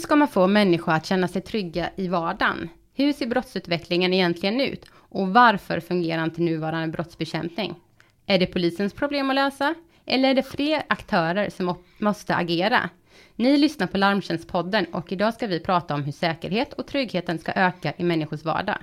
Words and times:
ska 0.00 0.16
man 0.16 0.28
få 0.28 0.46
människor 0.46 0.92
att 0.92 1.06
känna 1.06 1.28
sig 1.28 1.42
trygga 1.42 1.90
i 1.96 2.08
vardagen? 2.08 2.68
Hur 2.94 3.12
ser 3.12 3.26
brottsutvecklingen 3.26 4.14
egentligen 4.14 4.60
ut? 4.60 4.84
Och 4.92 5.28
varför 5.28 5.80
fungerar 5.80 6.24
inte 6.24 6.42
nuvarande 6.42 6.88
brottsbekämpning? 6.88 7.74
Är 8.26 8.38
det 8.38 8.46
polisens 8.46 8.92
problem 8.92 9.30
att 9.30 9.36
lösa? 9.36 9.74
Eller 10.06 10.28
är 10.28 10.34
det 10.34 10.42
fler 10.42 10.82
aktörer 10.88 11.50
som 11.50 11.74
måste 11.98 12.34
agera? 12.34 12.90
Ni 13.36 13.56
lyssnar 13.56 13.86
på 13.86 13.98
Larmtjänstpodden 13.98 14.84
och 14.84 15.12
idag 15.12 15.34
ska 15.34 15.46
vi 15.46 15.60
prata 15.60 15.94
om 15.94 16.02
hur 16.02 16.12
säkerhet 16.12 16.72
och 16.72 16.86
tryggheten 16.86 17.38
ska 17.38 17.52
öka 17.52 17.92
i 17.96 18.04
människors 18.04 18.44
vardag. 18.44 18.78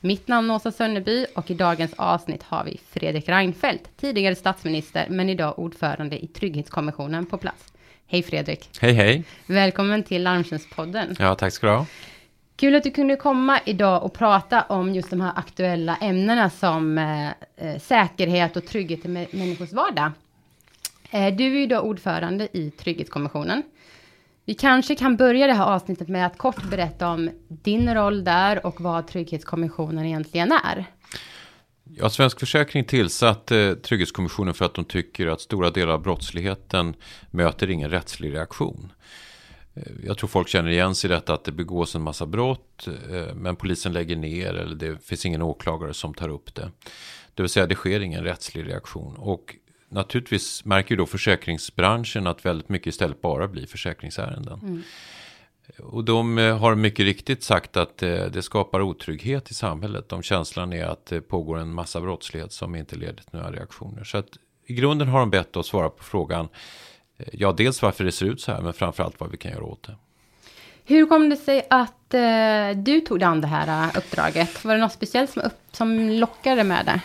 Mitt 0.00 0.28
namn 0.28 0.50
är 0.50 0.54
Åsa 0.54 0.72
Sönneby 0.72 1.26
och 1.34 1.50
i 1.50 1.54
dagens 1.54 1.94
avsnitt 1.96 2.42
har 2.42 2.64
vi 2.64 2.80
Fredrik 2.90 3.28
Reinfeldt, 3.28 3.96
tidigare 3.96 4.34
statsminister 4.34 5.06
men 5.10 5.28
idag 5.28 5.58
ordförande 5.58 6.24
i 6.24 6.26
Trygghetskommissionen 6.26 7.26
på 7.26 7.38
plats. 7.38 7.72
Hej 8.10 8.22
Fredrik! 8.22 8.68
Hej 8.80 8.92
hej! 8.92 9.24
Välkommen 9.46 10.02
till 10.02 10.22
Larmtjänstpodden. 10.22 11.16
Ja, 11.18 11.34
tack 11.34 11.52
ska 11.52 11.66
du 11.66 11.72
ha. 11.72 11.86
Kul 12.56 12.74
att 12.74 12.82
du 12.82 12.90
kunde 12.90 13.16
komma 13.16 13.60
idag 13.64 14.02
och 14.02 14.12
prata 14.12 14.62
om 14.62 14.94
just 14.94 15.10
de 15.10 15.20
här 15.20 15.32
aktuella 15.36 15.96
ämnena 15.96 16.50
som 16.50 16.98
eh, 16.98 17.28
eh 17.28 17.78
säkerhet 17.80 18.56
och 18.56 18.66
trygghet 18.66 19.04
i 19.04 19.08
människors 19.08 19.72
vardag. 19.72 20.10
Eh, 21.10 21.34
du 21.34 21.44
är 21.44 21.60
ju 21.60 21.66
då 21.66 21.78
ordförande 21.78 22.48
i 22.52 22.70
Trygghetskommissionen. 22.70 23.62
Vi 24.44 24.54
kanske 24.54 24.94
kan 24.94 25.16
börja 25.16 25.46
det 25.46 25.52
här 25.52 25.74
avsnittet 25.74 26.08
med 26.08 26.26
att 26.26 26.38
kort 26.38 26.70
berätta 26.70 27.08
om 27.08 27.30
din 27.48 27.94
roll 27.94 28.24
där 28.24 28.66
och 28.66 28.80
vad 28.80 29.06
Trygghetskommissionen 29.06 30.04
egentligen 30.04 30.52
är. 30.52 30.84
Ja, 32.00 32.10
Svensk 32.10 32.40
Försäkring 32.40 32.84
tillsatte 32.84 33.58
eh, 33.58 33.74
Trygghetskommissionen 33.74 34.54
för 34.54 34.64
att 34.64 34.74
de 34.74 34.84
tycker 34.84 35.26
att 35.26 35.40
stora 35.40 35.70
delar 35.70 35.92
av 35.92 36.02
brottsligheten 36.02 36.94
möter 37.30 37.70
ingen 37.70 37.90
rättslig 37.90 38.34
reaktion. 38.34 38.92
Eh, 39.74 39.82
jag 40.04 40.18
tror 40.18 40.28
folk 40.28 40.48
känner 40.48 40.70
igen 40.70 40.94
sig 40.94 41.10
i 41.10 41.14
detta 41.14 41.34
att 41.34 41.44
det 41.44 41.52
begås 41.52 41.94
en 41.94 42.02
massa 42.02 42.26
brott 42.26 42.88
eh, 43.10 43.34
men 43.34 43.56
polisen 43.56 43.92
lägger 43.92 44.16
ner 44.16 44.54
eller 44.54 44.74
det 44.74 45.04
finns 45.04 45.26
ingen 45.26 45.42
åklagare 45.42 45.94
som 45.94 46.14
tar 46.14 46.28
upp 46.28 46.54
det. 46.54 46.70
Det 47.34 47.42
vill 47.42 47.50
säga 47.50 47.66
det 47.66 47.74
sker 47.74 48.00
ingen 48.00 48.24
rättslig 48.24 48.68
reaktion. 48.68 49.16
Och 49.16 49.56
naturligtvis 49.88 50.64
märker 50.64 50.90
ju 50.90 50.96
då 50.96 51.06
försäkringsbranschen 51.06 52.26
att 52.26 52.44
väldigt 52.44 52.68
mycket 52.68 52.86
istället 52.86 53.22
bara 53.22 53.48
blir 53.48 53.66
försäkringsärenden. 53.66 54.60
Mm. 54.62 54.82
Och 55.82 56.04
de 56.04 56.38
eh, 56.38 56.58
har 56.58 56.74
mycket 56.74 57.04
riktigt 57.04 57.42
sagt 57.42 57.76
att 57.76 58.02
eh, 58.02 58.24
det 58.24 58.42
skapar 58.42 58.80
otrygghet 58.80 59.50
i 59.50 59.54
samhället. 59.54 60.12
Om 60.12 60.22
känslan 60.22 60.72
är 60.72 60.84
att 60.84 61.06
det 61.06 61.20
pågår 61.20 61.58
en 61.58 61.72
massa 61.72 62.00
brottslighet 62.00 62.52
som 62.52 62.74
inte 62.74 62.96
leder 62.96 63.22
till 63.22 63.38
några 63.38 63.52
reaktioner. 63.52 64.04
Så 64.04 64.18
att 64.18 64.28
i 64.66 64.74
grunden 64.74 65.08
har 65.08 65.20
de 65.20 65.30
bett 65.30 65.56
oss 65.56 65.66
svara 65.66 65.90
på 65.90 66.04
frågan. 66.04 66.48
Ja, 67.32 67.52
dels 67.52 67.82
varför 67.82 68.04
det 68.04 68.12
ser 68.12 68.26
ut 68.26 68.40
så 68.40 68.52
här, 68.52 68.60
men 68.60 68.72
framförallt 68.72 69.20
vad 69.20 69.30
vi 69.30 69.36
kan 69.36 69.52
göra 69.52 69.64
åt 69.64 69.82
det. 69.82 69.94
Hur 70.84 71.06
kom 71.06 71.28
det 71.28 71.36
sig 71.36 71.66
att 71.70 72.14
eh, 72.14 72.82
du 72.82 73.00
tog 73.00 73.18
dig 73.18 73.26
an 73.26 73.40
det 73.40 73.46
här 73.46 73.98
uppdraget? 73.98 74.64
Var 74.64 74.74
det 74.74 74.80
något 74.80 74.92
speciellt 74.92 75.30
som, 75.30 75.42
upp, 75.42 75.58
som 75.72 76.10
lockade 76.10 76.64
med 76.64 76.86
det? 76.86 77.00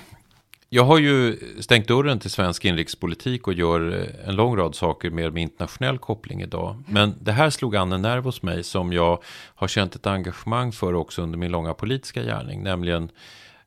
Jag 0.74 0.84
har 0.84 0.98
ju 0.98 1.40
stängt 1.60 1.88
dörren 1.88 2.20
till 2.20 2.30
svensk 2.30 2.66
inrikespolitik 2.66 3.48
och 3.48 3.54
gör 3.54 4.00
eh, 4.00 4.30
en 4.30 4.36
lång 4.36 4.58
rad 4.58 4.76
saker 4.76 5.10
mer 5.10 5.30
med 5.30 5.44
internationell 5.44 5.98
koppling 5.98 6.42
idag. 6.42 6.84
Men 6.88 7.16
det 7.22 7.32
här 7.32 7.50
slog 7.50 7.76
an 7.76 7.92
en 7.92 8.02
nerv 8.02 8.24
hos 8.24 8.42
mig 8.42 8.64
som 8.64 8.94
jag 8.94 9.24
har 9.56 9.68
känt 9.68 9.96
ett 9.96 10.08
engagemang 10.08 10.72
för 10.72 10.94
också 10.94 11.22
under 11.22 11.38
min 11.38 11.52
långa 11.52 11.74
politiska 11.74 12.24
gärning. 12.24 12.64
Nämligen 12.64 13.10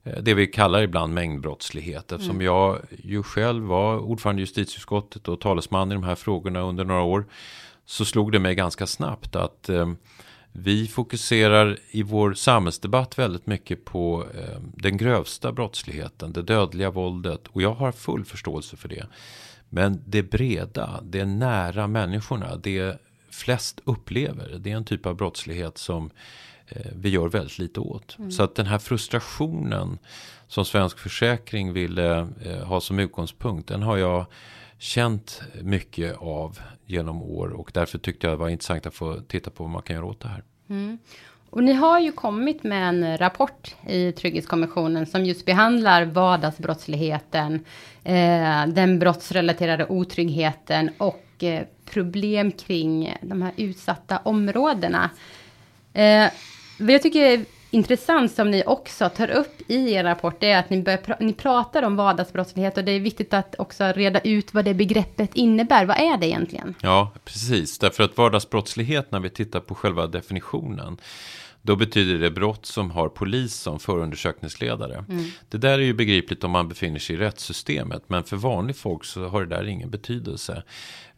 eh, 0.04 0.22
det 0.22 0.34
vi 0.34 0.46
kallar 0.46 0.82
ibland 0.82 1.14
mängdbrottslighet. 1.14 2.12
Eftersom 2.12 2.36
mm. 2.36 2.46
jag 2.46 2.78
ju 2.90 3.22
själv 3.22 3.64
var 3.64 3.98
ordförande 3.98 4.40
i 4.40 4.42
justitieutskottet 4.42 5.28
och 5.28 5.40
talesman 5.40 5.90
i 5.92 5.94
de 5.94 6.04
här 6.04 6.14
frågorna 6.14 6.60
under 6.60 6.84
några 6.84 7.02
år. 7.02 7.26
Så 7.84 8.04
slog 8.04 8.32
det 8.32 8.38
mig 8.38 8.54
ganska 8.54 8.86
snabbt 8.86 9.36
att 9.36 9.68
eh, 9.68 9.88
vi 10.58 10.88
fokuserar 10.88 11.78
i 11.90 12.02
vår 12.02 12.34
samhällsdebatt 12.34 13.18
väldigt 13.18 13.46
mycket 13.46 13.84
på 13.84 14.26
eh, 14.34 14.60
den 14.74 14.96
grövsta 14.96 15.52
brottsligheten, 15.52 16.32
det 16.32 16.42
dödliga 16.42 16.90
våldet. 16.90 17.46
Och 17.46 17.62
jag 17.62 17.74
har 17.74 17.92
full 17.92 18.24
förståelse 18.24 18.76
för 18.76 18.88
det. 18.88 19.06
Men 19.68 20.02
det 20.06 20.22
breda, 20.22 21.00
det 21.02 21.24
nära 21.24 21.86
människorna, 21.86 22.56
det 22.56 23.00
flest 23.30 23.80
upplever, 23.84 24.58
det 24.58 24.70
är 24.70 24.76
en 24.76 24.84
typ 24.84 25.06
av 25.06 25.16
brottslighet 25.16 25.78
som 25.78 26.10
eh, 26.68 26.92
vi 26.94 27.08
gör 27.08 27.28
väldigt 27.28 27.58
lite 27.58 27.80
åt. 27.80 28.18
Mm. 28.18 28.30
Så 28.30 28.42
att 28.42 28.54
den 28.54 28.66
här 28.66 28.78
frustrationen 28.78 29.98
som 30.48 30.64
Svensk 30.64 30.98
Försäkring 30.98 31.72
ville 31.72 32.28
eh, 32.44 32.64
ha 32.64 32.80
som 32.80 32.98
utgångspunkt, 32.98 33.68
den 33.68 33.82
har 33.82 33.96
jag 33.96 34.26
känt 34.78 35.42
mycket 35.62 36.16
av 36.18 36.58
genom 36.86 37.22
år 37.22 37.48
och 37.48 37.70
därför 37.74 37.98
tyckte 37.98 38.26
jag 38.26 38.34
det 38.34 38.40
var 38.40 38.48
intressant 38.48 38.86
att 38.86 38.94
få 38.94 39.20
titta 39.28 39.50
på 39.50 39.62
vad 39.64 39.70
man 39.70 39.82
kan 39.82 39.96
göra 39.96 40.06
åt 40.06 40.20
det 40.20 40.28
här. 40.28 40.42
Mm. 40.68 40.98
Och 41.50 41.64
ni 41.64 41.72
har 41.72 42.00
ju 42.00 42.12
kommit 42.12 42.62
med 42.62 42.88
en 42.88 43.18
rapport 43.18 43.74
i 43.88 44.12
Trygghetskommissionen 44.12 45.06
som 45.06 45.24
just 45.24 45.44
behandlar 45.44 46.04
vardagsbrottsligheten, 46.04 47.64
eh, 48.04 48.66
den 48.66 48.98
brottsrelaterade 48.98 49.86
otryggheten 49.86 50.90
och 50.98 51.44
eh, 51.44 51.62
problem 51.84 52.52
kring 52.52 53.16
de 53.22 53.42
här 53.42 53.52
utsatta 53.56 54.18
områdena. 54.18 55.10
Eh, 55.92 56.30
jag 56.78 57.02
tycker 57.02 57.44
intressant 57.70 58.32
som 58.32 58.50
ni 58.50 58.62
också 58.66 59.08
tar 59.08 59.30
upp 59.30 59.70
i 59.70 59.92
er 59.92 60.04
rapport, 60.04 60.40
det 60.40 60.50
är 60.50 60.58
att 60.58 60.70
ni, 60.70 60.82
börjar, 60.82 61.16
ni 61.20 61.32
pratar 61.32 61.82
om 61.82 61.96
vardagsbrottslighet 61.96 62.78
och 62.78 62.84
det 62.84 62.92
är 62.92 63.00
viktigt 63.00 63.34
att 63.34 63.54
också 63.58 63.84
reda 63.84 64.20
ut 64.20 64.54
vad 64.54 64.64
det 64.64 64.74
begreppet 64.74 65.34
innebär. 65.34 65.84
Vad 65.84 65.96
är 65.96 66.16
det 66.16 66.26
egentligen? 66.26 66.74
Ja, 66.82 67.12
precis. 67.24 67.78
Därför 67.78 68.04
att 68.04 68.16
vardagsbrottslighet, 68.16 69.12
när 69.12 69.20
vi 69.20 69.30
tittar 69.30 69.60
på 69.60 69.74
själva 69.74 70.06
definitionen, 70.06 70.98
då 71.62 71.76
betyder 71.76 72.18
det 72.18 72.30
brott 72.30 72.66
som 72.66 72.90
har 72.90 73.08
polis 73.08 73.54
som 73.54 73.78
förundersökningsledare. 73.78 75.04
Mm. 75.08 75.24
Det 75.48 75.58
där 75.58 75.72
är 75.72 75.82
ju 75.82 75.94
begripligt 75.94 76.44
om 76.44 76.50
man 76.50 76.68
befinner 76.68 76.98
sig 76.98 77.16
i 77.16 77.18
rättssystemet. 77.18 78.02
Men 78.06 78.24
för 78.24 78.36
vanligt 78.36 78.76
folk 78.76 79.04
så 79.04 79.28
har 79.28 79.44
det 79.44 79.56
där 79.56 79.66
ingen 79.66 79.90
betydelse. 79.90 80.62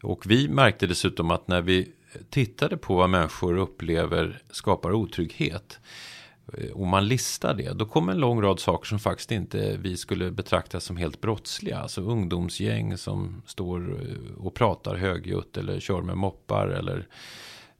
Och 0.03 0.31
vi 0.31 0.47
märkte 0.47 0.87
dessutom 0.87 1.31
att 1.31 1.47
när 1.47 1.61
vi 1.61 1.91
tittade 2.29 2.77
på 2.77 2.95
vad 2.95 3.09
människor 3.09 3.57
upplever 3.57 4.41
skapar 4.51 4.91
otrygghet 4.91 5.79
och 6.73 6.87
man 6.87 7.07
listar 7.07 7.53
det, 7.53 7.73
då 7.73 7.85
kommer 7.85 8.11
en 8.11 8.19
lång 8.19 8.41
rad 8.41 8.59
saker 8.59 8.87
som 8.87 8.99
faktiskt 8.99 9.31
inte 9.31 9.77
vi 9.77 9.97
skulle 9.97 10.31
betrakta 10.31 10.79
som 10.79 10.97
helt 10.97 11.21
brottsliga. 11.21 11.79
Alltså 11.79 12.01
ungdomsgäng 12.01 12.97
som 12.97 13.41
står 13.45 13.99
och 14.37 14.53
pratar 14.53 14.95
högljutt 14.95 15.57
eller 15.57 15.79
kör 15.79 16.01
med 16.01 16.17
moppar 16.17 16.67
eller, 16.67 17.07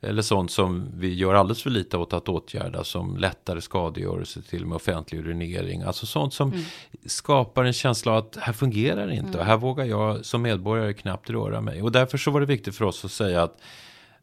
eller 0.02 0.22
sånt 0.22 0.52
som 0.52 0.92
vi 0.96 1.14
gör 1.14 1.34
alldeles 1.34 1.64
för 1.64 1.70
lite 1.70 1.98
åt 1.98 2.14
att 2.14 2.30
åtgärda 2.30 2.84
som 2.84 3.18
lättare 3.18 3.62
skadegörelse 3.62 4.42
till 4.42 4.66
med 4.66 4.76
offentlig 4.76 5.20
urinering. 5.20 5.82
Alltså 5.82 6.06
sånt 6.06 6.34
som 6.34 6.52
mm. 6.52 6.66
skapar 7.06 7.64
en 7.64 7.74
känsla 7.74 8.12
av 8.12 8.18
att 8.18 8.38
här 8.42 8.54
fungerar 8.54 9.08
det 9.08 9.14
inte 9.14 9.28
mm. 9.28 9.40
och 9.40 9.46
här 9.46 9.58
vågar 9.58 9.86
jag 9.86 10.26
som 10.26 10.42
medborgare 10.42 10.94
knappt 10.94 11.30
röra 11.30 11.62
mig. 11.62 11.82
Och 11.82 11.92
därför 11.92 12.18
så 12.18 12.32
var 12.32 12.40
det 12.40 12.46
viktigt 12.46 12.76
för 12.76 12.86
oss 12.86 13.06
att 13.06 13.12
säga 13.12 13.44
att 13.44 13.58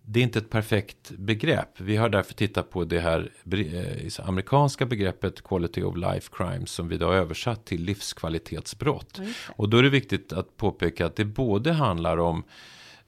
det 0.08 0.20
är 0.20 0.24
inte 0.24 0.38
ett 0.38 0.50
perfekt 0.50 1.10
begrepp. 1.10 1.80
Vi 1.80 1.96
har 1.96 2.08
därför 2.08 2.34
tittat 2.34 2.70
på 2.70 2.84
det 2.84 3.00
här 3.00 3.30
eh, 3.52 4.28
amerikanska 4.28 4.86
begreppet 4.86 5.42
quality 5.42 5.82
of 5.82 5.96
life 5.96 6.30
crimes 6.32 6.70
som 6.70 6.88
vi 6.88 6.96
då 6.96 7.06
har 7.06 7.14
översatt 7.14 7.64
till 7.64 7.82
livskvalitetsbrott. 7.82 9.18
Mm. 9.18 9.32
Och 9.56 9.68
då 9.68 9.78
är 9.78 9.82
det 9.82 9.90
viktigt 9.90 10.32
att 10.32 10.56
påpeka 10.56 11.06
att 11.06 11.16
det 11.16 11.24
både 11.24 11.72
handlar 11.72 12.16
om 12.16 12.44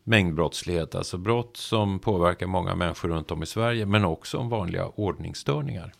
mängdbrottslighet, 0.04 0.94
alltså 0.94 1.18
brott 1.18 1.56
som 1.56 1.98
påverkar 1.98 2.46
många 2.46 2.74
människor 2.74 3.08
runt 3.08 3.30
om 3.30 3.42
i 3.42 3.46
Sverige, 3.46 3.86
men 3.86 4.04
också 4.04 4.38
om 4.38 4.48
vanliga 4.48 4.86
ordningsstörningar. 4.86 5.92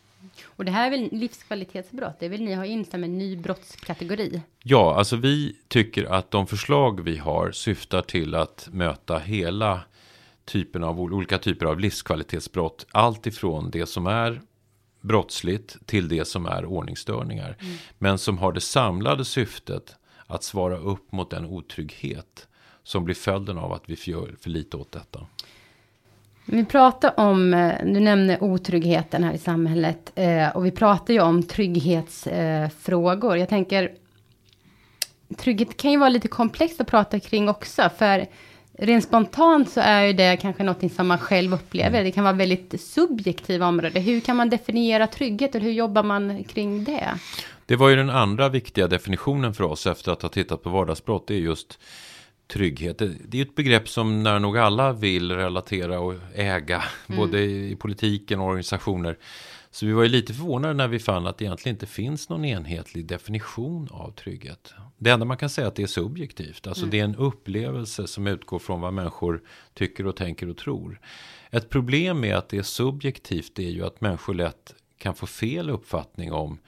Och 0.45 0.65
det 0.65 0.71
här 0.71 0.87
är 0.87 0.91
väl 0.91 1.09
livskvalitetsbrott? 1.13 2.17
Det 2.21 2.29
vill 2.29 2.45
ni 2.45 2.55
ha 2.55 2.67
in 2.67 2.85
som 2.85 3.05
en 3.05 3.19
ny 3.19 3.37
brottskategori? 3.37 4.41
Ja, 4.63 4.95
alltså 4.95 5.17
vi 5.17 5.57
tycker 5.69 6.05
att 6.05 6.31
de 6.31 6.47
förslag 6.47 7.01
vi 7.01 7.17
har 7.17 7.53
syftar 7.53 8.03
till 8.03 8.35
att 8.35 8.69
möta 8.73 9.19
hela 9.19 9.81
typen 10.49 10.85
av 10.85 11.01
olika 11.01 11.39
typer 11.39 11.67
av 11.67 11.81
livskvalitetsbrott. 11.81 12.87
Allt 12.93 13.27
ifrån 13.27 13.71
det 13.71 13.87
som 13.87 14.07
är 14.07 14.41
brottsligt 15.01 15.87
till 15.87 16.09
det 16.09 16.25
som 16.25 16.47
är 16.47 16.65
ordningsstörningar. 16.65 17.57
Mm. 17.61 17.77
Men 17.99 18.19
som 18.19 18.39
har 18.39 18.53
det 18.53 18.61
samlade 18.61 19.25
syftet 19.25 19.97
att 20.27 20.45
svara 20.45 20.77
upp 20.77 21.13
mot 21.13 21.31
den 21.31 21.45
otrygghet 21.45 22.49
som 22.83 23.05
blir 23.05 23.15
följden 23.15 23.59
av 23.59 23.73
att 23.73 23.83
vi 23.87 23.97
gör 24.05 24.35
för 24.41 24.51
lite 24.51 24.77
åt 24.77 24.93
detta. 24.93 25.27
Vi 26.45 26.65
pratar 26.65 27.21
om, 27.21 27.55
eh, 27.55 27.75
du 27.85 28.01
nämner 28.01 28.43
otryggheten 28.43 29.25
här 29.25 29.33
i 29.33 29.39
samhället 29.39 30.13
eh, 30.15 30.57
och 30.57 30.67
vi 30.67 30.71
pratar 30.71 31.15
ju 31.15 31.21
om 31.21 31.43
trygghetsfrågor. 31.43 33.37
Jag 33.37 33.49
tänker, 33.49 33.95
trygghet 35.37 35.77
kan 35.77 35.91
ju 35.91 35.97
vara 35.97 36.09
lite 36.09 36.29
komplext 36.29 36.81
att 36.81 36.87
prata 36.87 37.21
kring 37.21 37.49
också, 37.49 37.91
för 37.99 38.27
Rent 38.81 39.05
spontant 39.05 39.71
så 39.71 39.81
är 39.81 40.03
ju 40.03 40.13
det 40.13 40.37
kanske 40.37 40.63
något 40.63 40.93
som 40.93 41.09
man 41.09 41.19
själv 41.19 41.55
upplever. 41.55 42.05
Det 42.05 42.11
kan 42.11 42.25
vara 42.25 42.35
väldigt 42.35 42.81
subjektiva 42.81 43.67
områden. 43.67 44.03
Hur 44.03 44.21
kan 44.21 44.37
man 44.37 44.51
definiera 44.51 45.07
trygghet 45.07 45.55
och 45.55 45.61
hur 45.61 45.73
jobbar 45.73 46.03
man 46.03 46.45
kring 46.45 46.85
det? 46.85 47.19
Det 47.67 47.77
var 47.77 47.89
ju 47.89 47.97
den 47.97 48.11
andra 48.11 48.49
viktiga 48.49 48.89
definitionen 48.89 49.55
för 49.55 49.65
oss 49.65 49.87
efter 49.87 50.13
att 50.13 50.23
ha 50.23 50.29
tittat 50.29 50.63
på 50.63 50.71
vardagsbrott. 50.71 51.27
Det 51.27 51.35
är 51.35 51.39
just 51.39 51.79
trygghet. 52.53 52.99
Det, 52.99 53.13
det 53.29 53.39
är 53.39 53.43
ett 53.43 53.55
begrepp 53.55 53.89
som 53.89 54.23
när 54.23 54.39
nog 54.39 54.59
alla 54.59 54.93
vill 54.93 55.33
relatera 55.33 56.01
och 56.01 56.15
äga. 56.35 56.85
Mm. 57.07 57.21
Både 57.21 57.43
i 57.43 57.77
politiken 57.77 58.41
och 58.41 58.47
organisationer. 58.47 59.19
Så 59.71 59.87
vi 59.87 59.93
var 59.93 60.03
ju 60.03 60.09
lite 60.09 60.35
förvånade 60.35 60.75
när 60.75 60.89
vi 60.89 60.99
fann 60.99 61.27
att 61.27 61.39
det 61.39 61.45
egentligen 61.45 61.75
inte 61.75 61.87
finns 61.87 62.29
någon 62.29 62.45
enhetlig 62.45 63.07
definition 63.07 63.89
av 63.91 64.11
trygghet. 64.11 64.75
Det 64.99 65.11
enda 65.11 65.27
man 65.27 65.37
kan 65.37 65.51
säga 65.51 65.65
är 65.65 65.69
att 65.69 65.75
det 65.75 65.83
är 65.83 65.87
subjektivt. 65.87 66.67
Alltså 66.67 66.83
mm. 66.83 66.91
det 66.91 67.01
är 67.01 67.05
en 67.05 67.17
upplevelse 67.17 68.07
som 68.07 68.27
utgår 68.27 68.59
från 68.59 68.81
vad 68.81 68.93
människor 68.93 69.43
tycker 69.75 70.07
och 70.07 70.17
tänker 70.17 70.49
och 70.49 70.57
tror. 70.57 71.01
Ett 71.51 71.69
problem 71.69 72.21
med 72.21 72.37
att 72.37 72.49
det 72.49 72.59
är 72.59 72.63
subjektivt 72.63 73.59
är 73.59 73.71
ju 73.71 73.87
att 73.87 74.01
människor 74.01 74.35
lätt 74.35 74.75
kan 74.99 75.15
få 75.15 75.27
fel 75.27 75.71
uppfattning 75.71 76.33
om 76.33 76.59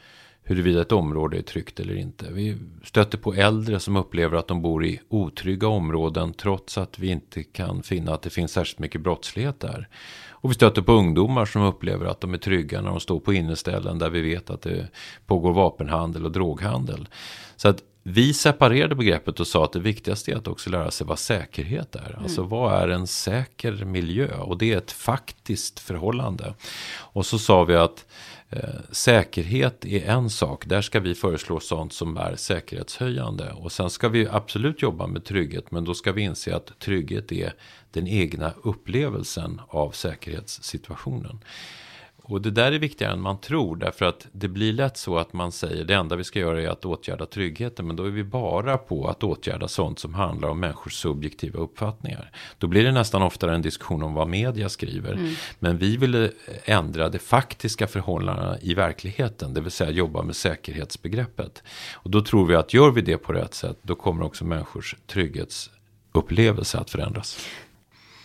huruvida 0.43 0.81
ett 0.81 0.93
område 0.93 1.38
är 1.38 1.43
tryggt 1.43 1.81
eller 1.81 1.94
inte. 1.94 2.32
Vi 2.32 2.59
stöter 2.85 3.19
på 3.19 3.35
äldre 3.35 3.81
som 3.81 3.97
upplever 3.97 4.37
att 4.37 4.49
de 4.49 4.62
bor 4.62 4.85
i 4.85 5.00
otrygga 5.09 5.69
områden 5.69 6.33
trots 6.33 6.79
att 6.79 6.99
vi 6.99 7.09
inte 7.09 7.43
kan 7.43 7.83
finna 7.83 8.15
att 8.15 8.23
det 8.23 8.31
finns 8.31 8.53
särskilt 8.53 8.79
mycket 8.79 9.00
brottslighet 9.00 9.61
där. 9.61 9.88
Och 10.29 10.50
vi 10.50 10.55
stöter 10.55 10.83
på 10.83 10.93
ungdomar 10.93 11.44
som 11.44 11.62
upplever 11.62 12.06
att 12.06 12.21
de 12.21 12.35
är 12.35 12.38
trygga 12.38 12.81
när 12.81 12.91
de 12.91 13.00
står 13.00 13.21
på 13.21 13.33
inneställen 13.33 13.99
där 13.99 14.11
vi 14.11 14.21
vet 14.21 14.50
att 14.50 14.62
det 14.62 14.88
pågår 15.26 15.53
vapenhandel 15.53 16.25
och 16.25 16.33
droghandel. 16.33 17.09
Så 17.56 17.69
att 17.69 17.83
vi 18.11 18.35
separerade 18.35 18.95
begreppet 18.95 19.41
och 19.41 19.47
sa 19.47 19.65
att 19.65 19.73
det 19.73 19.81
viktigaste 19.81 20.33
är 20.33 20.37
att 20.37 20.49
också 20.49 20.71
lära 20.71 20.91
sig 20.91 21.07
vad 21.07 21.19
säkerhet 21.19 21.95
är. 21.95 22.11
Mm. 22.11 22.23
Alltså 22.23 22.43
vad 22.43 22.83
är 22.83 22.89
en 22.89 23.07
säker 23.07 23.85
miljö? 23.85 24.37
Och 24.37 24.59
det 24.59 24.73
är 24.73 24.79
ett 24.79 24.93
faktiskt 24.93 25.81
förhållande. 25.81 26.55
Och 26.93 27.27
så 27.27 27.39
sa 27.39 27.65
vi 27.65 27.75
att 27.75 28.07
eh, 28.49 28.61
säkerhet 28.91 29.85
är 29.85 30.05
en 30.07 30.31
sak. 30.31 30.67
Där 30.67 30.83
ska 30.83 31.01
vi 31.01 31.15
föreslå 31.15 31.61
sånt 31.61 31.93
som 31.93 32.17
är 32.17 32.37
säkerhetshöjande. 32.37 33.53
Och 33.53 33.73
sen 33.73 33.91
ska 33.91 34.09
vi 34.09 34.29
absolut 34.29 34.83
jobba 34.83 35.07
med 35.07 35.25
trygghet. 35.25 35.71
Men 35.71 35.85
då 35.85 35.95
ska 35.95 36.12
vi 36.12 36.23
inse 36.23 36.57
att 36.57 36.79
trygghet 36.79 37.33
är 37.33 37.55
den 37.91 38.07
egna 38.07 38.53
upplevelsen 38.62 39.61
av 39.69 39.91
säkerhetssituationen. 39.91 41.41
Och 42.31 42.43
det 42.43 42.50
där 42.50 42.73
är 42.73 42.79
viktigare 42.79 43.12
än 43.12 43.21
man 43.21 43.41
tror. 43.41 43.77
Därför 43.77 44.05
att 44.05 44.27
det 44.32 44.49
blir 44.49 44.73
lätt 44.73 44.97
så 44.97 45.19
att 45.19 45.32
man 45.32 45.53
säger 45.53 45.85
det 45.85 45.94
enda 45.94 46.17
vi 46.17 46.25
ska 46.25 46.38
göra 46.38 46.62
är 46.62 46.69
att 46.69 46.85
åtgärda 46.85 47.27
tryggheten. 47.27 47.87
Men 47.87 47.97
då 47.97 48.05
är 48.05 48.11
vi 48.11 48.25
bara 48.25 48.79
på 48.79 49.09
att 49.09 49.23
åtgärda 49.23 49.69
sånt 49.69 49.99
som 49.99 50.15
handlar 50.15 50.49
om 50.49 50.61
människors 50.61 50.94
subjektiva 50.94 51.61
uppfattningar. 51.61 52.31
Då 52.59 52.67
blir 52.67 52.85
det 52.85 52.93
nästan 52.93 53.23
oftare 53.23 53.55
en 53.55 53.62
diskussion 53.62 54.03
om 54.03 54.15
vad 54.15 54.29
media 54.29 54.69
skriver. 54.69 55.12
Mm. 55.12 55.35
Men 55.59 55.79
vi 55.79 55.97
vill 55.97 56.31
ändra 56.65 57.09
det 57.09 57.19
faktiska 57.19 57.87
förhållandena 57.87 58.59
i 58.61 58.75
verkligheten. 58.75 59.55
Det 59.55 59.61
vill 59.61 59.71
säga 59.71 59.91
jobba 59.91 60.23
med 60.23 60.37
säkerhetsbegreppet. 60.37 61.62
Och 61.94 62.11
då 62.11 62.23
tror 62.23 62.47
vi 62.47 62.55
att 62.55 62.75
gör 62.75 62.91
vi 62.91 63.00
det 63.00 63.19
på 63.19 63.33
rätt 63.33 63.55
sätt. 63.55 63.79
Då 63.83 63.94
kommer 63.94 64.25
också 64.25 64.44
människors 64.44 64.97
trygghetsupplevelse 65.06 66.79
att 66.79 66.91
förändras. 66.91 67.47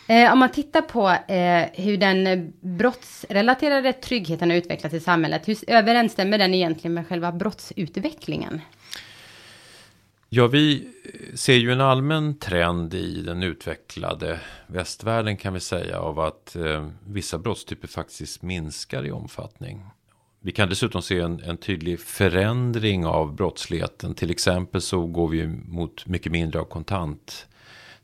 Eh, 0.08 0.34
om 0.34 0.40
man 0.40 0.52
tittar 0.52 0.82
på 0.82 1.10
eh, 1.10 1.84
hur 1.84 1.98
den 1.98 2.54
brottsrelaterade 2.62 3.94
tryggheten 3.94 4.50
har 4.50 4.58
utvecklats 4.58 4.96
i 4.96 5.00
samhället, 5.00 5.48
hur 5.48 5.58
överensstämmer 5.68 6.38
den 6.38 6.54
egentligen 6.54 6.94
med 6.94 7.08
själva 7.08 7.32
brottsutvecklingen? 7.32 8.62
Ja, 10.30 10.48
vi 10.48 10.88
ser 11.36 11.54
ju 11.54 11.72
en 11.72 11.82
allmän 11.82 12.40
trend 12.40 12.94
i 12.94 13.22
den 13.22 13.44
utvecklade 13.44 14.40
västvärlden 14.68 15.38
kan 15.38 15.54
vi 15.54 15.60
säga 15.60 16.00
av 16.00 16.20
att 16.20 16.56
eh, 16.56 16.88
vissa 17.08 17.38
brottstyper 17.38 17.88
faktiskt 17.88 18.42
minskar 18.42 19.06
i 19.06 19.12
omfattning. 19.12 19.84
Vi 20.42 20.52
kan 20.52 20.70
dessutom 20.70 21.02
se 21.02 21.20
en, 21.20 21.40
en, 21.40 21.58
tydlig 21.58 22.00
förändring 22.00 23.06
av 23.06 23.36
brottsligheten. 23.36 24.14
Till 24.14 24.32
exempel 24.32 24.82
så 24.82 25.06
går 25.06 25.28
vi 25.28 25.48
mot 25.48 26.08
mycket 26.08 26.32
mindre 26.32 26.60
av 26.60 26.66
kontant 26.66 27.48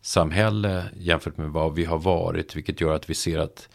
samhälle 0.02 0.86
jämfört 0.98 1.38
med 1.38 1.50
vad 1.50 1.76
vi 1.76 1.86
har 1.86 1.98
varit. 1.98 2.56
Vilket 2.56 2.82
gör 2.82 2.94
att 2.94 3.10
vi 3.10 3.14
ser 3.14 3.40
att 3.40 3.70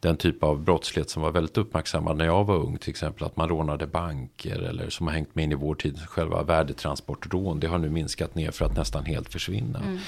den 0.00 0.16
typ 0.16 0.42
av 0.42 0.64
brottslighet 0.64 1.10
som 1.10 1.22
var 1.22 1.30
väldigt 1.30 1.58
uppmärksammad 1.58 2.16
när 2.16 2.24
jag 2.24 2.44
var 2.44 2.56
ung. 2.56 2.78
Till 2.78 2.90
exempel 2.90 3.24
att 3.24 3.36
man 3.36 3.48
rånade 3.48 3.86
banker 3.86 4.58
eller 4.58 4.90
som 4.90 5.06
har 5.06 5.14
hängt 5.14 5.34
med 5.34 5.44
in 5.44 5.52
i 5.52 5.54
vår 5.54 5.74
tid. 5.74 5.98
Själva 6.06 6.42
värdetransportrån. 6.42 7.60
Det 7.60 7.66
har 7.66 7.78
nu 7.78 7.90
minskat 7.90 8.34
ner 8.34 8.50
för 8.50 8.64
att 8.64 8.76
nästan 8.76 9.04
helt 9.04 9.32
försvinna. 9.32 9.78
Mm. 9.78 9.98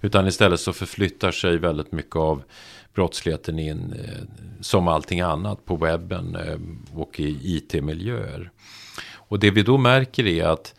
Utan 0.00 0.26
istället 0.26 0.60
så 0.60 0.72
förflyttar 0.72 1.30
sig 1.30 1.58
väldigt 1.58 1.92
mycket 1.92 2.16
av 2.16 2.42
brottsligheten 2.94 3.58
in 3.58 3.94
eh, 4.04 4.44
som 4.60 4.88
allting 4.88 5.20
annat 5.20 5.64
på 5.64 5.76
webben 5.76 6.36
eh, 6.36 6.98
och 6.98 7.20
i 7.20 7.56
IT-miljöer. 7.56 8.50
Och 9.14 9.38
det 9.38 9.50
vi 9.50 9.62
då 9.62 9.78
märker 9.78 10.26
är 10.26 10.44
att 10.44 10.74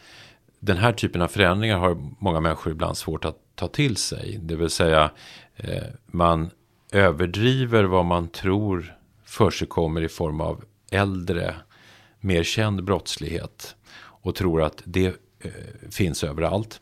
den 0.59 0.77
här 0.77 0.93
typen 0.93 1.21
av 1.21 1.27
förändringar 1.27 1.77
har 1.77 1.97
många 2.19 2.39
människor 2.39 2.71
ibland 2.71 2.97
svårt 2.97 3.25
att 3.25 3.37
ta 3.59 3.67
till 3.67 3.95
sig. 3.97 4.39
Det 4.41 4.55
vill 4.55 4.69
säga 4.69 5.11
eh, 5.55 5.83
man 6.05 6.49
överdriver 6.91 7.83
vad 7.83 8.05
man 8.05 8.27
tror 8.27 8.95
försiggår 9.25 10.03
i 10.03 10.09
form 10.09 10.41
av 10.41 10.63
äldre, 10.91 11.55
mer 12.19 12.43
känd 12.43 12.83
brottslighet. 12.83 13.75
Och 14.21 14.35
tror 14.35 14.61
att 14.61 14.81
det 14.85 15.07
eh, 15.39 15.51
finns 15.91 16.23
överallt. 16.23 16.81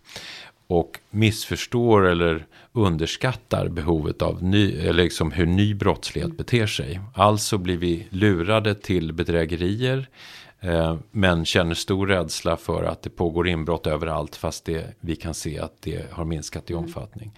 Och 0.68 1.00
missförstår 1.10 2.06
eller 2.06 2.46
underskattar 2.72 3.68
behovet 3.68 4.22
av 4.22 4.44
ny, 4.44 4.72
eller 4.72 5.04
liksom 5.04 5.32
hur 5.32 5.46
ny 5.46 5.74
brottslighet 5.74 6.38
beter 6.38 6.68
sig. 6.68 7.00
Alltså 7.14 7.58
blir 7.58 7.78
vi 7.78 8.08
lurade 8.10 8.76
till 8.76 9.14
bedrägerier 9.14 10.10
men 11.12 11.46
känner 11.46 11.76
stor 11.76 12.08
rädsla 12.08 12.58
för 12.58 12.84
att 12.84 13.02
det 13.02 13.10
pågår 13.10 13.48
inbrott 13.48 13.88
överallt 13.88 14.36
fast 14.36 14.66
det, 14.66 14.94
vi 15.00 15.16
kan 15.16 15.34
se 15.34 15.60
att 15.60 15.82
det 15.82 16.12
har 16.12 16.26
minskat 16.26 16.70
i 16.70 16.74
mm. 16.74 16.86
omfattning. 16.86 17.32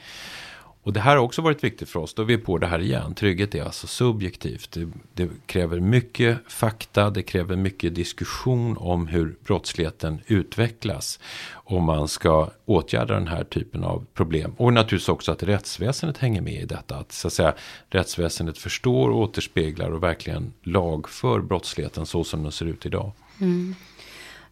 Och 0.89 0.94
det 0.94 1.00
här 1.00 1.15
har 1.15 1.24
också 1.24 1.41
varit 1.41 1.63
viktigt 1.63 1.89
för 1.89 2.00
oss. 2.00 2.13
Då 2.13 2.21
är 2.21 2.25
vi 2.25 2.38
på 2.38 2.57
det 2.57 2.68
här 2.68 2.80
igen. 2.80 3.13
Trygghet 3.15 3.56
är 3.56 3.63
alltså 3.63 3.88
subjektivt. 3.88 4.71
Det, 4.71 4.89
det, 5.13 5.30
kräver 5.45 5.80
mycket 5.80 6.38
fakta. 6.47 7.09
Det 7.09 7.24
kräver 7.24 7.56
mycket 7.56 7.95
diskussion 7.95 8.77
om 8.77 9.07
hur 9.07 9.36
brottsligheten 9.44 10.21
utvecklas. 10.27 11.19
Om 11.53 11.83
man 11.83 12.07
ska 12.07 12.50
åtgärda 12.65 13.13
den 13.13 13.27
här 13.27 13.44
typen 13.44 13.83
av 13.83 14.06
problem. 14.13 14.53
Och 14.57 14.74
naturligtvis 14.74 15.09
också 15.09 15.31
att 15.31 15.44
rättsväsendet 15.44 16.18
hänger 16.18 16.41
med 16.41 16.62
i 16.62 16.65
detta. 16.65 16.95
Att, 16.95 17.12
så 17.12 17.27
att 17.27 17.33
säga, 17.33 17.53
rättsväsendet 17.89 18.57
förstår, 18.57 19.09
återspeglar 19.09 19.89
och 19.89 20.03
verkligen 20.03 20.53
lagför 20.63 21.41
brottsligheten 21.41 22.06
så 22.06 22.24
som 22.24 22.44
den 22.44 22.51
ser 22.51 22.65
ut 22.65 22.86
idag. 22.86 23.12
Mm. 23.41 23.75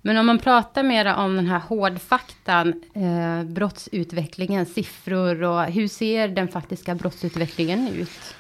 Men 0.02 0.18
om 0.18 0.26
man 0.26 0.40
pratar 0.40 0.84
mer 0.84 1.16
om 1.16 1.36
den 1.36 1.48
här 1.48 1.60
hårdfaktan, 1.60 2.82
eh, 2.94 3.44
brottsutvecklingen, 3.44 4.66
siffror 4.66 5.44
och 5.44 5.64
hur 5.64 5.88
ser 5.88 6.28
den 6.28 6.48
faktiska 6.48 6.96
brottsutvecklingen 6.96 7.88
ut? 7.88 8.36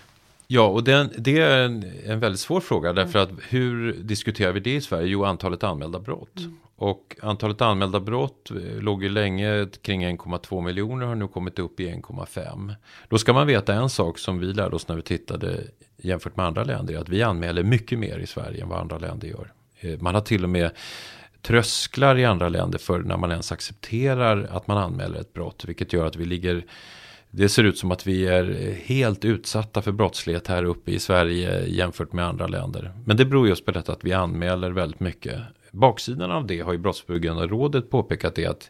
Ja, 0.47 0.67
och 0.67 0.83
den, 0.83 1.09
det 1.17 1.39
är 1.39 1.65
en, 1.65 1.85
en 2.05 2.19
väldigt 2.19 2.39
svår 2.39 2.59
fråga 2.59 2.93
därför 2.93 3.19
att 3.19 3.29
hur 3.49 3.93
diskuterar 3.93 4.51
vi 4.51 4.59
det 4.59 4.75
i 4.75 4.81
Sverige? 4.81 5.07
Jo, 5.07 5.23
antalet 5.23 5.63
anmälda 5.63 5.99
brott. 5.99 6.39
Mm. 6.39 6.57
Och 6.75 7.15
antalet 7.21 7.61
anmälda 7.61 7.99
brott 7.99 8.51
eh, 8.51 8.81
låg 8.81 9.03
ju 9.03 9.09
länge 9.09 9.67
kring 9.81 10.05
1,2 10.05 10.61
miljoner 10.61 11.05
har 11.05 11.15
nu 11.15 11.27
kommit 11.27 11.59
upp 11.59 11.79
i 11.79 11.87
1,5. 11.87 12.75
Då 13.09 13.17
ska 13.17 13.33
man 13.33 13.47
veta 13.47 13.73
en 13.73 13.89
sak 13.89 14.19
som 14.19 14.39
vi 14.39 14.45
lärde 14.45 14.75
oss 14.75 14.87
när 14.87 14.95
vi 14.95 15.01
tittade 15.01 15.63
jämfört 15.97 16.37
med 16.37 16.45
andra 16.45 16.63
länder. 16.63 16.97
Att 16.97 17.09
vi 17.09 17.23
anmäler 17.23 17.63
mycket 17.63 17.99
mer 17.99 18.17
i 18.17 18.27
Sverige 18.27 18.63
än 18.63 18.69
vad 18.69 18.79
andra 18.79 18.97
länder 18.97 19.27
gör. 19.27 19.51
Eh, 19.79 19.99
man 19.99 20.13
har 20.13 20.21
till 20.21 20.43
och 20.43 20.49
med 20.49 20.71
trösklar 21.47 22.17
i 22.17 22.25
andra 22.25 22.49
länder 22.49 22.79
för 22.79 22.99
när 22.99 23.17
man 23.17 23.31
ens 23.31 23.51
accepterar 23.51 24.47
att 24.51 24.67
man 24.67 24.77
anmäler 24.77 25.19
ett 25.19 25.33
brott. 25.33 25.63
Vilket 25.67 25.93
gör 25.93 26.05
att 26.05 26.15
vi 26.15 26.25
ligger 26.25 26.65
det 27.29 27.49
ser 27.49 27.63
ut 27.63 27.77
som 27.77 27.91
att 27.91 28.07
vi 28.07 28.27
är 28.27 28.75
helt 28.85 29.25
utsatta 29.25 29.81
för 29.81 29.91
brottslighet 29.91 30.47
här 30.47 30.63
uppe 30.63 30.91
i 30.91 30.99
Sverige 30.99 31.65
jämfört 31.67 32.13
med 32.13 32.25
andra 32.25 32.47
länder. 32.47 32.91
Men 33.05 33.17
det 33.17 33.25
beror 33.25 33.47
just 33.47 33.65
på 33.65 33.71
detta 33.71 33.91
att 33.91 34.03
vi 34.03 34.13
anmäler 34.13 34.71
väldigt 34.71 34.99
mycket. 34.99 35.41
Baksidan 35.71 36.31
av 36.31 36.47
det 36.47 36.59
har 36.59 36.71
ju 36.71 36.77
Brottsförebyggande 36.77 37.47
rådet 37.47 37.89
påpekat 37.89 38.35
det 38.35 38.45
att 38.45 38.69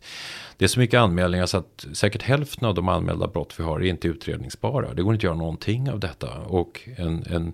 det 0.58 0.66
är 0.66 0.70
så 0.70 0.80
mycket 0.80 1.00
anmälningar 1.00 1.46
så 1.46 1.58
att 1.58 1.88
säkert 1.94 2.22
hälften 2.22 2.68
av 2.68 2.76
de 2.76 2.90
anmälda 2.90 3.28
brott 3.28 3.54
vi 3.58 3.64
har 3.64 3.80
är 3.80 3.86
inte 3.86 4.08
utredningsbara. 4.08 4.94
Det 4.94 5.04
går 5.04 5.14
inte 5.14 5.20
att 5.20 5.30
göra 5.30 5.38
någonting 5.38 5.90
av 5.90 6.00
detta. 6.00 6.40
Och 6.40 6.82
en, 6.98 7.24
en 7.30 7.54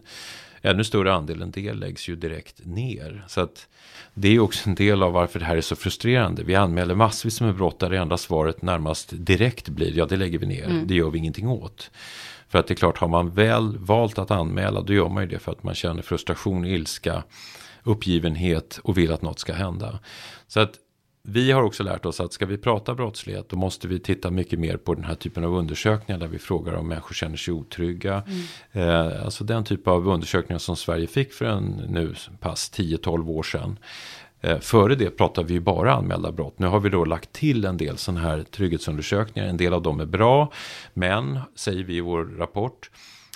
ännu 0.64 0.84
större 0.84 1.14
andel 1.14 1.42
än 1.42 1.52
det 1.52 1.74
läggs 1.74 2.10
ju 2.10 2.16
direkt 2.16 2.66
ner. 2.66 3.26
Så 3.28 3.42
att 3.42 3.68
det 4.14 4.36
är 4.36 4.40
också 4.40 4.70
en 4.70 4.76
del 4.76 5.04
av 5.04 5.14
varför 5.14 5.40
det 5.40 5.46
här 5.46 5.58
är 5.58 5.62
så 5.62 5.76
frustrerande. 5.76 6.44
Vi 6.44 6.56
anmäler 6.56 6.96
massvis 6.96 7.42
med 7.42 7.56
brott 7.56 7.80
där 7.80 7.90
det 7.90 7.98
enda 7.98 8.18
svaret 8.18 8.62
närmast 8.62 9.10
direkt 9.14 9.70
blir 9.70 9.98
ja 9.98 10.06
det 10.06 10.16
lägger 10.16 10.40
vi 10.40 10.46
ner, 10.46 10.66
mm. 10.66 10.88
det 10.88 10.96
gör 10.96 11.10
vi 11.10 11.20
ingenting 11.20 11.48
åt. 11.48 11.92
För 12.48 12.60
att 12.60 12.68
det 12.68 12.74
är 12.74 12.76
klart, 12.76 12.98
har 12.98 13.08
man 13.08 13.30
väl 13.30 13.78
valt 13.78 14.18
att 14.18 14.32
anmäla 14.32 14.82
då 14.82 14.94
gör 14.94 15.10
man 15.10 15.24
ju 15.24 15.30
det 15.30 15.40
för 15.40 15.52
att 15.52 15.64
man 15.64 15.76
känner 15.76 16.02
frustration, 16.02 16.66
ilska, 16.66 17.24
uppgivenhet 17.84 18.80
och 18.84 18.98
vill 18.98 19.12
att 19.12 19.22
något 19.22 19.40
ska 19.40 19.54
hända. 19.54 20.00
Så 20.48 20.60
att 20.60 20.80
vi 21.28 21.52
har 21.52 21.64
också 21.64 21.84
lärt 21.84 22.06
oss 22.06 22.20
att 22.20 22.34
ska 22.34 22.46
vi 22.46 22.58
prata 22.58 22.96
brottslighet 22.96 23.50
då 23.50 23.56
måste 23.56 23.88
vi 23.88 24.00
titta 24.00 24.32
mycket 24.32 24.60
mer 24.60 24.78
på 24.78 24.94
den 24.94 25.04
här 25.04 25.16
typen 25.16 25.44
av 25.44 25.56
undersökningar 25.56 26.20
där 26.20 26.28
vi 26.28 26.40
frågar 26.40 26.74
om 26.74 26.88
människor 26.88 27.14
känner 27.14 27.38
sig 27.38 27.54
otrygga. 27.54 28.24
Mm. 28.72 28.90
Eh, 28.90 29.26
alltså 29.26 29.44
den 29.44 29.64
typ 29.64 29.88
av 29.88 30.08
undersökningar 30.08 30.60
som 30.60 30.76
Sverige 30.76 31.08
fick 31.08 31.34
för 31.34 31.46
en 31.46 31.66
nu 31.90 32.16
pass 32.40 32.72
10-12 32.76 33.30
år 33.30 33.44
sedan. 33.44 33.80
Eh, 34.42 34.60
före 34.60 34.96
det 34.96 35.10
pratade 35.10 35.48
vi 35.48 35.54
ju 35.54 35.60
bara 35.60 35.94
anmälda 35.94 36.32
brott. 36.32 36.60
Nu 36.60 36.68
har 36.68 36.80
vi 36.80 36.90
då 36.90 37.06
lagt 37.06 37.32
till 37.32 37.66
en 37.66 37.78
del 37.78 37.98
sådana 37.98 38.22
här 38.22 38.44
trygghetsundersökningar. 38.44 39.48
En 39.48 39.58
del 39.58 39.74
av 39.74 39.82
dem 39.82 40.00
är 40.00 40.06
bra. 40.06 40.52
Men, 40.94 41.40
säger 41.56 41.84
vi 41.84 41.98
i 41.98 42.02
vår 42.02 42.26
rapport, 42.26 42.90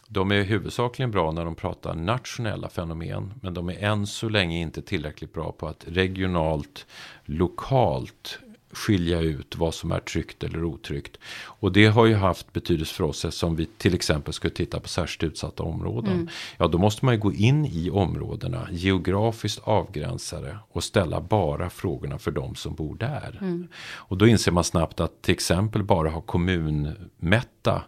de 0.07 0.31
är 0.31 0.43
huvudsakligen 0.43 1.11
bra 1.11 1.31
när 1.31 1.45
de 1.45 1.55
pratar 1.55 1.95
nationella 1.95 2.69
fenomen. 2.69 3.33
Men 3.41 3.53
de 3.53 3.69
är 3.69 3.83
än 3.83 4.07
så 4.07 4.29
länge 4.29 4.59
inte 4.59 4.81
tillräckligt 4.81 5.33
bra 5.33 5.51
på 5.51 5.67
att 5.67 5.83
regionalt, 5.87 6.85
lokalt 7.25 8.39
skilja 8.71 9.21
ut 9.21 9.55
vad 9.55 9.73
som 9.73 9.91
är 9.91 9.99
tryggt 9.99 10.43
eller 10.43 10.63
otryggt. 10.63 11.17
Och 11.43 11.71
det 11.71 11.85
har 11.85 12.05
ju 12.05 12.15
haft 12.15 12.53
betydelse 12.53 12.93
för 12.93 13.03
oss 13.03 13.35
som 13.35 13.55
vi 13.55 13.65
till 13.65 13.95
exempel 13.95 14.33
skulle 14.33 14.53
titta 14.53 14.79
på 14.79 14.87
särskilt 14.87 15.31
utsatta 15.31 15.63
områden. 15.63 16.13
Mm. 16.13 16.27
Ja, 16.57 16.67
då 16.67 16.77
måste 16.77 17.05
man 17.05 17.13
ju 17.13 17.19
gå 17.19 17.33
in 17.33 17.65
i 17.65 17.89
områdena, 17.89 18.67
geografiskt 18.71 19.59
avgränsade 19.63 20.57
och 20.71 20.83
ställa 20.83 21.21
bara 21.21 21.69
frågorna 21.69 22.17
för 22.17 22.31
de 22.31 22.55
som 22.55 22.75
bor 22.75 22.95
där. 22.95 23.37
Mm. 23.41 23.67
Och 23.95 24.17
då 24.17 24.27
inser 24.27 24.51
man 24.51 24.63
snabbt 24.63 24.99
att 24.99 25.21
till 25.21 25.33
exempel 25.33 25.83
bara 25.83 26.09
ha 26.09 26.21
kommunmätta 26.21 27.83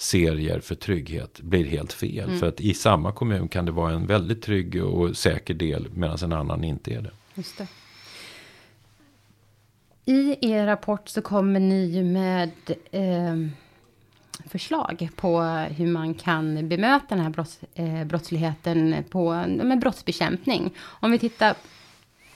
serier 0.00 0.60
för 0.60 0.74
trygghet 0.74 1.40
blir 1.40 1.64
helt 1.64 1.92
fel. 1.92 2.28
Mm. 2.28 2.38
För 2.38 2.48
att 2.48 2.60
i 2.60 2.74
samma 2.74 3.12
kommun 3.12 3.48
kan 3.48 3.64
det 3.64 3.72
vara 3.72 3.92
en 3.92 4.06
väldigt 4.06 4.42
trygg 4.42 4.84
och 4.84 5.16
säker 5.16 5.54
del 5.54 5.88
medan 5.94 6.18
en 6.22 6.32
annan 6.32 6.64
inte 6.64 6.94
är 6.94 7.02
det. 7.02 7.10
Just 7.34 7.58
det. 7.58 7.66
I 10.04 10.36
er 10.52 10.66
rapport 10.66 11.08
så 11.08 11.22
kommer 11.22 11.60
ni 11.60 12.02
med 12.02 12.50
eh, 12.90 13.36
förslag 14.48 15.08
på 15.16 15.40
hur 15.76 15.86
man 15.86 16.14
kan 16.14 16.68
bemöta 16.68 17.06
den 17.08 17.20
här 17.20 17.30
brotts, 17.30 17.60
eh, 17.74 18.04
brottsligheten 18.04 19.04
på 19.10 19.32
med 19.46 19.80
brottsbekämpning. 19.80 20.74
Om 20.80 21.10
vi 21.10 21.18
tittar, 21.18 21.54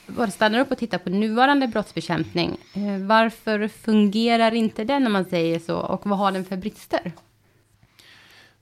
bara 0.06 0.30
stannar 0.30 0.59
upp 0.59 0.71
och 0.71 0.78
tittar 0.78 0.99
på 0.99 1.11
nuvarande 1.11 1.68
brottsbekämpning. 1.68 2.56
Eh, 2.75 2.99
varför 2.99 3.68
fungerar 3.68 4.54
inte 4.54 4.85
den 4.85 5.06
om 5.06 5.12
man 5.12 5.25
säger 5.25 5.59
så 5.59 5.76
och 5.76 6.06
vad 6.06 6.18
har 6.18 6.33
den 6.33 6.44
för 6.44 6.56
brister? 6.56 7.12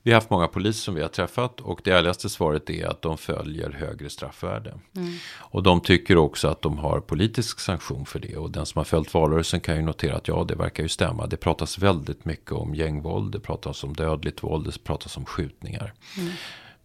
Vi 0.04 0.10
har 0.10 0.16
haft 0.16 0.30
många 0.30 0.48
poliser 0.48 0.80
som 0.80 0.94
vi 0.94 1.02
har 1.02 1.08
träffat 1.08 1.60
och 1.60 1.80
det 1.84 1.90
ärligaste 1.90 2.28
svaret 2.28 2.70
är 2.70 2.86
att 2.86 3.02
de 3.02 3.18
följer 3.18 3.70
högre 3.70 4.10
straffvärde. 4.10 4.74
Mm. 4.96 5.12
Och 5.38 5.62
de 5.62 5.80
tycker 5.80 6.16
också 6.16 6.48
att 6.48 6.62
de 6.62 6.78
har 6.78 7.00
politisk 7.00 7.60
sanktion 7.60 8.06
för 8.06 8.18
det. 8.18 8.36
Och 8.36 8.50
den 8.50 8.66
som 8.66 8.78
har 8.78 8.84
följt 8.84 9.14
valrörelsen 9.14 9.60
kan 9.60 9.76
ju 9.76 9.82
notera 9.82 10.16
att 10.16 10.28
ja, 10.28 10.44
det 10.48 10.54
verkar 10.54 10.82
ju 10.82 10.88
stämma. 10.88 11.26
Det 11.26 11.36
pratas 11.36 11.78
väldigt 11.78 12.24
mycket 12.24 12.52
om 12.52 12.74
gängvåld, 12.74 13.32
det 13.32 13.40
pratas 13.40 13.84
om 13.84 13.94
dödligt 13.94 14.42
våld, 14.42 14.66
det 14.66 14.84
pratas 14.84 15.16
om 15.16 15.24
skjutningar. 15.24 15.94
Mm. 16.18 16.32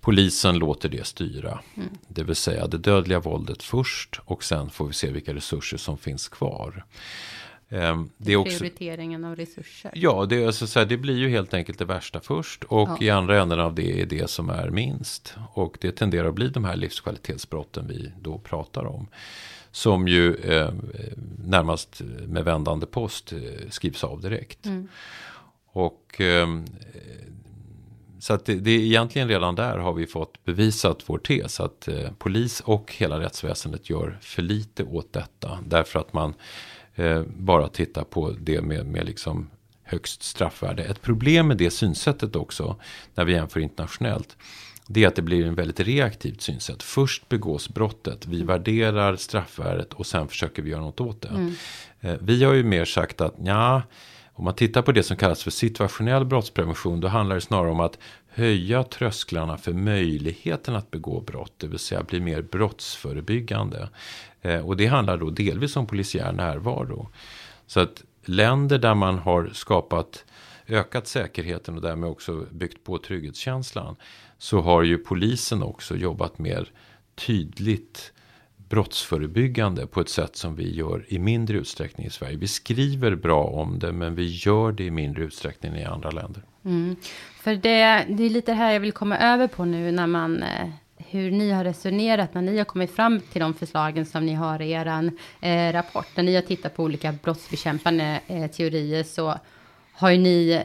Polisen 0.01 0.59
låter 0.59 0.89
det 0.89 1.07
styra. 1.07 1.59
Mm. 1.75 1.89
Det 2.07 2.23
vill 2.23 2.35
säga 2.35 2.67
det 2.67 2.77
dödliga 2.77 3.19
våldet 3.19 3.63
först 3.63 4.19
och 4.25 4.43
sen 4.43 4.69
får 4.69 4.87
vi 4.87 4.93
se 4.93 5.11
vilka 5.11 5.33
resurser 5.33 5.77
som 5.77 5.97
finns 5.97 6.27
kvar. 6.27 6.85
Ehm, 7.69 8.09
det 8.17 8.33
är 8.33 8.37
också, 8.37 8.57
Prioriteringen 8.57 9.25
av 9.25 9.35
resurser. 9.35 9.91
Ja, 9.95 10.25
det, 10.25 10.43
är 10.43 10.45
alltså 10.45 10.67
så 10.67 10.79
här, 10.79 10.85
det 10.85 10.97
blir 10.97 11.17
ju 11.17 11.29
helt 11.29 11.53
enkelt 11.53 11.79
det 11.79 11.85
värsta 11.85 12.19
först. 12.19 12.63
Och 12.63 12.89
ja. 12.89 12.97
i 13.01 13.09
andra 13.09 13.41
änden 13.41 13.59
av 13.59 13.75
det 13.75 14.01
är 14.01 14.05
det 14.05 14.29
som 14.29 14.49
är 14.49 14.69
minst. 14.69 15.35
Och 15.53 15.77
det 15.81 15.91
tenderar 15.91 16.27
att 16.27 16.35
bli 16.35 16.49
de 16.49 16.65
här 16.65 16.75
livskvalitetsbrotten 16.75 17.87
vi 17.87 18.11
då 18.21 18.37
pratar 18.37 18.85
om. 18.85 19.07
Som 19.71 20.07
ju 20.07 20.35
eh, 20.35 20.73
närmast 21.45 22.01
med 22.27 22.43
vändande 22.45 22.85
post 22.85 23.33
eh, 23.33 23.39
skrivs 23.69 24.03
av 24.03 24.21
direkt. 24.21 24.65
Mm. 24.65 24.87
Och 25.71 26.21
eh, 26.21 26.47
så 28.19 28.33
att 28.33 28.45
det, 28.45 28.55
det 28.55 28.71
är 28.71 28.79
egentligen 28.79 29.27
redan 29.27 29.55
där 29.55 29.77
har 29.77 29.93
vi 29.93 30.07
fått 30.07 30.45
bevisat 30.45 31.03
vår 31.05 31.17
tes. 31.17 31.59
Att 31.59 31.87
eh, 31.87 32.11
polis 32.17 32.59
och 32.59 32.93
hela 32.97 33.19
rättsväsendet 33.19 33.89
gör 33.89 34.17
för 34.21 34.41
lite 34.41 34.83
åt 34.83 35.13
detta. 35.13 35.59
Därför 35.65 35.99
att 35.99 36.13
man 36.13 36.33
eh, 36.97 37.23
bara 37.37 37.67
titta 37.67 38.03
på 38.03 38.35
det 38.39 38.61
med, 38.61 38.85
med 38.85 39.05
liksom 39.05 39.49
högst 39.83 40.23
straffvärde. 40.23 40.83
Ett 40.83 41.01
problem 41.01 41.47
med 41.47 41.57
det 41.57 41.71
synsättet 41.71 42.35
också, 42.35 42.75
när 43.15 43.25
vi 43.25 43.33
jämför 43.33 43.59
internationellt, 43.59 44.37
det 44.87 45.03
är 45.03 45.07
att 45.07 45.15
det 45.15 45.21
blir 45.21 45.45
en 45.45 45.55
väldigt 45.55 45.79
reaktivt 45.79 46.41
synsätt. 46.41 46.83
Först 46.83 47.29
begås 47.29 47.69
brottet, 47.69 48.27
vi 48.27 48.43
värderar 48.43 49.15
straffvärdet 49.15 49.93
och 49.93 50.05
sen 50.05 50.27
försöker 50.27 50.61
vi 50.63 50.69
göra 50.69 50.81
något 50.81 51.01
åt 51.01 51.21
det. 51.21 51.27
Mm. 51.27 51.53
Eh, 52.01 52.15
vi 52.21 52.43
har 52.43 52.53
ju 52.53 52.63
mer 52.63 52.85
sagt 52.85 53.21
att 53.21 53.35
ja, 53.43 53.81
om 54.33 54.43
man 54.43 54.55
tittar 54.55 54.81
på 54.81 54.91
det 54.91 55.03
som 55.03 55.17
kallas 55.17 55.43
för 55.43 55.51
situationell 55.51 56.25
brottsprevention, 56.25 56.99
då 56.99 57.07
handlar 57.07 57.35
det 57.35 57.41
snarare 57.41 57.71
om 57.71 57.79
att 57.79 57.97
höja 58.37 58.83
trösklarna 58.83 59.57
för 59.57 59.73
möjligheten 59.73 60.75
att 60.75 60.91
begå 60.91 61.21
brott, 61.21 61.53
det 61.57 61.67
vill 61.67 61.79
säga 61.79 62.03
bli 62.03 62.19
mer 62.19 62.41
brottsförebyggande. 62.41 63.89
Eh, 64.41 64.67
och 64.67 64.77
det 64.77 64.85
handlar 64.85 65.17
då 65.17 65.29
delvis 65.29 65.75
om 65.75 65.87
polisiär 65.87 66.31
närvaro. 66.31 67.09
Så 67.67 67.79
att 67.79 68.03
länder 68.25 68.79
där 68.79 68.95
man 68.95 69.17
har 69.17 69.49
skapat 69.53 70.25
ökat 70.67 71.07
säkerheten 71.07 71.75
och 71.75 71.81
därmed 71.81 72.09
också 72.09 72.45
byggt 72.51 72.83
på 72.83 72.97
trygghetskänslan. 72.97 73.95
Så 74.37 74.61
har 74.61 74.83
ju 74.83 74.97
polisen 74.97 75.63
också 75.63 75.95
jobbat 75.95 76.39
mer 76.39 76.71
tydligt 77.15 78.13
brottsförebyggande 78.69 79.87
på 79.87 80.01
ett 80.01 80.09
sätt 80.09 80.35
som 80.35 80.55
vi 80.55 80.75
gör 80.75 81.05
i 81.07 81.19
mindre 81.19 81.57
utsträckning 81.57 82.07
i 82.07 82.09
Sverige. 82.09 82.37
Vi 82.37 82.47
skriver 82.47 83.15
bra 83.15 83.43
om 83.43 83.79
det 83.79 83.91
men 83.91 84.15
vi 84.15 84.25
gör 84.25 84.71
det 84.71 84.83
i 84.83 84.91
mindre 84.91 85.23
utsträckning 85.23 85.75
i 85.75 85.83
andra 85.83 86.11
länder. 86.11 86.43
Mm. 86.65 86.95
För 87.47 87.55
det, 87.55 88.05
det 88.09 88.23
är 88.23 88.29
lite 88.29 88.53
här 88.53 88.73
jag 88.73 88.79
vill 88.79 88.91
komma 88.91 89.17
över 89.17 89.47
på 89.47 89.65
nu 89.65 89.91
när 89.91 90.07
man 90.07 90.43
eh, 90.43 90.69
hur 90.97 91.31
ni 91.31 91.51
har 91.51 91.63
resonerat 91.63 92.33
när 92.33 92.41
ni 92.41 92.57
har 92.57 92.65
kommit 92.65 92.95
fram 92.95 93.19
till 93.19 93.41
de 93.41 93.53
förslagen 93.53 94.05
som 94.05 94.25
ni 94.25 94.33
har 94.33 94.61
i 94.61 94.71
er 94.71 95.11
eh, 95.41 95.73
rapport. 95.73 96.07
När 96.15 96.23
ni 96.23 96.35
har 96.35 96.41
tittat 96.41 96.75
på 96.75 96.83
olika 96.83 97.11
brottsbekämpande 97.11 98.21
eh, 98.27 98.47
teorier 98.47 99.03
så 99.03 99.39
har 99.93 100.09
ju 100.11 100.17
ni 100.17 100.63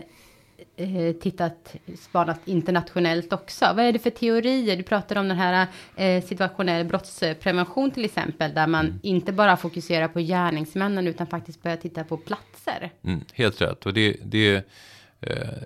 eh, 0.76 1.12
tittat, 1.22 1.76
spanat 1.98 2.40
internationellt 2.44 3.32
också. 3.32 3.64
Vad 3.76 3.84
är 3.84 3.92
det 3.92 3.98
för 3.98 4.10
teorier? 4.10 4.76
Du 4.76 4.82
pratar 4.82 5.16
om 5.16 5.28
den 5.28 5.38
här 5.38 5.66
eh, 5.96 6.24
situationell 6.24 6.84
brottsprevention 6.84 7.90
till 7.90 8.04
exempel, 8.04 8.54
där 8.54 8.66
man 8.66 8.86
mm. 8.86 9.00
inte 9.02 9.32
bara 9.32 9.56
fokuserar 9.56 10.08
på 10.08 10.20
gärningsmännen 10.20 11.06
utan 11.06 11.26
faktiskt 11.26 11.62
börjar 11.62 11.76
titta 11.76 12.04
på 12.04 12.16
platser. 12.16 12.90
Mm, 13.04 13.20
helt 13.32 13.60
rätt, 13.60 13.86
och 13.86 13.94
det, 13.94 14.16
det 14.24 14.68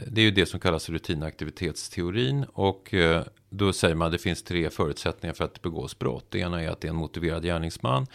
det 0.06 0.20
är 0.20 0.24
ju 0.24 0.30
det 0.30 0.46
som 0.46 0.60
kallas 0.60 0.88
rutinaktivitetsteorin 0.88 2.44
och 2.52 2.94
eh, 2.94 3.22
då 3.50 3.72
säger 3.72 3.94
man 3.94 4.06
att 4.06 4.12
det 4.12 4.18
finns 4.18 4.42
tre 4.42 4.70
förutsättningar 4.70 5.34
för 5.34 5.44
att 5.44 5.54
det 5.54 5.62
begås 5.62 5.98
brott. 5.98 6.26
Det 6.28 6.38
ena 6.38 6.62
är 6.62 6.68
att 6.68 6.80
det 6.80 6.88
är 6.88 6.90
en 6.90 6.96
motiverad 6.96 7.42
gärningsman. 7.42 8.06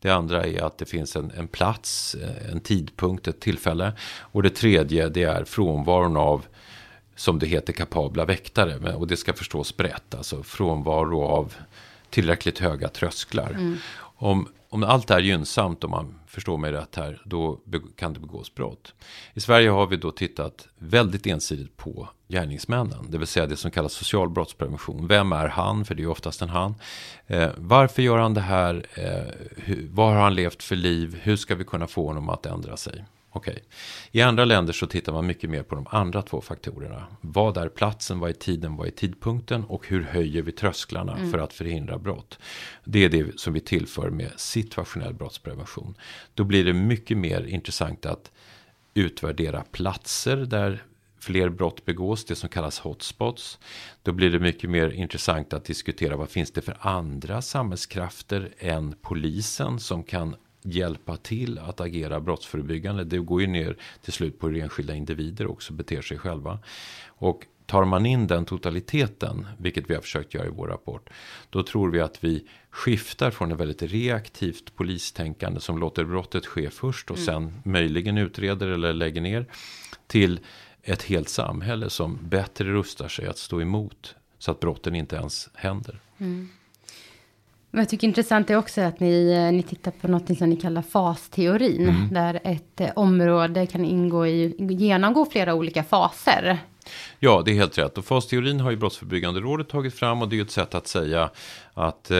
Det 0.00 0.10
andra 0.10 0.46
är 0.46 0.62
att 0.62 0.78
det 0.78 0.84
finns 0.84 1.16
en, 1.16 1.30
en 1.30 1.48
plats, 1.48 2.14
eh, 2.14 2.52
en 2.52 2.60
tidpunkt, 2.60 3.28
ett 3.28 3.40
tillfälle. 3.40 3.92
Och 4.20 4.42
det 4.42 4.50
tredje 4.50 5.08
det 5.08 5.22
är 5.22 5.44
frånvaron 5.44 6.16
av 6.16 6.46
som 7.16 7.38
det 7.38 7.46
heter 7.46 7.72
kapabla 7.72 8.24
väktare. 8.24 8.94
Och 8.94 9.06
det 9.06 9.16
ska 9.16 9.32
förstås 9.32 9.76
brett, 9.76 10.14
alltså 10.14 10.42
frånvaro 10.42 11.22
av 11.22 11.54
tillräckligt 12.10 12.58
höga 12.58 12.88
trösklar. 12.88 13.50
Mm. 13.50 13.76
Om, 14.00 14.48
om 14.70 14.84
allt 14.84 15.10
är 15.10 15.20
gynnsamt, 15.20 15.84
om 15.84 15.90
man 15.90 16.14
förstår 16.26 16.56
mig 16.56 16.72
rätt 16.72 16.96
här, 16.96 17.22
då 17.24 17.60
kan 17.96 18.12
det 18.12 18.20
begås 18.20 18.54
brott. 18.54 18.94
I 19.34 19.40
Sverige 19.40 19.70
har 19.70 19.86
vi 19.86 19.96
då 19.96 20.10
tittat 20.10 20.68
väldigt 20.78 21.26
ensidigt 21.26 21.76
på 21.76 22.08
gärningsmännen, 22.28 23.10
det 23.10 23.18
vill 23.18 23.26
säga 23.26 23.46
det 23.46 23.56
som 23.56 23.70
kallas 23.70 23.92
social 23.92 24.30
brottsprevention. 24.30 25.06
Vem 25.06 25.32
är 25.32 25.48
han? 25.48 25.84
För 25.84 25.94
det 25.94 26.00
är 26.00 26.04
ju 26.04 26.10
oftast 26.10 26.42
en 26.42 26.48
han. 26.48 26.74
Eh, 27.26 27.48
varför 27.56 28.02
gör 28.02 28.18
han 28.18 28.34
det 28.34 28.40
här? 28.40 28.86
Eh, 28.94 29.34
hur, 29.56 29.88
vad 29.90 30.14
har 30.14 30.20
han 30.20 30.34
levt 30.34 30.62
för 30.62 30.76
liv? 30.76 31.18
Hur 31.22 31.36
ska 31.36 31.54
vi 31.54 31.64
kunna 31.64 31.86
få 31.86 32.06
honom 32.06 32.28
att 32.28 32.46
ändra 32.46 32.76
sig? 32.76 33.04
Okej. 33.38 33.52
Okay. 33.52 33.64
I 34.12 34.22
andra 34.22 34.44
länder 34.44 34.72
så 34.72 34.86
tittar 34.86 35.12
man 35.12 35.26
mycket 35.26 35.50
mer 35.50 35.62
på 35.62 35.74
de 35.74 35.86
andra 35.90 36.22
två 36.22 36.40
faktorerna. 36.40 37.06
Vad 37.20 37.56
är 37.56 37.68
platsen, 37.68 38.18
vad 38.18 38.30
är 38.30 38.34
tiden, 38.34 38.76
vad 38.76 38.86
är 38.86 38.90
tidpunkten 38.90 39.64
och 39.64 39.88
hur 39.88 40.02
höjer 40.02 40.42
vi 40.42 40.52
trösklarna 40.52 41.16
mm. 41.16 41.30
för 41.30 41.38
att 41.38 41.52
förhindra 41.52 41.98
brott. 41.98 42.38
Det 42.84 43.04
är 43.04 43.08
det 43.08 43.40
som 43.40 43.52
vi 43.52 43.60
tillför 43.60 44.10
med 44.10 44.30
situationell 44.36 45.14
brottsprevention. 45.14 45.94
Då 46.34 46.44
blir 46.44 46.64
det 46.64 46.72
mycket 46.72 47.18
mer 47.18 47.46
intressant 47.46 48.06
att 48.06 48.30
utvärdera 48.94 49.64
platser 49.72 50.36
där 50.36 50.82
fler 51.20 51.48
brott 51.48 51.84
begås, 51.84 52.24
det 52.24 52.36
som 52.36 52.48
kallas 52.48 52.78
hotspots. 52.78 53.58
Då 54.02 54.12
blir 54.12 54.30
det 54.30 54.38
mycket 54.38 54.70
mer 54.70 54.90
intressant 54.90 55.52
att 55.52 55.64
diskutera 55.64 56.16
vad 56.16 56.30
finns 56.30 56.50
det 56.50 56.60
för 56.60 56.76
andra 56.80 57.42
samhällskrafter 57.42 58.54
än 58.58 58.94
polisen 59.02 59.80
som 59.80 60.02
kan 60.02 60.36
hjälpa 60.72 61.16
till 61.16 61.58
att 61.58 61.80
agera 61.80 62.20
brottsförebyggande. 62.20 63.04
Det 63.04 63.18
går 63.18 63.40
ju 63.40 63.46
ner 63.46 63.76
till 64.02 64.12
slut 64.12 64.38
på 64.38 64.48
hur 64.48 64.62
enskilda 64.62 64.94
individer 64.94 65.46
också 65.46 65.72
beter 65.72 66.02
sig 66.02 66.18
själva. 66.18 66.58
Och 67.06 67.46
tar 67.66 67.84
man 67.84 68.06
in 68.06 68.26
den 68.26 68.44
totaliteten, 68.44 69.46
vilket 69.58 69.90
vi 69.90 69.94
har 69.94 70.02
försökt 70.02 70.34
göra 70.34 70.46
i 70.46 70.50
vår 70.50 70.66
rapport, 70.66 71.10
då 71.50 71.62
tror 71.62 71.90
vi 71.90 72.00
att 72.00 72.24
vi 72.24 72.44
skiftar 72.70 73.30
från 73.30 73.52
ett 73.52 73.60
väldigt 73.60 73.82
reaktivt 73.82 74.74
polistänkande 74.76 75.60
som 75.60 75.78
låter 75.78 76.04
brottet 76.04 76.46
ske 76.46 76.70
först 76.70 77.10
och 77.10 77.16
mm. 77.16 77.26
sen 77.26 77.62
möjligen 77.64 78.18
utreder 78.18 78.66
eller 78.66 78.92
lägger 78.92 79.20
ner 79.20 79.46
till 80.06 80.40
ett 80.82 81.02
helt 81.02 81.28
samhälle 81.28 81.90
som 81.90 82.18
bättre 82.22 82.64
rustar 82.64 83.08
sig 83.08 83.26
att 83.26 83.38
stå 83.38 83.60
emot 83.60 84.14
så 84.38 84.50
att 84.50 84.60
brotten 84.60 84.94
inte 84.94 85.16
ens 85.16 85.48
händer. 85.54 86.00
Mm. 86.18 86.48
Jag 87.78 87.88
tycker 87.88 88.06
intressant 88.06 88.50
är 88.50 88.56
också 88.56 88.80
att 88.80 89.00
ni, 89.00 89.32
eh, 89.32 89.52
ni 89.52 89.62
tittar 89.62 89.90
på 89.90 90.08
något 90.08 90.38
som 90.38 90.50
ni 90.50 90.56
kallar 90.56 90.82
fasteorin. 90.82 91.88
Mm. 91.88 92.08
Där 92.12 92.40
ett 92.44 92.80
eh, 92.80 92.90
område 92.96 93.66
kan 93.66 93.84
ingå 93.84 94.26
i, 94.26 94.54
genomgå 94.58 95.26
flera 95.26 95.54
olika 95.54 95.84
faser. 95.84 96.58
Ja, 97.18 97.42
det 97.44 97.50
är 97.50 97.54
helt 97.54 97.78
rätt. 97.78 97.98
Och 97.98 98.04
fasteorin 98.04 98.60
har 98.60 98.70
ju 98.70 98.76
Brottsförebyggande 98.76 99.40
rådet 99.40 99.68
tagit 99.68 99.94
fram 99.94 100.22
och 100.22 100.28
det 100.28 100.34
är 100.34 100.38
ju 100.38 100.42
ett 100.42 100.50
sätt 100.50 100.74
att 100.74 100.86
säga 100.86 101.30
att 101.74 102.10
eh, 102.10 102.16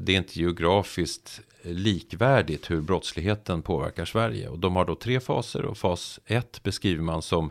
det 0.00 0.12
är 0.12 0.16
inte 0.16 0.40
geografiskt 0.40 1.40
likvärdigt 1.62 2.70
hur 2.70 2.80
brottsligheten 2.80 3.62
påverkar 3.62 4.04
Sverige. 4.04 4.48
Och 4.48 4.58
de 4.58 4.76
har 4.76 4.84
då 4.84 4.94
tre 4.94 5.20
faser 5.20 5.64
och 5.64 5.78
fas 5.78 6.20
1 6.26 6.62
beskriver 6.62 7.02
man 7.02 7.22
som 7.22 7.50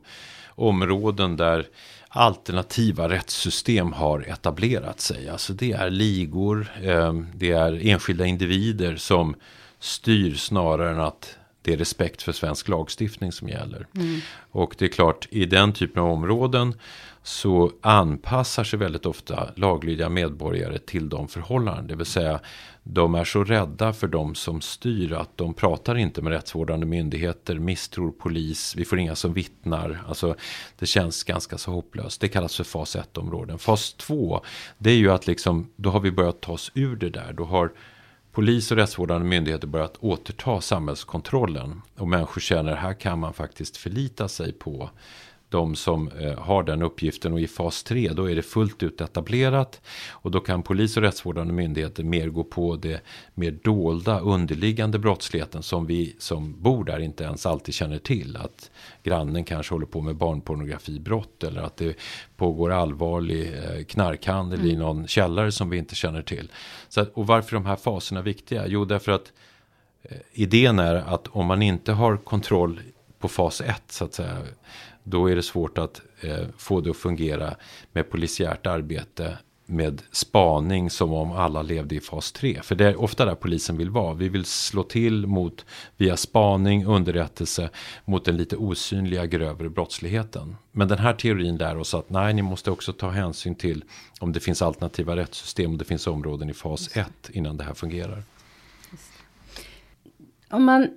områden 0.56 1.38
där 1.38 1.68
alternativa 2.16 3.10
rättssystem 3.10 3.94
har 3.94 4.30
etablerat 4.30 5.00
sig. 5.00 5.30
Alltså 5.30 5.54
det 5.54 5.72
är 5.72 5.90
ligor, 5.90 6.68
eh, 6.82 7.14
det 7.34 7.52
är 7.52 7.88
enskilda 7.88 8.26
individer 8.26 8.96
som 8.96 9.36
styr 9.80 10.36
snarare 10.36 10.92
än 10.92 11.00
att 11.00 11.38
det 11.66 11.74
är 11.74 11.78
respekt 11.78 12.22
för 12.22 12.32
svensk 12.32 12.68
lagstiftning 12.68 13.32
som 13.32 13.50
gäller. 13.50 13.88
Mm. 13.96 14.20
Och 14.52 14.76
det 14.78 14.86
är 14.86 14.90
klart, 14.90 15.28
i 15.32 15.46
den 15.46 15.74
typen 15.74 16.02
av 16.04 16.10
områden 16.10 16.74
så 17.24 17.72
anpassar 17.82 18.64
sig 18.64 18.80
väldigt 18.80 19.06
ofta 19.06 19.50
laglydiga 19.56 20.10
medborgare 20.10 20.78
till 20.78 21.10
de 21.10 21.28
förhållanden. 21.28 21.88
Det 21.88 21.96
vill 21.96 22.06
säga 22.06 22.40
de 22.84 23.16
är 23.16 23.24
så 23.24 23.44
rädda 23.44 23.94
för 23.94 24.08
de 24.08 24.36
som 24.36 24.62
styr 24.62 25.14
att 25.14 25.38
de 25.38 25.54
pratar 25.54 25.98
inte 25.98 26.22
med 26.22 26.34
rättsvårdande 26.34 26.86
myndigheter, 26.86 27.56
misstror 27.56 28.12
polis, 28.12 28.76
vi 28.76 28.86
får 28.86 29.00
inga 29.00 29.16
som 29.16 29.34
vittnar. 29.34 30.04
Alltså 30.08 30.36
det 30.80 30.86
känns 30.86 31.24
ganska 31.24 31.58
så 31.58 31.72
hopplöst. 31.72 32.22
Det 32.22 32.28
kallas 32.28 32.56
för 32.56 32.64
fas 32.64 32.96
1-områden. 32.96 33.60
Fas 33.60 33.94
2, 33.94 34.42
det 34.78 34.90
är 34.90 34.98
ju 34.98 35.12
att 35.12 35.28
liksom, 35.28 35.70
då 35.76 35.90
har 35.90 36.00
vi 36.00 36.12
börjat 36.12 36.42
ta 36.42 36.52
oss 36.52 36.72
ur 36.74 36.96
det 36.96 37.10
där. 37.10 37.34
Då 37.34 37.44
har 37.44 37.72
polis 38.36 38.72
och 38.72 38.78
rättsvårdande 38.78 39.28
myndigheter 39.28 39.68
börjat 39.68 39.98
återta 40.00 40.62
samhällskontrollen. 40.62 41.82
Och 41.98 42.08
människor 42.08 42.42
känner 42.42 42.72
att 42.72 42.80
här 42.80 42.94
kan 42.94 43.20
man 43.20 43.34
faktiskt 43.34 43.78
förlita 43.78 44.28
sig 44.28 44.54
på 44.54 44.90
de 45.50 45.76
som 45.76 46.12
eh, 46.12 46.40
har 46.40 46.64
den 46.64 46.82
uppgiften. 46.82 47.34
Och 47.34 47.40
i 47.40 47.48
fas 47.48 47.84
3 47.84 48.10
då 48.14 48.30
är 48.30 48.36
det 48.36 48.42
fullt 48.42 48.84
ut 48.84 49.02
etablerat. 49.02 49.82
Och 50.10 50.32
då 50.32 50.40
kan 50.40 50.64
polis 50.64 50.98
och 50.98 51.04
rättsvårdande 51.04 51.54
myndigheter 51.54 52.04
mer 52.04 52.30
gå 52.30 52.44
på 52.44 52.76
det 52.76 53.02
mer 53.34 53.52
dolda 53.52 54.20
underliggande 54.20 55.00
brottsligheten 55.00 55.64
som 55.64 55.86
vi 55.86 56.16
som 56.20 56.62
bor 56.62 56.84
där 56.84 57.00
inte 57.00 57.24
ens 57.24 57.46
alltid 57.46 57.74
känner 57.74 58.00
till. 58.00 58.38
Att 58.38 58.72
grannen 59.06 59.44
kanske 59.44 59.74
håller 59.74 59.86
på 59.86 60.02
med 60.02 60.16
barnpornografibrott 60.16 61.44
eller 61.44 61.62
att 61.62 61.78
det 61.78 61.98
pågår 62.38 62.72
allvarlig 62.72 63.54
eh, 63.54 63.84
knarkhandel 63.84 64.60
mm. 64.60 64.72
i 64.72 64.76
någon 64.76 65.08
källare 65.08 65.52
som 65.52 65.70
vi 65.70 65.78
inte 65.78 65.96
känner 65.96 66.22
till. 66.22 66.52
Så 66.90 67.02
att, 67.02 67.14
och 67.14 67.28
varför 67.28 67.56
de 67.56 67.66
här 67.66 67.76
faserna 67.76 68.20
är 68.20 68.24
viktiga? 68.24 68.68
Jo, 68.68 68.86
därför 68.86 69.12
att 69.12 69.34
eh, 70.04 70.18
idén 70.34 70.80
är 70.80 70.96
att 70.96 71.28
om 71.28 71.46
man 71.46 71.62
inte 71.62 71.92
har 71.92 72.18
kontroll 72.18 72.80
på 73.20 73.28
fas 73.28 73.62
1 73.62 73.84
så 73.88 74.06
att 74.06 74.14
säga 74.14 74.38
då 75.04 75.32
är 75.32 75.36
det 75.36 75.44
svårt 75.44 75.78
att 75.78 76.02
eh, 76.22 76.48
få 76.58 76.82
det 76.82 76.90
att 76.90 76.98
fungera 76.98 77.56
med 77.92 78.10
polisiärt 78.10 78.68
arbete 78.68 79.38
med 79.66 80.02
spaning 80.12 80.90
som 80.90 81.14
om 81.14 81.32
alla 81.32 81.62
levde 81.62 81.96
i 81.96 82.00
fas 82.00 82.32
3. 82.32 82.62
För 82.64 82.76
det 82.76 82.86
är 82.86 83.02
ofta 83.02 83.26
där 83.26 83.36
polisen 83.36 83.78
vill 83.78 83.90
vara. 83.90 84.14
Vi 84.14 84.30
vill 84.30 84.46
slå 84.46 84.84
till 84.84 85.28
mot 85.28 85.66
via 85.98 86.18
spaning, 86.18 86.86
underrättelse 86.86 87.70
mot 88.06 88.26
den 88.26 88.38
lite 88.38 88.58
osynliga 88.58 89.26
grövre 89.26 89.70
brottsligheten. 89.70 90.56
Men 90.72 90.88
den 90.88 90.98
här 90.98 91.14
teorin 91.14 91.58
lär 91.58 91.78
oss 91.78 91.94
att 91.94 92.10
nej, 92.10 92.34
ni 92.34 92.42
måste 92.42 92.72
också 92.72 92.94
ta 92.94 93.10
hänsyn 93.10 93.56
till 93.56 93.84
om 94.20 94.34
det 94.34 94.40
finns 94.40 94.62
alternativa 94.62 95.16
rättssystem 95.16 95.72
och 95.72 95.78
det 95.78 95.86
finns 95.86 96.08
områden 96.08 96.50
i 96.50 96.54
fas 96.54 96.98
1 96.98 97.30
innan 97.30 97.58
det 97.58 97.64
här 97.64 97.74
fungerar. 97.74 98.24
Om 100.50 100.64
man 100.64 100.90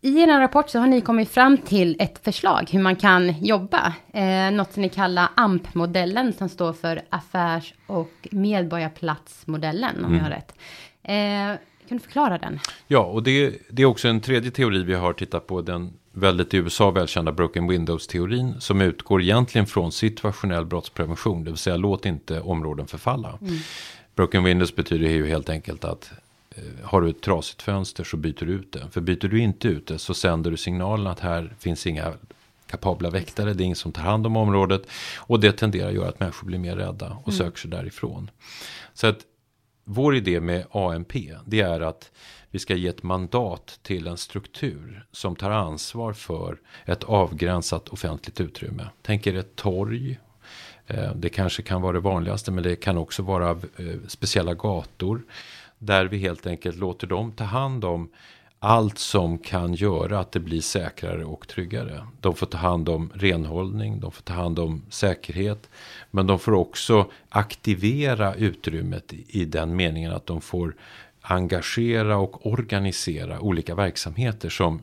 i 0.00 0.22
er 0.22 0.40
rapport 0.40 0.70
så 0.70 0.78
har 0.78 0.86
ni 0.86 1.00
kommit 1.00 1.28
fram 1.28 1.58
till 1.58 1.96
ett 1.98 2.24
förslag 2.24 2.68
hur 2.72 2.80
man 2.80 2.96
kan 2.96 3.34
jobba. 3.40 3.94
Eh, 4.12 4.50
något 4.50 4.72
som 4.72 4.82
ni 4.82 4.88
kallar 4.88 5.28
AMP-modellen 5.34 6.32
som 6.32 6.48
står 6.48 6.72
för 6.72 7.02
affärs 7.10 7.74
och 7.86 8.28
medborgarplatsmodellen 8.30 9.96
om 9.96 10.04
mm. 10.04 10.16
jag 10.16 10.24
har 10.24 10.30
rätt. 10.30 10.54
Eh, 11.02 11.60
kan 11.88 11.98
du 11.98 11.98
förklara 11.98 12.38
den? 12.38 12.60
Ja, 12.86 13.00
och 13.00 13.22
det, 13.22 13.54
det, 13.70 13.82
är 13.82 13.86
också 13.86 14.08
en 14.08 14.20
tredje 14.20 14.50
teori 14.50 14.82
vi 14.84 14.94
har 14.94 15.12
tittat 15.12 15.46
på. 15.46 15.62
Den 15.62 15.92
väldigt 16.12 16.54
i 16.54 16.56
USA 16.56 16.90
välkända 16.90 17.32
Broken 17.32 17.68
Windows-teorin. 17.70 18.60
Som 18.60 18.80
utgår 18.80 19.22
egentligen 19.22 19.66
från 19.66 19.92
situationell 19.92 20.64
brottsprevention. 20.64 21.44
Det 21.44 21.50
vill 21.50 21.58
säga 21.58 21.76
låt 21.76 22.06
inte 22.06 22.40
områden 22.40 22.86
förfalla. 22.86 23.38
Mm. 23.40 23.58
Broken 24.14 24.44
Windows 24.44 24.76
betyder 24.76 25.08
ju 25.08 25.26
helt 25.26 25.48
enkelt 25.48 25.84
att 25.84 26.12
har 26.82 27.00
du 27.00 27.10
ett 27.10 27.22
trasigt 27.22 27.62
fönster 27.62 28.04
så 28.04 28.16
byter 28.16 28.44
du 28.44 28.52
ut 28.52 28.72
det. 28.72 28.88
För 28.90 29.00
byter 29.00 29.28
du 29.28 29.40
inte 29.40 29.68
ut 29.68 29.86
det 29.86 29.98
så 29.98 30.14
sänder 30.14 30.50
du 30.50 30.56
signalen 30.56 31.06
att 31.06 31.20
här 31.20 31.54
finns 31.58 31.86
inga 31.86 32.12
kapabla 32.66 33.10
väktare, 33.10 33.54
det 33.54 33.62
är 33.62 33.64
ingen 33.64 33.76
som 33.76 33.92
tar 33.92 34.02
hand 34.02 34.26
om 34.26 34.36
området. 34.36 34.82
Och 35.16 35.40
det 35.40 35.52
tenderar 35.52 35.88
att 35.88 35.94
göra 35.94 36.08
att 36.08 36.20
människor 36.20 36.46
blir 36.46 36.58
mer 36.58 36.76
rädda 36.76 37.06
och 37.24 37.28
mm. 37.28 37.38
söker 37.38 37.58
sig 37.58 37.70
därifrån. 37.70 38.30
Så 38.94 39.06
att 39.06 39.18
vår 39.84 40.16
idé 40.16 40.40
med 40.40 40.64
AMP, 40.70 41.12
det 41.46 41.60
är 41.60 41.80
att 41.80 42.10
vi 42.50 42.58
ska 42.58 42.74
ge 42.74 42.88
ett 42.88 43.02
mandat 43.02 43.78
till 43.82 44.06
en 44.06 44.16
struktur 44.16 45.06
som 45.12 45.36
tar 45.36 45.50
ansvar 45.50 46.12
för 46.12 46.58
ett 46.84 47.04
avgränsat 47.04 47.88
offentligt 47.88 48.40
utrymme. 48.40 48.88
Tänk 49.02 49.26
er 49.26 49.36
ett 49.36 49.56
torg. 49.56 50.18
Eh, 50.86 51.14
det 51.14 51.28
kanske 51.28 51.62
kan 51.62 51.82
vara 51.82 51.92
det 51.92 52.00
vanligaste 52.00 52.50
men 52.50 52.64
det 52.64 52.76
kan 52.76 52.98
också 52.98 53.22
vara 53.22 53.50
eh, 53.50 53.96
speciella 54.08 54.54
gator. 54.54 55.22
Där 55.78 56.04
vi 56.04 56.18
helt 56.18 56.46
enkelt 56.46 56.76
låter 56.76 57.06
dem 57.06 57.32
ta 57.32 57.44
hand 57.44 57.84
om 57.84 58.08
allt 58.60 58.98
som 58.98 59.38
kan 59.38 59.74
göra 59.74 60.18
att 60.18 60.32
det 60.32 60.40
blir 60.40 60.60
säkrare 60.60 61.24
och 61.24 61.48
tryggare. 61.48 62.06
De 62.20 62.34
får 62.34 62.46
ta 62.46 62.58
hand 62.58 62.88
om 62.88 63.10
renhållning, 63.14 64.00
de 64.00 64.12
får 64.12 64.22
ta 64.22 64.32
hand 64.32 64.58
om 64.58 64.82
säkerhet. 64.90 65.70
Men 66.10 66.26
de 66.26 66.38
får 66.38 66.52
också 66.52 67.10
aktivera 67.28 68.34
utrymmet 68.34 69.12
i 69.12 69.44
den 69.44 69.76
meningen 69.76 70.12
att 70.12 70.26
de 70.26 70.40
får 70.40 70.74
engagera 71.22 72.16
och 72.16 72.46
organisera 72.46 73.40
olika 73.40 73.74
verksamheter 73.74 74.48
som 74.48 74.82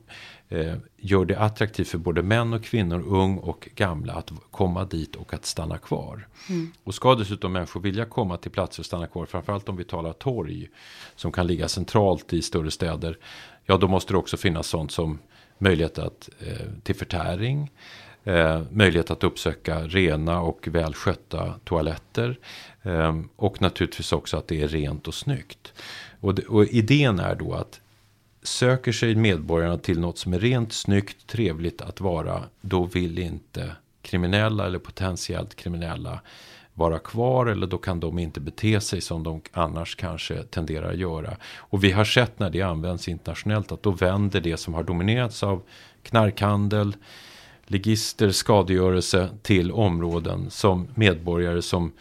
gör 0.97 1.25
det 1.25 1.39
attraktivt 1.39 1.87
för 1.87 1.97
både 1.97 2.21
män 2.23 2.53
och 2.53 2.63
kvinnor, 2.63 3.03
ung 3.07 3.37
och 3.37 3.69
gamla 3.75 4.13
att 4.13 4.31
komma 4.51 4.85
dit 4.85 5.15
och 5.15 5.33
att 5.33 5.45
stanna 5.45 5.77
kvar. 5.77 6.27
Mm. 6.49 6.71
Och 6.83 6.95
ska 6.95 7.15
dessutom 7.15 7.53
människor 7.53 7.81
vilja 7.81 8.05
komma 8.05 8.37
till 8.37 8.51
platser 8.51 8.81
och 8.81 8.85
stanna 8.85 9.07
kvar, 9.07 9.25
framförallt 9.25 9.69
om 9.69 9.77
vi 9.77 9.83
talar 9.83 10.13
torg, 10.13 10.69
som 11.15 11.31
kan 11.31 11.47
ligga 11.47 11.67
centralt 11.67 12.33
i 12.33 12.41
större 12.41 12.71
städer, 12.71 13.17
ja 13.65 13.77
då 13.77 13.87
måste 13.87 14.13
det 14.13 14.17
också 14.17 14.37
finnas 14.37 14.67
sånt 14.67 14.91
som 14.91 15.19
möjlighet 15.57 15.99
att, 15.99 16.29
eh, 16.39 16.67
till 16.83 16.95
förtäring, 16.95 17.71
eh, 18.23 18.61
möjlighet 18.71 19.11
att 19.11 19.23
uppsöka 19.23 19.79
rena 19.79 20.41
och 20.41 20.67
välskötta 20.67 21.53
toaletter 21.63 22.39
eh, 22.83 23.19
och 23.35 23.61
naturligtvis 23.61 24.11
också 24.11 24.37
att 24.37 24.47
det 24.47 24.61
är 24.61 24.67
rent 24.67 25.07
och 25.07 25.13
snyggt. 25.13 25.73
Och, 26.19 26.35
det, 26.35 26.45
och 26.45 26.65
idén 26.65 27.19
är 27.19 27.35
då 27.35 27.53
att 27.53 27.81
söker 28.45 28.91
sig 28.91 29.15
medborgarna 29.15 29.77
till 29.77 29.99
något 29.99 30.17
som 30.17 30.33
är 30.33 30.39
rent, 30.39 30.73
snyggt, 30.73 31.27
trevligt 31.27 31.81
att 31.81 32.01
vara, 32.01 32.43
då 32.61 32.83
vill 32.83 33.19
inte 33.19 33.71
kriminella 34.01 34.65
eller 34.65 34.79
potentiellt 34.79 35.55
kriminella 35.55 36.19
vara 36.73 36.99
kvar 36.99 37.45
eller 37.45 37.67
då 37.67 37.77
kan 37.77 37.99
de 37.99 38.19
inte 38.19 38.39
bete 38.39 38.81
sig 38.81 39.01
som 39.01 39.23
de 39.23 39.41
annars 39.51 39.95
kanske 39.95 40.43
tenderar 40.43 40.89
att 40.89 40.97
göra. 40.97 41.37
Och 41.57 41.83
vi 41.83 41.91
har 41.91 42.05
sett 42.05 42.39
när 42.39 42.49
det 42.49 42.61
används 42.61 43.07
internationellt 43.07 43.71
att 43.71 43.83
då 43.83 43.91
vänder 43.91 44.41
det 44.41 44.57
som 44.57 44.73
har 44.73 44.83
dominerats 44.83 45.43
av 45.43 45.61
knarkhandel, 46.03 46.95
ligister, 47.67 48.31
skadegörelse 48.31 49.29
till 49.41 49.71
områden 49.71 50.49
som 50.49 50.87
medborgare 50.95 51.61
som 51.61 51.91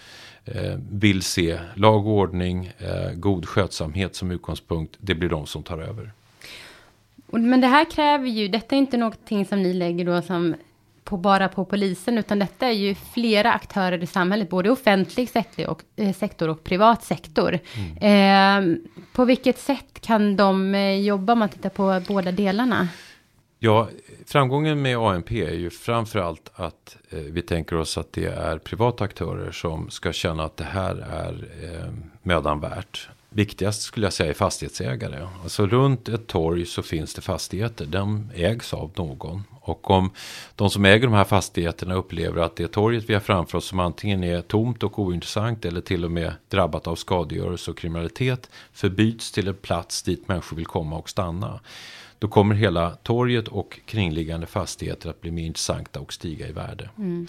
eh, 0.44 0.78
vill 0.90 1.22
se 1.22 1.58
lag 1.74 2.06
och 2.06 2.12
ordning, 2.12 2.72
eh, 2.78 3.12
god 3.14 3.46
skötsamhet 3.46 4.14
som 4.14 4.30
utgångspunkt. 4.30 4.96
Det 4.98 5.14
blir 5.14 5.28
de 5.28 5.46
som 5.46 5.62
tar 5.62 5.78
över. 5.78 6.12
Men 7.26 7.60
det 7.60 7.66
här 7.66 7.90
kräver 7.90 8.28
ju, 8.28 8.48
detta 8.48 8.74
är 8.74 8.78
inte 8.78 8.96
någonting 8.96 9.46
som 9.46 9.62
ni 9.62 9.72
lägger 9.72 10.04
då 10.04 10.22
som 10.22 10.54
på, 11.04 11.16
bara 11.16 11.48
på 11.48 11.64
polisen, 11.64 12.18
utan 12.18 12.38
detta 12.38 12.66
är 12.66 12.72
ju 12.72 12.94
flera 12.94 13.52
aktörer 13.52 14.02
i 14.02 14.06
samhället, 14.06 14.50
både 14.50 14.70
offentlig 14.70 15.28
sektor 15.28 15.68
och, 15.68 15.82
eh, 15.96 16.12
sektor 16.12 16.48
och 16.48 16.64
privat 16.64 17.04
sektor. 17.04 17.58
Mm. 18.00 18.72
Eh, 18.72 18.78
på 19.12 19.24
vilket 19.24 19.58
sätt 19.58 20.00
kan 20.00 20.36
de 20.36 20.74
eh, 20.74 21.00
jobba 21.00 21.32
om 21.32 21.38
man 21.38 21.48
tittar 21.48 21.70
på 21.70 22.02
båda 22.08 22.32
delarna? 22.32 22.88
Ja, 23.58 23.88
framgången 24.26 24.82
med 24.82 24.98
ANP 24.98 25.44
är 25.44 25.54
ju 25.54 25.70
framförallt 25.70 26.50
att 26.54 26.96
eh, 27.10 27.18
vi 27.18 27.42
tänker 27.42 27.76
oss 27.76 27.98
att 27.98 28.12
det 28.12 28.26
är 28.26 28.58
privata 28.58 29.04
aktörer 29.04 29.52
som 29.52 29.90
ska 29.90 30.12
känna 30.12 30.44
att 30.44 30.56
det 30.56 30.64
här 30.64 30.96
är 30.96 31.48
eh, 31.62 31.92
mödan 32.22 32.60
värt 32.60 33.08
viktigast 33.34 33.82
skulle 33.82 34.06
jag 34.06 34.12
säga 34.12 34.30
är 34.30 34.34
fastighetsägare. 34.34 35.28
Alltså 35.42 35.66
runt 35.66 36.08
ett 36.08 36.26
torg 36.26 36.66
så 36.66 36.82
finns 36.82 37.14
det 37.14 37.20
fastigheter. 37.20 37.86
De 37.86 38.30
ägs 38.34 38.74
av 38.74 38.90
någon. 38.96 39.44
Och 39.60 39.90
om 39.90 40.10
de 40.56 40.70
som 40.70 40.84
äger 40.84 41.06
de 41.06 41.12
här 41.12 41.24
fastigheterna 41.24 41.94
upplever 41.94 42.42
att 42.42 42.56
det 42.56 42.68
torget 42.68 43.04
vi 43.10 43.14
har 43.14 43.20
framför 43.20 43.58
oss 43.58 43.64
som 43.64 43.80
antingen 43.80 44.24
är 44.24 44.42
tomt 44.42 44.82
och 44.82 44.98
ointressant 44.98 45.64
eller 45.64 45.80
till 45.80 46.04
och 46.04 46.10
med 46.10 46.32
drabbat 46.48 46.86
av 46.86 46.96
skadegörelse 46.96 47.70
och 47.70 47.78
kriminalitet 47.78 48.50
förbyts 48.72 49.32
till 49.32 49.48
en 49.48 49.54
plats 49.54 50.02
dit 50.02 50.28
människor 50.28 50.56
vill 50.56 50.66
komma 50.66 50.96
och 50.96 51.10
stanna. 51.10 51.60
Då 52.18 52.28
kommer 52.28 52.54
hela 52.54 52.90
torget 52.90 53.48
och 53.48 53.80
kringliggande 53.86 54.46
fastigheter 54.46 55.10
att 55.10 55.20
bli 55.20 55.30
mer 55.30 55.46
intressanta 55.46 56.00
och 56.00 56.12
stiga 56.12 56.48
i 56.48 56.52
värde. 56.52 56.90
Mm. 56.98 57.26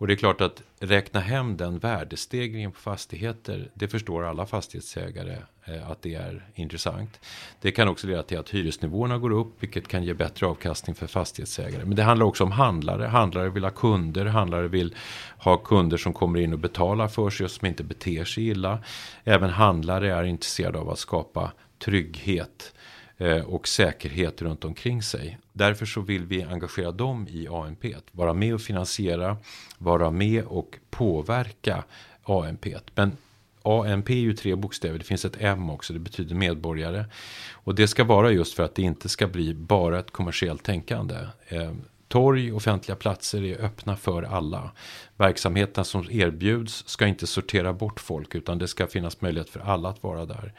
Och 0.00 0.06
det 0.06 0.12
är 0.12 0.16
klart 0.16 0.40
att 0.40 0.62
räkna 0.78 1.20
hem 1.20 1.56
den 1.56 1.78
värdestegringen 1.78 2.72
på 2.72 2.80
fastigheter, 2.80 3.70
det 3.74 3.88
förstår 3.88 4.24
alla 4.24 4.46
fastighetsägare 4.46 5.36
eh, 5.64 5.90
att 5.90 6.02
det 6.02 6.14
är 6.14 6.46
intressant. 6.54 7.20
Det 7.60 7.72
kan 7.72 7.88
också 7.88 8.06
leda 8.06 8.22
till 8.22 8.38
att 8.38 8.50
hyresnivåerna 8.50 9.18
går 9.18 9.30
upp, 9.30 9.62
vilket 9.62 9.88
kan 9.88 10.04
ge 10.04 10.14
bättre 10.14 10.46
avkastning 10.46 10.96
för 10.96 11.06
fastighetsägare. 11.06 11.84
Men 11.84 11.96
det 11.96 12.02
handlar 12.02 12.26
också 12.26 12.44
om 12.44 12.52
handlare. 12.52 13.04
Handlare 13.04 13.50
vill 13.50 13.64
ha 13.64 13.70
kunder, 13.70 14.26
handlare 14.26 14.68
vill 14.68 14.94
ha 15.38 15.56
kunder 15.56 15.96
som 15.96 16.12
kommer 16.12 16.40
in 16.40 16.52
och 16.52 16.58
betalar 16.58 17.08
för 17.08 17.30
sig 17.30 17.44
och 17.44 17.50
som 17.50 17.66
inte 17.66 17.84
beter 17.84 18.24
sig 18.24 18.48
illa. 18.48 18.78
Även 19.24 19.50
handlare 19.50 20.14
är 20.14 20.24
intresserade 20.24 20.78
av 20.78 20.90
att 20.90 20.98
skapa 20.98 21.52
trygghet 21.78 22.72
Eh, 22.74 22.79
Eh, 23.20 23.44
och 23.44 23.68
säkerhet 23.68 24.42
runt 24.42 24.64
omkring 24.64 25.02
sig. 25.02 25.38
Därför 25.52 25.86
så 25.86 26.00
vill 26.00 26.26
vi 26.26 26.42
engagera 26.42 26.92
dem 26.92 27.28
i 27.30 27.48
ANP. 27.48 27.94
Vara 28.12 28.34
med 28.34 28.54
och 28.54 28.60
finansiera, 28.60 29.36
vara 29.78 30.10
med 30.10 30.44
och 30.44 30.78
påverka 30.90 31.84
ANP. 32.22 32.76
Men 32.94 33.16
ANP 33.62 34.12
är 34.12 34.18
ju 34.18 34.32
tre 34.32 34.54
bokstäver, 34.54 34.98
det 34.98 35.04
finns 35.04 35.24
ett 35.24 35.36
M 35.40 35.70
också, 35.70 35.92
det 35.92 35.98
betyder 35.98 36.34
medborgare. 36.34 37.04
Och 37.52 37.74
det 37.74 37.88
ska 37.88 38.04
vara 38.04 38.30
just 38.30 38.54
för 38.54 38.62
att 38.62 38.74
det 38.74 38.82
inte 38.82 39.08
ska 39.08 39.26
bli 39.26 39.54
bara 39.54 39.98
ett 39.98 40.10
kommersiellt 40.10 40.62
tänkande. 40.62 41.16
Eh, 41.48 41.72
Torg, 42.10 42.52
offentliga 42.52 42.96
platser 42.96 43.44
är 43.44 43.64
öppna 43.64 43.96
för 43.96 44.22
alla. 44.22 44.70
Verksamheten 45.16 45.84
som 45.84 46.06
erbjuds 46.10 46.88
ska 46.88 47.06
inte 47.06 47.26
sortera 47.26 47.72
bort 47.72 48.00
folk 48.00 48.34
utan 48.34 48.58
det 48.58 48.68
ska 48.68 48.86
finnas 48.86 49.20
möjlighet 49.20 49.50
för 49.50 49.60
alla 49.60 49.88
att 49.88 50.02
vara 50.02 50.26
där. 50.26 50.52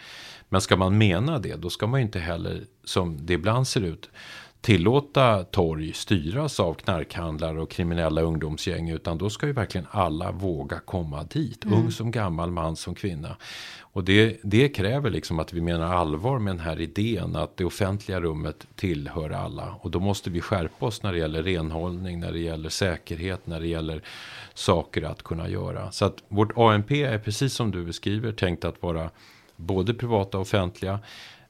Men 0.50 0.62
ska 0.62 0.76
man 0.76 0.98
mena 0.98 1.40
det, 1.40 1.56
då 1.56 1.70
ska 1.70 1.88
man 1.88 2.00
ju 2.00 2.06
inte 2.06 2.20
heller, 2.20 2.62
som 2.84 3.26
det 3.26 3.34
ibland 3.34 3.68
ser 3.68 3.82
ut, 3.82 4.10
tillåta 4.62 5.44
torg 5.44 5.94
styras 5.94 6.60
av 6.60 6.74
knarkhandlare 6.74 7.62
och 7.62 7.72
kriminella 7.72 8.22
ungdomsgäng. 8.22 8.90
Utan 8.90 9.18
då 9.18 9.30
ska 9.30 9.48
ju 9.48 9.54
verkligen 9.54 9.88
alla 9.92 10.32
våga 10.32 10.80
komma 10.80 11.24
dit. 11.24 11.66
Mm. 11.66 11.80
Ung 11.80 11.92
som 11.92 12.12
gammal, 12.12 12.52
man 12.52 12.76
som 12.76 12.96
kvinna. 12.96 13.38
Och 13.94 14.04
det, 14.04 14.38
det 14.44 14.70
kräver 14.70 15.10
liksom 15.10 15.40
att 15.40 15.54
vi 15.54 15.62
menar 15.62 15.94
allvar 15.94 16.40
med 16.40 16.54
den 16.54 16.66
här 16.66 16.82
idén 16.82 17.36
att 17.36 17.58
det 17.58 17.66
offentliga 17.66 18.22
rummet 18.22 18.68
tillhör 18.76 19.30
alla. 19.30 19.76
Och 19.82 19.92
då 19.92 20.00
måste 20.00 20.30
vi 20.30 20.42
skärpa 20.42 20.86
oss 20.86 21.04
när 21.04 21.12
det 21.12 21.18
gäller 21.18 21.44
renhållning, 21.44 22.20
när 22.20 22.32
det 22.32 22.40
gäller 22.40 22.70
säkerhet, 22.70 23.48
när 23.48 23.60
det 23.60 23.68
gäller 23.68 24.02
saker 24.54 25.04
att 25.04 25.24
kunna 25.24 25.50
göra. 25.50 25.92
Så 25.92 26.06
att 26.06 26.24
vårt 26.28 26.58
ANP 26.58 27.04
är 27.04 27.18
precis 27.18 27.54
som 27.54 27.72
du 27.72 27.86
beskriver 27.86 28.32
tänkt 28.32 28.66
att 28.66 28.82
vara 28.82 29.10
både 29.56 29.94
privata 29.94 30.38
och 30.38 30.42
offentliga. 30.42 31.00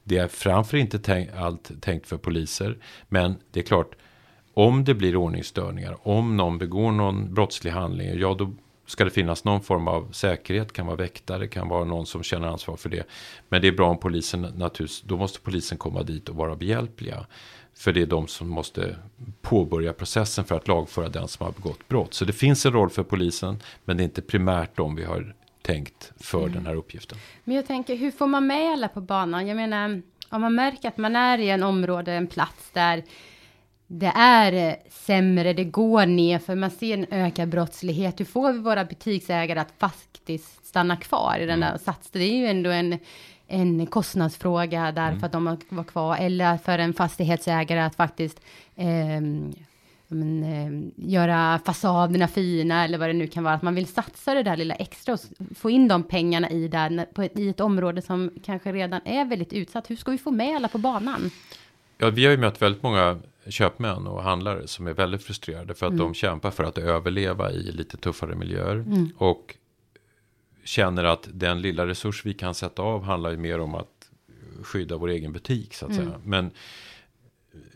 Det 0.04 0.18
är 0.18 0.28
framför 0.28 0.76
inte 0.76 0.98
tänkt, 0.98 1.34
allt 1.34 1.70
tänkt 1.80 2.06
för 2.06 2.16
poliser. 2.16 2.78
Men 3.08 3.36
det 3.50 3.60
är 3.60 3.64
klart, 3.64 3.94
om 4.54 4.84
det 4.84 4.94
blir 4.94 5.16
ordningsstörningar, 5.16 5.96
om 6.02 6.36
någon 6.36 6.58
begår 6.58 6.92
någon 6.92 7.34
brottslig 7.34 7.70
handling, 7.70 8.18
ja 8.18 8.34
då 8.34 8.52
ska 8.92 9.04
det 9.04 9.10
finnas 9.10 9.44
någon 9.44 9.60
form 9.60 9.88
av 9.88 10.12
säkerhet, 10.12 10.72
kan 10.72 10.86
vara 10.86 10.96
väktare, 10.96 11.48
kan 11.48 11.68
vara 11.68 11.84
någon 11.84 12.06
som 12.06 12.22
känner 12.22 12.48
ansvar 12.48 12.76
för 12.76 12.88
det. 12.88 13.06
Men 13.48 13.62
det 13.62 13.68
är 13.68 13.72
bra 13.72 13.90
om 13.90 13.98
polisen, 13.98 14.40
naturligtvis, 14.40 15.00
då 15.00 15.16
måste 15.16 15.40
polisen 15.40 15.78
komma 15.78 16.02
dit 16.02 16.28
och 16.28 16.36
vara 16.36 16.56
behjälpliga. 16.56 17.26
För 17.74 17.92
det 17.92 18.02
är 18.02 18.06
de 18.06 18.26
som 18.26 18.48
måste 18.48 18.96
påbörja 19.40 19.92
processen 19.92 20.44
för 20.44 20.56
att 20.56 20.68
lagföra 20.68 21.08
den 21.08 21.28
som 21.28 21.46
har 21.46 21.52
begått 21.52 21.88
brott. 21.88 22.14
Så 22.14 22.24
det 22.24 22.32
finns 22.32 22.66
en 22.66 22.72
roll 22.72 22.90
för 22.90 23.02
polisen, 23.02 23.58
men 23.84 23.96
det 23.96 24.02
är 24.02 24.04
inte 24.04 24.22
primärt 24.22 24.76
de 24.76 24.94
vi 24.96 25.04
har 25.04 25.34
tänkt 25.62 26.12
för 26.20 26.40
mm. 26.40 26.52
den 26.52 26.66
här 26.66 26.74
uppgiften. 26.74 27.18
Men 27.44 27.56
jag 27.56 27.66
tänker, 27.66 27.96
hur 27.96 28.10
får 28.10 28.26
man 28.26 28.46
med 28.46 28.72
alla 28.72 28.88
på 28.88 29.00
banan? 29.00 29.46
Jag 29.46 29.56
menar, 29.56 30.02
om 30.28 30.40
man 30.40 30.54
märker 30.54 30.88
att 30.88 30.96
man 30.96 31.16
är 31.16 31.38
i 31.38 31.50
en 31.50 31.62
område, 31.62 32.12
en 32.12 32.26
plats 32.26 32.70
där 32.72 33.02
det 33.94 34.12
är 34.14 34.76
sämre, 34.90 35.52
det 35.52 35.64
går 35.64 36.06
ner 36.06 36.38
för 36.38 36.54
man 36.54 36.70
ser 36.70 36.94
en 36.94 37.06
ökad 37.10 37.48
brottslighet. 37.48 38.20
Hur 38.20 38.24
får 38.24 38.52
vi 38.52 38.58
våra 38.58 38.84
butiksägare 38.84 39.60
att 39.60 39.72
faktiskt 39.78 40.66
stanna 40.66 40.96
kvar 40.96 41.36
i 41.40 41.46
den 41.46 41.62
mm. 41.62 41.70
där 41.72 41.78
sats? 41.78 42.10
Det 42.10 42.18
är 42.18 42.36
ju 42.36 42.46
ändå 42.46 42.70
en, 42.70 42.98
en 43.46 43.86
kostnadsfråga 43.86 44.92
därför 44.92 45.16
mm. 45.16 45.24
att 45.24 45.32
de 45.32 45.76
var 45.76 45.84
kvar 45.84 46.16
eller 46.16 46.56
för 46.56 46.78
en 46.78 46.92
fastighetsägare 46.92 47.80
att 47.80 47.94
faktiskt 47.94 48.40
eh, 48.76 49.20
men, 50.08 50.42
eh, 50.44 51.06
göra 51.10 51.60
fasaderna 51.64 52.28
fina 52.28 52.84
eller 52.84 52.98
vad 52.98 53.08
det 53.08 53.12
nu 53.12 53.26
kan 53.26 53.44
vara, 53.44 53.54
att 53.54 53.62
man 53.62 53.74
vill 53.74 53.86
satsa 53.86 54.34
det 54.34 54.42
där 54.42 54.56
lilla 54.56 54.74
extra 54.74 55.14
och 55.14 55.20
få 55.56 55.70
in 55.70 55.88
de 55.88 56.02
pengarna 56.02 56.50
i, 56.50 56.68
där, 56.68 57.06
på 57.12 57.22
ett, 57.22 57.38
i 57.38 57.48
ett 57.48 57.60
område 57.60 58.02
som 58.02 58.30
kanske 58.44 58.72
redan 58.72 59.00
är 59.04 59.24
väldigt 59.24 59.52
utsatt. 59.52 59.90
Hur 59.90 59.96
ska 59.96 60.10
vi 60.10 60.18
få 60.18 60.30
med 60.30 60.56
alla 60.56 60.68
på 60.68 60.78
banan? 60.78 61.30
Ja, 61.98 62.10
vi 62.10 62.24
har 62.24 62.32
ju 62.32 62.38
mött 62.38 62.62
väldigt 62.62 62.82
många 62.82 63.18
köpmän 63.48 64.06
och 64.06 64.22
handlare 64.22 64.66
som 64.66 64.86
är 64.86 64.92
väldigt 64.92 65.22
frustrerade 65.22 65.74
för 65.74 65.86
att 65.86 65.92
mm. 65.92 66.04
de 66.04 66.14
kämpar 66.14 66.50
för 66.50 66.64
att 66.64 66.78
överleva 66.78 67.50
i 67.50 67.72
lite 67.72 67.96
tuffare 67.96 68.34
miljöer. 68.34 68.74
Mm. 68.74 69.10
Och 69.16 69.56
känner 70.64 71.04
att 71.04 71.28
den 71.32 71.60
lilla 71.62 71.86
resurs 71.86 72.26
vi 72.26 72.34
kan 72.34 72.54
sätta 72.54 72.82
av 72.82 73.02
handlar 73.04 73.30
ju 73.30 73.36
mer 73.36 73.60
om 73.60 73.74
att 73.74 73.88
skydda 74.62 74.96
vår 74.96 75.08
egen 75.08 75.32
butik 75.32 75.74
så 75.74 75.86
att 75.86 75.92
mm. 75.92 76.04
säga. 76.04 76.20
Men 76.24 76.50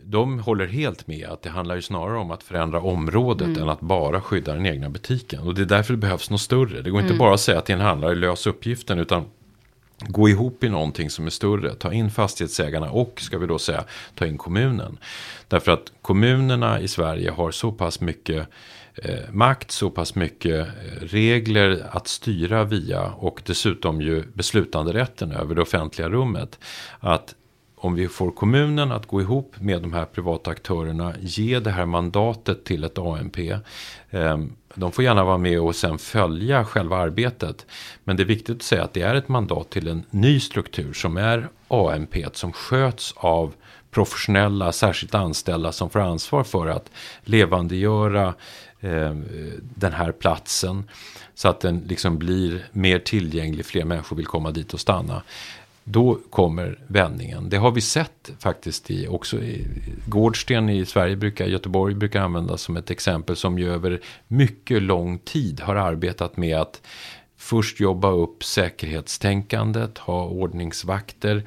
de 0.02 0.38
håller 0.38 0.66
helt 0.66 1.06
med 1.06 1.28
att 1.28 1.42
det 1.42 1.50
handlar 1.50 1.74
ju 1.74 1.82
snarare 1.82 2.18
om 2.18 2.30
att 2.30 2.42
förändra 2.42 2.80
området 2.80 3.46
mm. 3.46 3.62
än 3.62 3.68
att 3.68 3.80
bara 3.80 4.20
skydda 4.20 4.54
den 4.54 4.66
egna 4.66 4.90
butiken. 4.90 5.42
Och 5.42 5.54
det 5.54 5.62
är 5.62 5.66
därför 5.66 5.92
det 5.92 5.98
behövs 5.98 6.30
något 6.30 6.40
större. 6.40 6.82
Det 6.82 6.90
går 6.90 7.00
inte 7.00 7.12
mm. 7.12 7.18
bara 7.18 7.34
att 7.34 7.40
säga 7.40 7.60
är 7.66 7.70
en 7.70 7.80
handlare 7.80 8.14
lös 8.14 8.46
uppgiften 8.46 8.98
utan 8.98 9.24
gå 10.00 10.28
ihop 10.28 10.64
i 10.64 10.68
någonting 10.68 11.10
som 11.10 11.26
är 11.26 11.30
större. 11.30 11.74
Ta 11.74 11.92
in 11.92 12.10
fastighetsägarna 12.10 12.90
och 12.90 13.20
ska 13.20 13.38
vi 13.38 13.46
då 13.46 13.58
säga 13.58 13.84
ta 14.14 14.26
in 14.26 14.38
kommunen. 14.38 14.98
Därför 15.48 15.72
att 15.72 15.92
kommunerna 16.02 16.80
i 16.80 16.88
Sverige 16.88 17.30
har 17.30 17.50
så 17.50 17.72
pass 17.72 18.00
mycket 18.00 18.48
eh, 18.94 19.30
makt, 19.32 19.70
så 19.70 19.90
pass 19.90 20.14
mycket 20.14 20.66
eh, 20.66 20.70
regler 21.00 21.86
att 21.90 22.08
styra 22.08 22.64
via 22.64 23.02
och 23.02 23.42
dessutom 23.46 24.00
ju 24.00 24.22
beslutanderätten 24.32 25.32
över 25.32 25.54
det 25.54 25.62
offentliga 25.62 26.08
rummet. 26.08 26.58
Att 27.00 27.34
om 27.78 27.94
vi 27.94 28.08
får 28.08 28.30
kommunen 28.30 28.92
att 28.92 29.06
gå 29.06 29.20
ihop 29.20 29.54
med 29.60 29.82
de 29.82 29.92
här 29.92 30.04
privata 30.04 30.50
aktörerna, 30.50 31.14
ge 31.20 31.60
det 31.60 31.70
här 31.70 31.86
mandatet 31.86 32.64
till 32.64 32.84
ett 32.84 32.98
AMP. 32.98 33.38
Eh, 34.10 34.38
de 34.76 34.92
får 34.92 35.04
gärna 35.04 35.24
vara 35.24 35.38
med 35.38 35.60
och 35.60 35.76
sen 35.76 35.98
följa 35.98 36.64
själva 36.64 36.96
arbetet. 36.96 37.66
Men 38.04 38.16
det 38.16 38.22
är 38.22 38.24
viktigt 38.24 38.56
att 38.56 38.62
säga 38.62 38.84
att 38.84 38.94
det 38.94 39.02
är 39.02 39.14
ett 39.14 39.28
mandat 39.28 39.70
till 39.70 39.88
en 39.88 40.04
ny 40.10 40.40
struktur 40.40 40.92
som 40.92 41.16
är 41.16 41.48
AMP 41.68 42.14
som 42.32 42.52
sköts 42.52 43.14
av 43.16 43.52
professionella, 43.90 44.72
särskilt 44.72 45.14
anställda 45.14 45.72
som 45.72 45.90
får 45.90 46.00
ansvar 46.00 46.44
för 46.44 46.66
att 46.66 46.90
levandegöra 47.24 48.34
eh, 48.80 49.14
den 49.58 49.92
här 49.92 50.12
platsen. 50.12 50.84
Så 51.34 51.48
att 51.48 51.60
den 51.60 51.78
liksom 51.78 52.18
blir 52.18 52.66
mer 52.72 52.98
tillgänglig, 52.98 53.66
fler 53.66 53.84
människor 53.84 54.16
vill 54.16 54.26
komma 54.26 54.50
dit 54.50 54.74
och 54.74 54.80
stanna. 54.80 55.22
Då 55.88 56.18
kommer 56.30 56.78
vändningen. 56.86 57.48
Det 57.48 57.56
har 57.56 57.70
vi 57.70 57.80
sett 57.80 58.30
faktiskt 58.38 58.90
i, 58.90 59.08
också 59.08 59.36
i 59.42 59.66
Gårdsten 60.06 60.68
i 60.68 60.86
Sverige, 60.86 61.16
brukar, 61.16 61.46
Göteborg 61.46 61.94
brukar 61.94 62.20
användas 62.20 62.62
som 62.62 62.76
ett 62.76 62.90
exempel 62.90 63.36
som 63.36 63.58
ju 63.58 63.72
över 63.72 64.00
mycket 64.28 64.82
lång 64.82 65.18
tid 65.18 65.60
har 65.60 65.74
arbetat 65.74 66.36
med 66.36 66.58
att 66.60 66.82
först 67.36 67.80
jobba 67.80 68.10
upp 68.10 68.44
säkerhetstänkandet, 68.44 69.98
ha 69.98 70.24
ordningsvakter, 70.24 71.44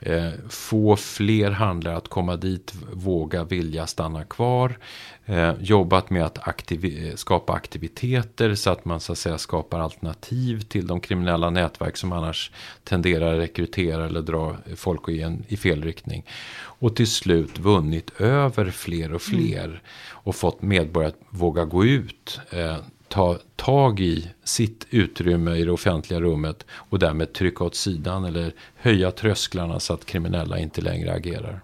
eh, 0.00 0.30
få 0.48 0.96
fler 0.96 1.50
handlare 1.50 1.96
att 1.96 2.08
komma 2.08 2.36
dit, 2.36 2.74
våga, 2.92 3.44
vilja 3.44 3.86
stanna 3.86 4.24
kvar. 4.24 4.78
Eh, 5.26 5.52
jobbat 5.60 6.10
med 6.10 6.24
att 6.24 6.48
aktiv 6.48 7.12
skapa 7.16 7.52
aktiviteter 7.52 8.54
så 8.54 8.70
att 8.70 8.84
man 8.84 9.00
så 9.00 9.12
att 9.12 9.18
säga 9.18 9.38
skapar 9.38 9.80
alternativ 9.80 10.60
till 10.60 10.86
de 10.86 11.00
kriminella 11.00 11.50
nätverk 11.50 11.96
som 11.96 12.12
annars 12.12 12.50
tenderar 12.84 13.34
att 13.34 13.40
rekrytera 13.40 14.06
eller 14.06 14.22
dra 14.22 14.56
folk 14.76 15.08
i, 15.08 15.22
en, 15.22 15.44
i 15.48 15.56
fel 15.56 15.82
riktning. 15.82 16.24
Och 16.60 16.96
till 16.96 17.10
slut 17.10 17.58
vunnit 17.58 18.20
över 18.20 18.70
fler 18.70 19.14
och 19.14 19.22
fler 19.22 19.64
mm. 19.64 19.78
och 20.10 20.36
fått 20.36 20.62
medborgare 20.62 21.12
att 21.12 21.20
våga 21.30 21.64
gå 21.64 21.84
ut. 21.84 22.40
Eh, 22.50 22.76
ta 23.08 23.38
tag 23.56 24.00
i 24.00 24.28
sitt 24.44 24.86
utrymme 24.90 25.54
i 25.54 25.64
det 25.64 25.72
offentliga 25.72 26.20
rummet 26.20 26.66
och 26.70 26.98
därmed 26.98 27.32
trycka 27.32 27.64
åt 27.64 27.74
sidan 27.74 28.24
eller 28.24 28.52
höja 28.76 29.10
trösklarna 29.10 29.80
så 29.80 29.94
att 29.94 30.06
kriminella 30.06 30.58
inte 30.58 30.80
längre 30.80 31.12
agerar. 31.12 31.60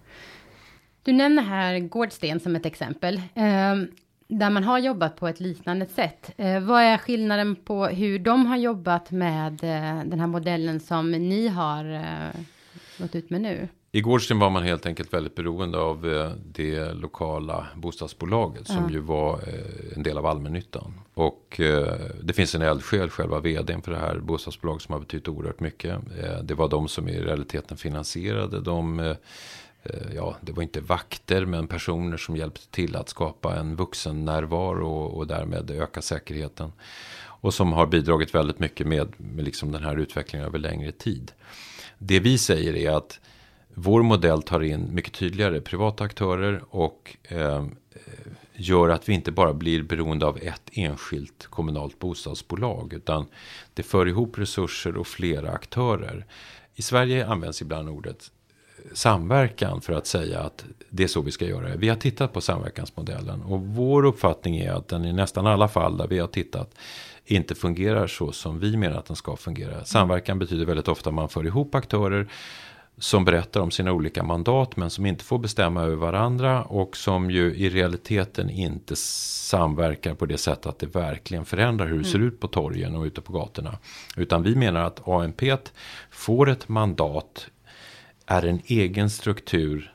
Du 1.03 1.13
nämner 1.13 1.43
här 1.43 1.79
Gårdsten 1.79 2.41
som 2.41 2.57
ett 2.57 2.67
exempel. 2.67 3.23
Ehm, 3.35 3.89
där 4.29 4.51
man 4.51 4.65
har 4.65 4.79
jobbat 4.79 5.17
på 5.17 5.29
ett 5.29 5.41
liknande 5.41 5.87
sätt. 5.87 6.31
Eh, 6.37 6.61
vad 6.61 6.83
är 6.83 6.99
skillnaden 6.99 7.57
på 7.57 7.87
hur 7.87 8.19
de 8.19 8.47
har 8.47 8.57
jobbat 8.57 9.11
med 9.11 9.53
eh, 9.53 10.05
den 10.05 10.21
här 10.21 10.27
modellen 10.27 10.81
som 10.81 11.11
ni 11.11 11.49
har 11.49 11.95
eh, 11.95 12.41
gått 12.99 13.15
ut 13.15 13.31
med 13.31 13.41
nu? 13.41 13.69
I 13.93 14.01
Gårdsten 14.01 14.39
var 14.39 14.51
man 14.51 14.63
helt 14.63 14.87
enkelt 14.87 15.13
väldigt 15.13 15.35
beroende 15.35 15.79
av 15.79 16.03
det 16.53 16.93
lokala 16.93 17.67
bostadsbolaget 17.75 18.67
som 18.67 18.91
ju 18.91 18.99
var 18.99 19.41
en 19.97 20.03
del 20.03 20.19
av 20.19 20.27
allmännyttan. 20.27 20.95
Och 21.15 21.61
eh, 21.61 22.01
det 22.23 22.33
finns 22.33 22.55
en 22.55 22.63
eldsjäl, 22.63 23.11
själva 23.11 23.41
vdn 23.41 23.83
för 23.83 23.93
det 23.93 23.99
här 23.99 24.19
bostadsbolaget 24.19 24.83
som 24.83 24.93
har 24.93 25.01
betytt 25.01 25.29
oerhört 25.29 25.61
mycket. 25.61 25.99
Eh, 26.23 26.39
det 26.43 26.55
var 26.55 26.69
de 26.69 26.89
som 26.89 27.09
i 27.09 27.21
realiteten 27.21 27.77
finansierade 27.77 28.61
de 28.61 29.01
eh, 29.01 29.17
eh, 29.83 30.15
Ja, 30.15 30.37
det 30.41 30.53
var 30.53 30.63
inte 30.63 30.81
vakter 30.81 31.47
men 31.47 31.67
personer 31.67 32.17
som 32.17 32.37
hjälpte 32.37 32.69
till 32.71 32.97
att 32.97 33.09
skapa 33.09 33.57
en 33.57 33.77
vuxen 33.77 34.25
närvaro 34.25 34.89
och, 34.89 35.17
och 35.17 35.27
därmed 35.27 35.71
öka 35.71 36.03
säkerheten. 36.03 36.73
Och 37.45 37.55
som 37.55 37.73
har 37.73 37.87
bidragit 37.87 38.35
väldigt 38.35 38.59
mycket 38.59 38.87
med, 38.87 39.13
med 39.17 39.45
liksom 39.45 39.73
den 39.73 39.85
här 39.85 39.97
utvecklingen 39.97 40.47
över 40.47 40.59
längre 40.59 40.93
tid. 40.93 41.33
Det 41.99 42.21
vi 42.21 42.39
säger 42.39 42.77
är 42.77 42.91
att 42.91 43.21
vår 43.75 44.03
modell 44.03 44.43
tar 44.43 44.61
in 44.61 44.95
mycket 44.95 45.13
tydligare 45.13 45.61
privata 45.61 46.05
aktörer 46.05 46.63
och 46.71 47.17
eh, 47.23 47.67
gör 48.57 48.89
att 48.89 49.09
vi 49.09 49.13
inte 49.13 49.33
bara 49.33 49.55
blir 49.55 49.83
beroende 49.83 50.27
av 50.27 50.39
ett 50.43 50.71
enskilt 50.73 51.47
kommunalt 51.47 51.99
bostadsbolag. 51.99 52.93
Utan 52.93 53.27
det 53.75 53.83
för 53.83 54.09
ihop 54.09 54.39
resurser 54.39 54.97
och 54.97 55.07
flera 55.07 55.51
aktörer. 55.51 56.27
I 56.75 56.83
Sverige 56.83 57.27
används 57.27 57.63
ibland 57.63 57.89
ordet 57.89 58.31
eh, 58.77 58.95
samverkan 58.95 59.81
för 59.81 59.93
att 59.93 60.07
säga 60.07 60.41
att 60.41 60.65
det 60.91 61.05
är 61.05 61.09
så 61.09 61.23
vi 61.23 61.31
ska 61.31 61.47
göra. 61.47 61.77
Vi 61.77 61.89
har 61.89 61.97
tittat 61.97 62.33
på 62.33 62.41
samverkansmodellen 62.41 63.43
och 63.43 63.61
vår 63.61 64.05
uppfattning 64.05 64.57
är 64.57 64.73
att 64.73 64.89
den 64.89 65.05
i 65.05 65.13
nästan 65.13 65.47
alla 65.47 65.69
fall 65.69 65.97
där 65.97 66.07
vi 66.07 66.19
har 66.19 66.29
tittat 66.29 66.75
inte 67.27 67.55
fungerar 67.55 68.07
så 68.07 68.33
som 68.33 68.61
vi 68.61 68.77
menar 68.77 68.97
att 68.97 69.07
den 69.07 69.17
ska 69.17 69.37
fungera. 69.37 69.85
Samverkan 69.85 70.39
betyder 70.39 70.67
väldigt 70.67 70.89
ofta 70.89 71.11
att 71.11 71.15
man 71.15 71.29
för 71.29 71.47
ihop 71.47 71.75
aktörer 71.75 72.29
som 72.99 73.25
berättar 73.25 73.61
om 73.61 73.71
sina 73.71 73.93
olika 73.93 74.23
mandat 74.23 74.77
men 74.77 74.91
som 74.91 75.07
inte 75.07 75.25
får 75.25 75.39
bestämma 75.39 75.83
över 75.83 75.97
varandra 75.97 76.63
och 76.63 76.97
som 76.97 77.31
ju 77.31 77.55
i 77.55 77.71
realiteten 77.71 78.51
inte 78.51 78.97
samverkar 78.97 80.15
på 80.15 80.27
det 80.27 80.39
sättet 80.39 80.67
att 80.67 80.79
det 80.79 80.87
verkligen 80.87 81.45
förändrar 81.45 81.87
hur 81.87 81.99
det 81.99 82.05
ser 82.05 82.19
mm. 82.19 82.29
ut 82.29 82.41
på 82.41 82.49
torgen 82.49 82.97
och 82.97 83.05
ute 83.05 83.21
på 83.21 83.33
gatorna. 83.33 83.79
Utan 84.17 84.43
vi 84.43 84.57
menar 84.57 84.85
att 84.85 85.09
ANP 85.09 85.57
får 86.11 86.51
ett 86.51 86.69
mandat, 86.69 87.47
är 88.27 88.47
en 88.47 88.61
egen 88.67 89.11
struktur, 89.11 89.95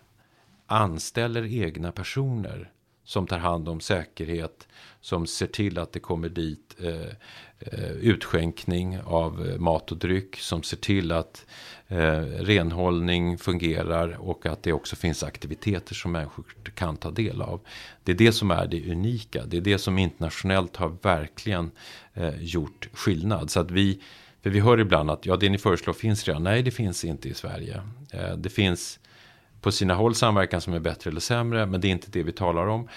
anställer 0.68 1.64
egna 1.64 1.92
personer 1.92 2.72
som 3.04 3.28
tar 3.28 3.38
hand 3.38 3.70
om 3.70 3.80
säkerhet, 3.80 4.68
som 5.02 5.28
ser 5.28 5.48
till 5.48 5.80
att 5.80 5.92
det 5.92 6.00
kommer 6.00 6.30
dit 6.30 6.76
eh, 6.80 7.12
eh 7.60 7.92
utskänkning 7.92 9.00
av 9.00 9.48
eh, 9.48 9.58
mat 9.58 9.92
och 9.92 9.98
dryck, 9.98 10.36
som 10.36 10.64
ser 10.64 10.78
till 10.78 11.12
att 11.12 11.46
eh, 11.88 12.22
renhållning 12.22 13.38
fungerar 13.38 14.18
och 14.20 14.46
att 14.46 14.64
det 14.64 14.74
också 14.74 14.96
finns 14.96 15.24
aktiviteter 15.24 15.96
som 15.96 16.12
människor 16.12 16.46
kan 16.76 16.98
ta 16.98 17.12
del 17.12 17.42
av. 17.42 17.62
Det 18.04 18.12
är 18.12 18.16
det 18.16 18.32
som 18.32 18.52
är 18.52 18.68
det 18.68 18.92
unika. 18.92 19.46
Det 19.46 19.58
är 19.58 19.62
det 19.62 19.78
som 19.78 19.98
internationellt 19.98 20.76
har 20.76 20.98
verkligen 21.02 21.72
eh, 22.14 22.44
gjort 22.44 22.90
skillnad. 22.94 23.50
Så 23.50 23.60
att 23.60 23.72
vi, 23.72 24.02
för 24.44 24.50
vi 24.50 24.60
hör 24.60 24.80
ibland 24.80 25.12
att 25.12 25.26
ja, 25.26 25.36
det 25.36 25.50
ni 25.50 25.58
föreslår 25.58 25.94
finns 25.94 26.26
redan. 26.26 26.44
Nej, 26.44 26.64
det 26.64 26.72
finns 26.72 27.06
inte 27.06 27.30
i 27.30 27.34
Sverige. 27.34 27.82
Eh, 28.14 28.36
det 28.38 28.50
finns 28.50 29.00
på 29.62 29.72
sina 29.72 29.94
håll 29.94 30.16
samverkan 30.16 30.62
som 30.62 30.74
är 30.74 30.80
bättre 30.80 31.10
eller 31.10 31.22
sämre, 31.22 31.66
men 31.66 31.82
det 31.82 31.88
är 31.88 31.92
inte 31.92 32.12
det 32.12 32.24
vi 32.24 32.32
talar 32.32 32.68
om. 32.68 32.88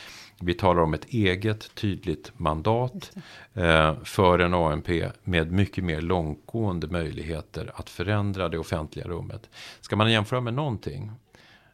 Vi 0.44 0.54
talar 0.54 0.82
om 0.82 0.94
ett 0.94 1.04
eget 1.04 1.74
tydligt 1.74 2.32
mandat 2.36 3.10
eh, 3.54 3.94
för 4.04 4.38
en 4.38 4.54
ANP 4.54 5.10
med 5.24 5.52
mycket 5.52 5.84
mer 5.84 6.00
långtgående 6.00 6.86
möjligheter 6.86 7.70
att 7.74 7.90
förändra 7.90 8.48
det 8.48 8.58
offentliga 8.58 9.08
rummet. 9.08 9.50
Ska 9.80 9.96
man 9.96 10.12
jämföra 10.12 10.40
med 10.40 10.54
någonting? 10.54 11.10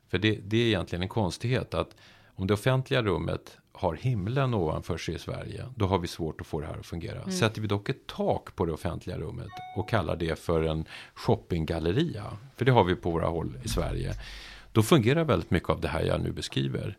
För 0.09 0.19
det, 0.19 0.39
det 0.45 0.57
är 0.57 0.67
egentligen 0.67 1.03
en 1.03 1.09
konstighet 1.09 1.75
att 1.75 1.97
om 2.35 2.47
det 2.47 2.55
offentliga 2.55 3.03
rummet 3.03 3.59
har 3.73 3.95
himlen 3.95 4.55
ovanför 4.55 4.99
sig 4.99 5.15
i 5.15 5.19
Sverige, 5.19 5.65
då 5.77 5.87
har 5.87 5.99
vi 5.99 6.09
svårt 6.09 6.41
att 6.41 6.47
få 6.47 6.61
det 6.61 6.67
här 6.67 6.79
att 6.79 6.87
fungera. 6.87 7.23
Mm. 7.23 7.33
Sätter 7.33 7.61
vi 7.61 7.67
dock 7.67 7.89
ett 7.89 8.07
tak 8.07 8.57
på 8.57 8.67
det 8.67 8.73
offentliga 8.73 9.19
rummet 9.19 9.51
och 9.77 9.89
kallar 9.89 10.17
det 10.17 10.39
för 10.39 10.63
en 10.63 10.85
shoppinggalleria, 11.15 12.25
för 12.57 12.65
det 12.65 12.73
har 12.73 12.85
vi 12.85 12.95
på 12.95 13.11
våra 13.11 13.27
håll 13.27 13.59
i 13.63 13.69
Sverige, 13.69 14.15
då 14.73 14.83
fungerar 14.83 15.25
väldigt 15.25 15.51
mycket 15.51 15.71
av 15.71 15.81
det 15.81 15.89
här 15.89 16.03
jag 16.03 16.21
nu 16.21 16.33
beskriver. 16.33 16.97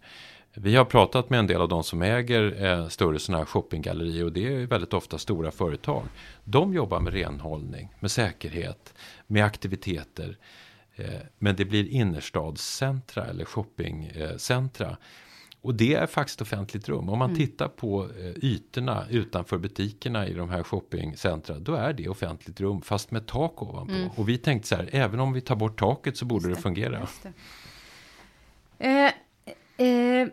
Vi 0.62 0.76
har 0.76 0.86
pratat 0.86 1.30
med 1.30 1.40
en 1.40 1.48
del 1.48 1.62
av 1.62 1.68
de 1.68 1.84
som 1.84 2.02
äger 2.02 2.66
eh, 2.66 2.88
större 2.88 3.20
sådana 3.20 3.38
här 3.38 3.46
shoppinggallerier 3.46 4.26
och 4.26 4.34
det 4.34 4.48
är 4.48 4.68
väldigt 4.68 4.94
ofta 4.94 5.18
stora 5.18 5.52
företag. 5.52 6.04
De 6.44 6.74
jobbar 6.74 7.00
med 7.00 7.14
renhållning, 7.14 7.90
med 8.00 8.12
säkerhet, 8.12 8.94
med 9.28 9.46
aktiviteter. 9.46 10.38
Eh, 10.96 11.06
men 11.38 11.56
det 11.56 11.66
blir 11.66 11.88
innerstadscentra 11.90 13.26
eller 13.26 13.46
shoppingcentra. 13.46 14.98
Och 15.62 15.76
det 15.76 15.94
är 15.94 16.08
faktiskt 16.08 16.42
offentligt 16.42 16.90
rum. 16.90 17.10
Om 17.10 17.20
man 17.20 17.30
mm. 17.30 17.38
tittar 17.40 17.68
på 17.68 18.10
eh, 18.20 18.46
ytorna 18.46 19.06
utanför 19.10 19.58
butikerna 19.58 20.28
i 20.28 20.34
de 20.34 20.50
här 20.50 20.64
shoppingcentra. 20.64 21.60
Då 21.60 21.74
är 21.74 21.94
det 21.94 22.10
offentligt 22.10 22.62
rum 22.62 22.82
fast 22.82 23.12
med 23.12 23.26
tak 23.26 23.62
ovanpå. 23.62 23.94
Mm. 23.94 24.10
Och 24.16 24.30
vi 24.30 24.38
tänkte 24.38 24.68
så 24.68 24.76
här, 24.76 24.90
även 24.92 25.20
om 25.20 25.34
vi 25.34 25.42
tar 25.42 25.56
bort 25.56 25.80
taket 25.80 26.18
så 26.18 26.26
borde 26.26 26.48
det, 26.48 26.56
det, 26.56 26.62
fungera. 26.62 27.08
Det. 27.24 27.34
Eh, 28.88 29.88
eh, 29.88 30.28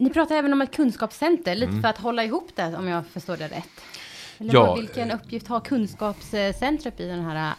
ni 0.00 0.10
pratar 0.10 0.34
även 0.34 0.52
om 0.52 0.62
ett 0.62 0.76
kunskapscenter, 0.76 1.54
lite 1.54 1.70
mm. 1.70 1.82
för 1.82 1.88
att 1.88 1.98
hålla 1.98 2.24
ihop 2.24 2.48
det 2.54 2.76
om 2.76 2.88
jag 2.88 3.06
förstår 3.06 3.36
det 3.36 3.48
rätt. 3.48 3.68
Eller 4.38 4.54
ja, 4.54 4.74
vilken 4.74 5.10
uppgift 5.10 5.48
har 5.48 5.60
kunskapscentret 5.60 7.00
i 7.00 7.06
den 7.06 7.24
här 7.24 7.54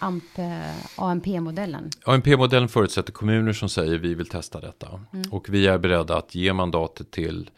AMP-modellen? 0.95 1.89
AMP-modellen 2.06 2.69
förutsätter 2.69 3.12
kommuner 3.12 3.54
som 3.54 3.69
säger 3.69 3.97
vi 3.97 4.13
vill 4.13 4.30
testa 4.30 4.60
detta. 4.60 4.88
Mm. 5.13 5.32
Och 5.32 5.49
vi 5.49 5.67
är 5.67 5.77
beredda 5.77 6.17
att 6.17 6.36
ge 6.36 6.54
mandatet 6.54 7.12
till 7.12 7.49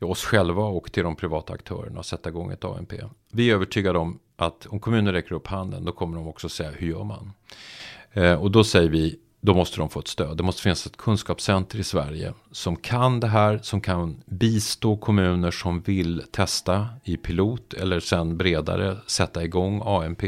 oss 0.00 0.24
själva 0.24 0.64
och 0.64 0.92
till 0.92 1.02
de 1.02 1.16
privata 1.16 1.52
aktörerna 1.52 1.98
och 1.98 2.06
sätta 2.06 2.28
igång 2.28 2.52
ett 2.52 2.64
AMP. 2.64 2.92
Vi 3.30 3.50
är 3.50 3.54
övertygade 3.54 3.98
om 3.98 4.18
att 4.36 4.66
om 4.66 4.80
kommuner 4.80 5.12
räcker 5.12 5.34
upp 5.34 5.46
handen 5.46 5.84
då 5.84 5.92
kommer 5.92 6.16
de 6.16 6.28
också 6.28 6.48
säga 6.48 6.70
hur 6.70 6.88
gör 6.88 7.04
man? 7.04 7.32
Eh, 8.12 8.34
och 8.34 8.50
då 8.50 8.64
säger 8.64 8.88
vi 8.88 9.18
då 9.44 9.54
måste 9.54 9.78
de 9.78 9.88
få 9.90 10.00
ett 10.00 10.08
stöd. 10.08 10.36
Det 10.36 10.42
måste 10.42 10.62
finnas 10.62 10.86
ett 10.86 10.96
kunskapscenter 10.96 11.78
i 11.78 11.84
Sverige 11.84 12.32
som 12.52 12.76
kan 12.76 13.20
det 13.20 13.26
här, 13.26 13.58
som 13.62 13.80
kan 13.80 14.22
bistå 14.26 14.96
kommuner 14.96 15.50
som 15.50 15.80
vill 15.80 16.22
testa 16.30 16.88
i 17.04 17.16
pilot 17.16 17.74
eller 17.74 18.00
sen 18.00 18.36
bredare 18.36 18.96
sätta 19.06 19.44
igång 19.44 19.82
AMP. 19.84 20.22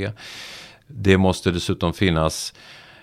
Det 0.87 1.19
måste 1.19 1.51
dessutom 1.51 1.93
finnas 1.93 2.55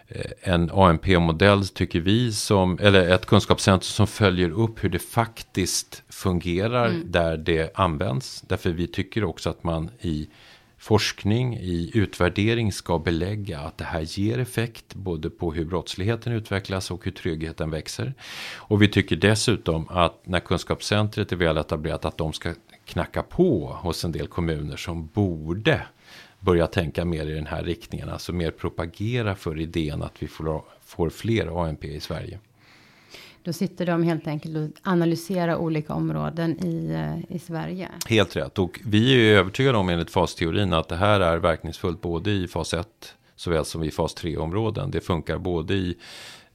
eh, 0.08 0.32
en 0.42 0.70
AMP-modell 0.74 1.68
tycker 1.68 2.00
vi 2.00 2.32
som, 2.32 2.80
eller 2.82 3.10
ett 3.10 3.26
kunskapscenter 3.26 3.86
som 3.86 4.08
följer 4.08 4.50
upp 4.50 4.84
hur 4.84 4.90
det 4.90 5.00
faktiskt 5.00 6.04
fungerar 6.10 6.90
mm. 6.90 7.12
där 7.12 7.38
det 7.38 7.72
används. 7.76 8.42
Därför 8.42 8.70
vi 8.70 8.88
tycker 8.88 9.24
också 9.24 9.50
att 9.50 9.64
man 9.64 9.90
i 10.02 10.28
forskning 10.84 11.58
i 11.58 11.92
utvärdering 11.94 12.72
ska 12.72 13.00
belägga 13.00 13.60
att 13.60 13.78
det 13.78 13.84
här 13.84 14.02
ger 14.02 14.40
effekt 14.40 14.96
både 14.96 15.30
på 15.30 15.54
hur 15.54 15.66
brottsligheten 15.66 16.34
utvecklas 16.34 16.92
och 16.92 17.06
hur 17.06 17.12
tryggheten 17.12 17.72
växer. 17.72 18.14
Och 18.56 18.82
vi 18.82 18.88
tycker 18.88 19.16
dessutom 19.16 19.88
att 19.90 20.28
när 20.28 20.40
kunskapscentret 20.40 21.32
är 21.32 21.36
väl 21.36 21.58
etablerat 21.58 22.06
att 22.06 22.18
de 22.18 22.34
ska 22.34 22.54
knacka 22.86 23.24
på 23.24 23.78
hos 23.82 24.06
en 24.06 24.12
del 24.12 24.28
kommuner 24.28 24.78
som 24.78 25.08
borde 25.08 25.82
börja 26.40 26.68
tänka 26.68 27.06
mer 27.06 27.26
i 27.26 27.34
den 27.34 27.48
här 27.48 27.64
riktningen. 27.64 28.10
Alltså 28.10 28.34
mer 28.34 28.52
propagera 28.52 29.36
för 29.36 29.60
idén 29.60 30.02
att 30.04 30.24
vi 30.24 30.28
får, 30.28 30.64
får 30.86 31.10
fler 31.10 31.64
ANP 31.66 31.88
i 31.88 32.00
Sverige. 32.00 32.40
Då 33.44 33.54
sitter 33.54 33.86
de 33.86 34.04
helt 34.04 34.28
enkelt 34.28 34.58
och 34.58 34.80
analyserar 34.84 35.56
olika 35.56 35.94
områden 35.94 36.66
i, 36.66 36.92
eh, 36.92 37.36
i 37.36 37.40
Sverige. 37.40 37.90
Helt 38.08 38.36
rätt. 38.36 38.60
Och 38.60 38.80
vi 38.86 39.14
är 39.14 39.38
övertygade 39.38 39.78
om 39.78 39.90
enligt 39.90 40.12
fasteorin 40.12 40.74
att 40.74 40.90
det 40.90 40.96
här 40.96 41.20
är 41.20 41.38
verkningsfullt 41.38 42.02
både 42.02 42.32
i 42.32 42.48
fas 42.48 42.74
1 42.74 42.88
såväl 43.36 43.66
som 43.66 43.84
i 43.84 43.92
fas 43.92 44.16
3-områden. 44.16 44.92
Det 44.92 45.02
funkar 45.02 45.38
både 45.38 45.74
i 45.74 45.98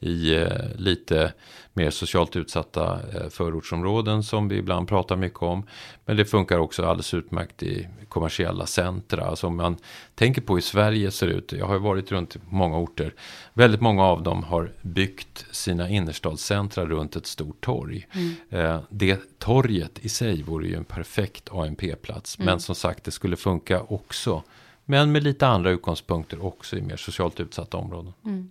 i 0.01 0.35
eh, 0.35 0.49
lite 0.77 1.33
mer 1.73 1.91
socialt 1.91 2.37
utsatta 2.37 3.01
eh, 3.15 3.29
förortsområden 3.29 4.23
som 4.23 4.49
vi 4.49 4.57
ibland 4.57 4.89
pratar 4.89 5.17
mycket 5.17 5.43
om. 5.43 5.67
Men 6.05 6.17
det 6.17 6.25
funkar 6.25 6.59
också 6.59 6.85
alldeles 6.85 7.15
utmärkt 7.15 7.63
i 7.63 7.89
kommersiella 8.09 8.67
centra. 8.67 9.27
Alltså 9.27 9.47
om 9.47 9.57
man 9.57 9.77
tänker 10.15 10.43
på 10.43 10.55
hur 10.55 10.61
Sverige 10.61 11.11
ser 11.11 11.27
ut. 11.27 11.53
Jag 11.53 11.67
har 11.67 11.79
varit 11.79 12.13
runt 12.13 12.37
många 12.51 12.79
orter. 12.79 13.15
Väldigt 13.53 13.81
många 13.81 14.05
av 14.05 14.23
dem 14.23 14.43
har 14.43 14.73
byggt 14.83 15.47
sina 15.51 15.89
innerstadscentra 15.89 16.85
runt 16.87 17.17
ett 17.17 17.27
stort 17.27 17.61
torg. 17.61 18.07
Mm. 18.13 18.35
Eh, 18.51 18.81
det 18.89 19.39
torget 19.39 19.99
i 19.99 20.09
sig 20.09 20.43
vore 20.43 20.67
ju 20.67 20.75
en 20.75 20.85
perfekt 20.85 21.49
ANP-plats. 21.53 22.39
Mm. 22.39 22.47
Men 22.47 22.61
som 22.61 22.75
sagt, 22.75 23.05
det 23.05 23.11
skulle 23.11 23.37
funka 23.37 23.83
också. 23.83 24.43
Men 24.85 25.13
med 25.13 25.23
lite 25.23 25.47
andra 25.47 25.71
utgångspunkter 25.71 26.45
också 26.45 26.77
i 26.77 26.83
mer 26.83 26.97
socialt 26.97 27.41
utsatta 27.41 27.77
områden. 27.77 28.13
Mm. 28.25 28.51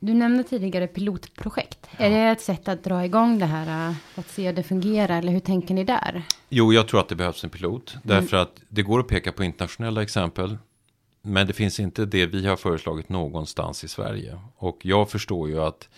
Du 0.00 0.14
nämnde 0.14 0.44
tidigare 0.44 0.86
pilotprojekt. 0.86 1.88
Ja. 1.98 2.04
Är 2.04 2.10
det 2.10 2.16
ett 2.16 2.40
sätt 2.40 2.68
att 2.68 2.84
dra 2.84 3.04
igång 3.04 3.38
det 3.38 3.46
här, 3.46 3.94
att 4.14 4.28
se 4.28 4.46
hur 4.46 4.52
det 4.52 4.62
fungerar, 4.62 5.18
eller 5.18 5.32
hur 5.32 5.40
tänker 5.40 5.74
ni 5.74 5.84
där? 5.84 6.22
Jo, 6.48 6.72
jag 6.72 6.88
tror 6.88 7.00
att 7.00 7.08
det 7.08 7.16
behövs 7.16 7.44
en 7.44 7.50
pilot. 7.50 7.96
Därför 8.02 8.36
mm. 8.36 8.42
att 8.42 8.62
det 8.68 8.82
går 8.82 9.00
att 9.00 9.08
peka 9.08 9.32
på 9.32 9.44
internationella 9.44 10.02
exempel. 10.02 10.58
Men 11.22 11.46
det 11.46 11.52
finns 11.52 11.80
inte 11.80 12.04
det 12.04 12.26
vi 12.26 12.46
har 12.46 12.56
föreslagit 12.56 13.08
någonstans 13.08 13.84
i 13.84 13.88
Sverige. 13.88 14.40
Och 14.56 14.78
jag 14.82 15.10
förstår 15.10 15.48
ju 15.48 15.60
att 15.62 15.88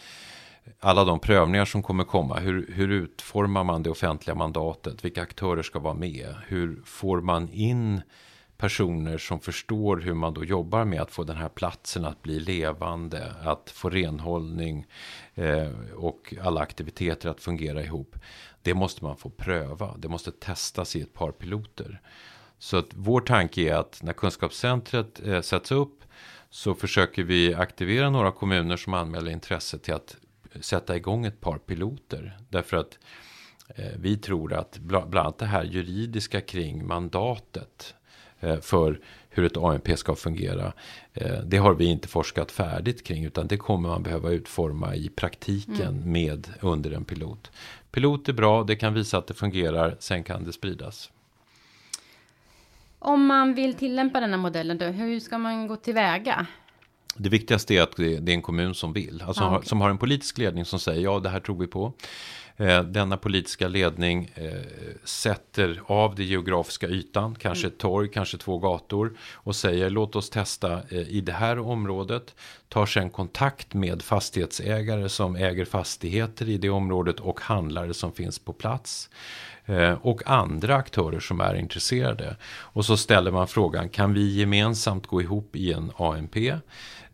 alla 0.81 1.05
de 1.05 1.19
prövningar 1.19 1.65
som 1.65 1.83
kommer 1.83 2.05
komma. 2.05 2.39
Hur, 2.39 2.73
hur 2.75 2.91
utformar 2.91 3.65
man 3.65 3.83
det 3.83 3.91
offentliga 3.91 4.35
mandatet? 4.35 5.05
Vilka 5.05 5.23
aktörer 5.23 5.63
ska 5.63 5.79
vara 5.79 5.95
med? 5.95 6.35
Hur 6.47 6.83
får 6.85 7.21
man 7.21 7.49
in 7.53 8.03
personer 8.61 9.19
som 9.19 9.41
förstår 9.41 9.97
hur 9.97 10.15
man 10.15 10.35
då 10.35 10.45
jobbar 10.45 10.85
med 10.85 11.01
att 11.01 11.11
få 11.11 11.25
den 11.25 11.37
här 11.37 11.49
platsen 11.49 12.05
att 12.05 12.23
bli 12.23 12.41
levande, 12.41 13.35
att 13.43 13.71
få 13.71 13.91
renhållning 13.91 14.87
eh, 15.35 15.69
och 15.97 16.35
alla 16.43 16.61
aktiviteter 16.61 17.29
att 17.29 17.41
fungera 17.41 17.83
ihop. 17.83 18.17
Det 18.63 18.75
måste 18.75 19.05
man 19.05 19.17
få 19.17 19.31
pröva. 19.31 19.97
Det 19.99 20.09
måste 20.09 20.31
testas 20.31 20.97
i 20.97 21.01
ett 21.01 21.13
par 21.15 21.33
piloter. 21.33 22.01
Så 22.59 22.77
att 22.77 22.89
vår 22.95 23.21
tanke 23.21 23.61
är 23.63 23.75
att 23.75 24.03
när 24.03 24.13
kunskapscentret 24.13 25.27
eh, 25.27 25.41
sätts 25.41 25.73
upp 25.73 26.05
så 26.51 26.75
försöker 26.75 27.23
vi 27.23 27.55
aktivera 27.55 28.11
några 28.11 28.33
kommuner 28.33 28.77
som 28.77 28.95
anmäler 28.95 29.31
intresse 29.31 29.79
till 29.79 29.95
att 29.95 30.17
sätta 30.61 30.97
igång 30.97 31.27
ett 31.27 31.41
par 31.41 31.59
piloter. 31.59 32.39
Därför 32.49 32.77
att 32.77 32.99
eh, 33.77 33.93
vi 33.99 34.17
tror 34.17 34.53
att 34.53 34.79
bland 34.79 35.15
annat 35.15 35.39
det 35.39 35.47
här 35.47 35.65
juridiska 35.65 36.41
kring 36.41 36.87
mandatet 36.87 37.95
för 38.61 39.01
hur 39.31 39.45
ett 39.45 39.57
AMP 39.57 39.99
ska 39.99 40.15
fungera. 40.15 40.73
Eh, 41.15 41.39
det 41.45 41.57
har 41.57 41.75
vi 41.75 41.85
inte 41.85 42.09
forskat 42.09 42.53
färdigt 42.53 43.05
kring 43.05 43.25
utan 43.25 43.47
det 43.47 43.57
kommer 43.57 43.89
man 43.89 44.03
behöva 44.03 44.31
utforma 44.31 44.95
i 44.95 45.09
praktiken 45.09 45.89
mm. 45.89 46.13
med 46.13 46.49
under 46.61 46.91
en 46.91 47.05
pilot. 47.05 47.51
Pilot 47.91 48.29
är 48.29 48.33
bra, 48.33 48.65
det 48.65 48.77
kan 48.77 48.95
visa 48.95 49.19
att 49.19 49.27
det 49.27 49.35
fungerar, 49.35 49.97
sen 49.99 50.25
kan 50.25 50.45
det 50.45 50.53
spridas. 50.53 51.11
Om 52.99 53.27
man 53.27 53.55
vill 53.55 53.75
tillämpa 53.75 54.21
den 54.21 54.31
här 54.31 54.39
modellen, 54.39 54.79
då, 54.79 54.87
hur 54.87 55.21
ska 55.21 55.39
man 55.39 55.67
gå 55.67 55.77
tillväga? 55.77 56.47
Det 57.17 57.29
viktigaste 57.29 57.75
är 57.75 57.83
att 57.83 57.97
det 57.97 58.15
är 58.15 58.29
en 58.29 58.43
kommun 58.43 58.75
som 58.75 58.93
vill. 58.93 59.23
Alltså 59.27 59.45
ah, 59.45 59.57
okay. 59.57 59.69
som 59.69 59.81
har 59.81 59.91
en 59.91 59.99
politisk 59.99 60.39
ledning 60.39 60.65
som 60.65 60.81
säger 60.81 61.03
ja 61.03 61.19
det 61.19 61.29
här 61.29 61.41
tror 61.41 61.59
vi 61.59 61.67
på. 61.67 61.93
Eh, 62.61 62.83
denna 62.83 63.17
politiska 63.17 63.69
ledning 63.69 64.33
eh, 64.35 64.53
sätter 65.05 65.83
av 65.87 66.15
det 66.15 66.25
geografiska 66.25 66.89
ytan, 66.89 67.35
kanske 67.35 67.67
ett 67.67 67.79
torg, 67.79 68.11
kanske 68.11 68.39
två 68.39 68.59
gator 68.59 69.13
och 69.35 69.57
säger 69.57 69.91
låt 69.91 70.17
oss 70.17 70.31
testa 70.31 70.73
eh, 70.89 70.99
i 70.99 71.21
det 71.21 71.33
här 71.33 71.59
området. 71.59 72.35
Tar 72.69 72.87
sen 72.87 73.11
kontakt 73.11 73.75
med 73.75 74.03
fastighetsägare 74.03 75.09
som 75.09 75.37
äger 75.37 75.65
fastigheter 75.65 76.49
i 76.49 76.59
det 76.59 76.71
området 76.71 77.21
och 77.21 77.41
handlare 77.41 77.95
som 77.95 78.13
finns 78.13 78.39
på 78.39 78.53
plats. 78.53 79.11
Och 80.01 80.23
andra 80.27 80.77
aktörer 80.77 81.21
som 81.21 81.41
är 81.41 81.55
intresserade. 81.55 82.37
Och 82.47 82.85
så 82.85 82.97
ställer 82.97 83.31
man 83.31 83.49
frågan, 83.49 83.89
kan 83.89 84.15
vi 84.15 84.39
gemensamt 84.39 85.07
gå 85.07 85.23
ihop 85.23 85.57
i 85.57 85.73
en 85.73 85.93
AMP? 85.97 86.37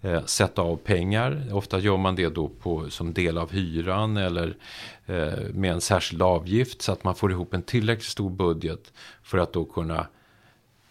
Eh, 0.07 0.25
sätta 0.25 0.63
av 0.63 0.77
pengar. 0.77 1.49
Ofta 1.53 1.79
gör 1.79 1.97
man 1.97 2.15
det 2.15 2.29
då 2.29 2.49
på, 2.49 2.91
som 2.91 3.13
del 3.13 3.39
av 3.39 3.53
hyran 3.53 4.17
eller 4.17 4.57
eh, 5.07 5.33
med 5.53 5.73
en 5.73 5.81
särskild 5.81 6.23
avgift 6.23 6.83
så 6.83 6.93
att 6.93 7.05
man 7.05 7.15
får 7.15 7.33
ihop 7.33 7.55
en 7.55 7.63
tillräckligt 7.63 8.09
stor 8.09 8.31
budget 8.31 8.93
för 9.23 9.39
att 9.39 9.53
då 9.53 9.65
kunna 9.65 10.07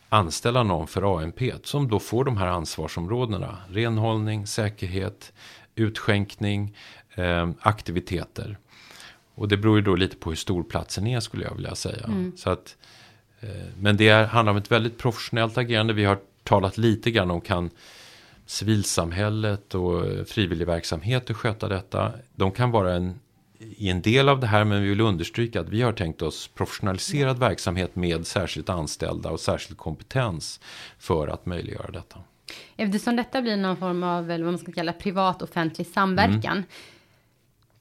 anställa 0.09 0.63
någon 0.63 0.87
för 0.87 1.21
AMP 1.21 1.41
som 1.63 1.87
då 1.87 1.99
får 1.99 2.23
de 2.25 2.37
här 2.37 2.47
ansvarsområdena. 2.47 3.57
Renhållning, 3.69 4.47
säkerhet, 4.47 5.33
utskänkning, 5.75 6.75
eh, 7.15 7.49
aktiviteter. 7.59 8.57
Och 9.35 9.47
det 9.47 9.57
beror 9.57 9.75
ju 9.75 9.81
då 9.81 9.95
lite 9.95 10.15
på 10.15 10.29
hur 10.29 10.37
stor 10.37 10.63
platsen 10.63 11.07
är 11.07 11.19
skulle 11.19 11.43
jag 11.43 11.55
vilja 11.55 11.75
säga. 11.75 12.05
Mm. 12.05 12.37
Så 12.37 12.49
att, 12.49 12.75
eh, 13.39 13.49
men 13.79 13.97
det 13.97 14.07
är, 14.07 14.25
handlar 14.25 14.51
om 14.51 14.57
ett 14.57 14.71
väldigt 14.71 14.97
professionellt 14.97 15.57
agerande. 15.57 15.93
Vi 15.93 16.05
har 16.05 16.17
talat 16.43 16.77
lite 16.77 17.11
grann 17.11 17.31
om 17.31 17.41
kan 17.41 17.69
civilsamhället 18.45 19.75
och 19.75 20.27
frivilligverksamheter 20.27 21.33
sköta 21.33 21.67
detta. 21.67 22.11
De 22.35 22.51
kan 22.51 22.71
vara 22.71 22.93
en, 22.93 23.19
i 23.59 23.89
en 23.89 24.01
del 24.01 24.29
av 24.29 24.39
det 24.39 24.47
här 24.47 24.63
men 24.63 24.81
vi 24.81 24.89
vill 24.89 25.01
understryka 25.01 25.61
att 25.61 25.69
vi 25.69 25.81
har 25.81 25.91
tänkt 25.91 26.21
oss 26.21 26.47
professionaliserad 26.47 27.39
verksamhet 27.39 27.95
med 27.95 28.27
särskilt 28.27 28.69
anställda 28.69 29.29
och 29.29 29.39
särskild 29.39 29.77
kompetens 29.77 30.59
för 30.99 31.27
att 31.27 31.45
möjliggöra 31.45 31.91
detta. 31.91 32.19
Eftersom 32.77 33.15
detta 33.15 33.41
blir 33.41 33.57
någon 33.57 33.77
form 33.77 34.03
av 34.03 34.27
vad 34.27 34.39
man 34.39 34.57
ska 34.57 34.71
kalla 34.71 34.93
privat 34.93 35.41
offentlig 35.41 35.87
samverkan. 35.87 36.57
Mm. 36.57 36.63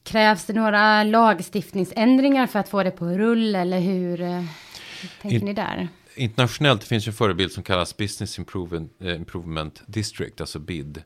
Krävs 0.03 0.45
det 0.45 0.53
några 0.53 1.05
lagstiftningsändringar 1.05 2.47
för 2.47 2.59
att 2.59 2.69
få 2.69 2.83
det 2.83 2.91
på 2.91 3.07
rull 3.07 3.55
eller 3.55 3.81
hur, 3.81 4.21
eh, 4.21 4.45
tänker 5.23 5.39
In, 5.39 5.45
ni 5.45 5.53
där? 5.53 5.89
Internationellt 6.17 6.85
finns 6.85 7.07
ju 7.07 7.11
en 7.11 7.15
förebild 7.15 7.53
som 7.53 7.63
kallas 7.63 7.97
Business 7.97 8.39
Improvement, 8.39 9.81
eh, 9.81 9.85
District, 9.87 10.41
alltså 10.41 10.59
BID. 10.59 11.03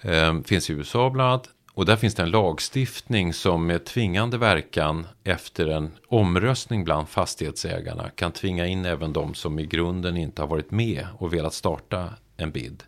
Eh, 0.00 0.40
finns 0.42 0.70
i 0.70 0.72
USA 0.72 1.10
bland 1.10 1.30
annat. 1.30 1.48
Och 1.74 1.86
där 1.86 1.96
finns 1.96 2.14
det 2.14 2.22
en 2.22 2.30
lagstiftning 2.30 3.32
som 3.32 3.66
med 3.66 3.84
tvingande 3.84 4.38
verkan 4.38 5.06
efter 5.24 5.66
en 5.66 5.90
omröstning 6.08 6.84
bland 6.84 7.08
fastighetsägarna 7.08 8.10
kan 8.10 8.32
tvinga 8.32 8.66
in 8.66 8.84
även 8.84 9.12
de 9.12 9.34
som 9.34 9.58
i 9.58 9.66
grunden 9.66 10.16
inte 10.16 10.42
har 10.42 10.46
varit 10.46 10.70
med 10.70 11.06
och 11.18 11.34
velat 11.34 11.54
starta 11.54 12.10
en 12.36 12.50
BID. 12.50 12.82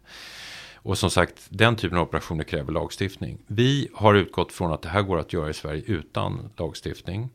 Och 0.86 0.98
som 0.98 1.10
sagt, 1.10 1.46
den 1.48 1.76
typen 1.76 1.98
av 1.98 2.04
operationer 2.04 2.44
kräver 2.44 2.72
lagstiftning. 2.72 3.38
Vi 3.46 3.88
har 3.94 4.14
utgått 4.14 4.52
från 4.52 4.72
att 4.72 4.82
det 4.82 4.88
här 4.88 5.02
går 5.02 5.18
att 5.18 5.32
göra 5.32 5.50
i 5.50 5.54
Sverige 5.54 5.82
utan 5.86 6.50
lagstiftning 6.56 7.28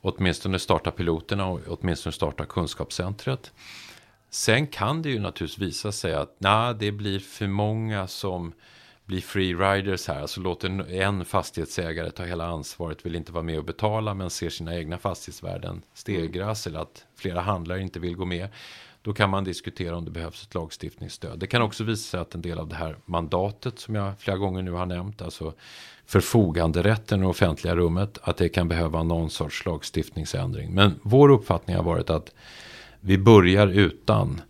åtminstone 0.00 0.58
starta 0.58 0.90
piloterna 0.90 1.46
och 1.46 1.60
åtminstone 1.68 2.12
starta 2.12 2.44
kunskapscentret. 2.44 3.52
Sen 4.30 4.66
kan 4.66 5.02
det 5.02 5.10
ju 5.10 5.18
naturligtvis 5.18 5.68
visa 5.68 5.92
sig 5.92 6.14
att 6.14 6.40
nah, 6.40 6.76
det 6.76 6.92
blir 6.92 7.18
för 7.18 7.46
många 7.46 8.06
som 8.06 8.52
blir 9.04 9.20
free 9.20 9.54
riders 9.54 10.08
här. 10.08 10.20
Alltså 10.20 10.40
låter 10.40 10.92
en 10.92 11.24
fastighetsägare 11.24 12.10
ta 12.10 12.24
hela 12.24 12.46
ansvaret, 12.46 13.06
vill 13.06 13.14
inte 13.14 13.32
vara 13.32 13.44
med 13.44 13.58
och 13.58 13.64
betala 13.64 14.14
men 14.14 14.30
ser 14.30 14.50
sina 14.50 14.76
egna 14.76 14.98
fastighetsvärden 14.98 15.82
stegras 15.94 16.66
eller 16.66 16.80
att 16.80 17.04
flera 17.16 17.40
handlare 17.40 17.80
inte 17.82 18.00
vill 18.00 18.16
gå 18.16 18.24
med. 18.24 18.48
Då 19.02 19.12
kan 19.12 19.30
man 19.30 19.44
diskutera 19.44 19.96
om 19.96 20.04
det 20.04 20.10
behövs 20.10 20.42
ett 20.42 20.54
lagstiftningsstöd. 20.54 21.38
Det 21.38 21.46
kan 21.46 21.62
också 21.62 21.84
visa 21.84 22.10
sig 22.10 22.20
att 22.20 22.34
en 22.34 22.42
del 22.42 22.58
av 22.58 22.68
det 22.68 22.74
här 22.74 22.96
mandatet 23.04 23.78
som 23.78 23.94
jag 23.94 24.18
flera 24.18 24.36
gånger 24.36 24.62
nu 24.62 24.70
har 24.70 24.86
nämnt, 24.86 25.22
alltså 25.22 25.54
förfoganderätten 26.06 27.18
i 27.18 27.22
det 27.22 27.28
offentliga 27.28 27.76
rummet, 27.76 28.18
att 28.22 28.36
det 28.36 28.48
kan 28.48 28.68
behöva 28.68 29.02
någon 29.02 29.30
sorts 29.30 29.66
lagstiftningsändring. 29.66 30.74
Men 30.74 30.94
vår 31.02 31.28
uppfattning 31.28 31.76
har 31.76 31.82
varit 31.82 32.10
att 32.10 32.34
vi 33.00 33.18
börjar 33.18 33.66
utan 33.66 34.40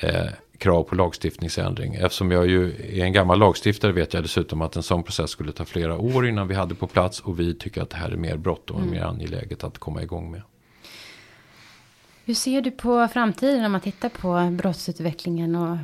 eh, 0.00 0.26
krav 0.58 0.82
på 0.82 0.94
lagstiftningsändring. 0.94 1.94
Eftersom 1.94 2.30
jag 2.30 2.46
ju 2.46 2.70
är 3.00 3.04
en 3.04 3.12
gammal 3.12 3.38
lagstiftare 3.38 3.92
vet 3.92 4.14
jag 4.14 4.22
dessutom 4.22 4.62
att 4.62 4.76
en 4.76 4.82
sån 4.82 5.02
process 5.02 5.30
skulle 5.30 5.52
ta 5.52 5.64
flera 5.64 5.98
år 5.98 6.26
innan 6.26 6.48
vi 6.48 6.54
hade 6.54 6.74
på 6.74 6.86
plats 6.86 7.20
och 7.20 7.40
vi 7.40 7.54
tycker 7.54 7.82
att 7.82 7.90
det 7.90 7.96
här 7.96 8.10
är 8.10 8.16
mer 8.16 8.36
bråttom 8.36 8.76
och 8.76 8.82
mm. 8.82 8.94
mer 8.94 9.02
angeläget 9.02 9.64
att 9.64 9.78
komma 9.78 10.02
igång 10.02 10.30
med. 10.30 10.42
Hur 12.26 12.34
ser 12.34 12.62
du 12.62 12.70
på 12.70 13.08
framtiden 13.12 13.64
om 13.64 13.72
man 13.72 13.80
tittar 13.80 14.08
på 14.08 14.50
brottsutvecklingen 14.50 15.54
och 15.54 15.78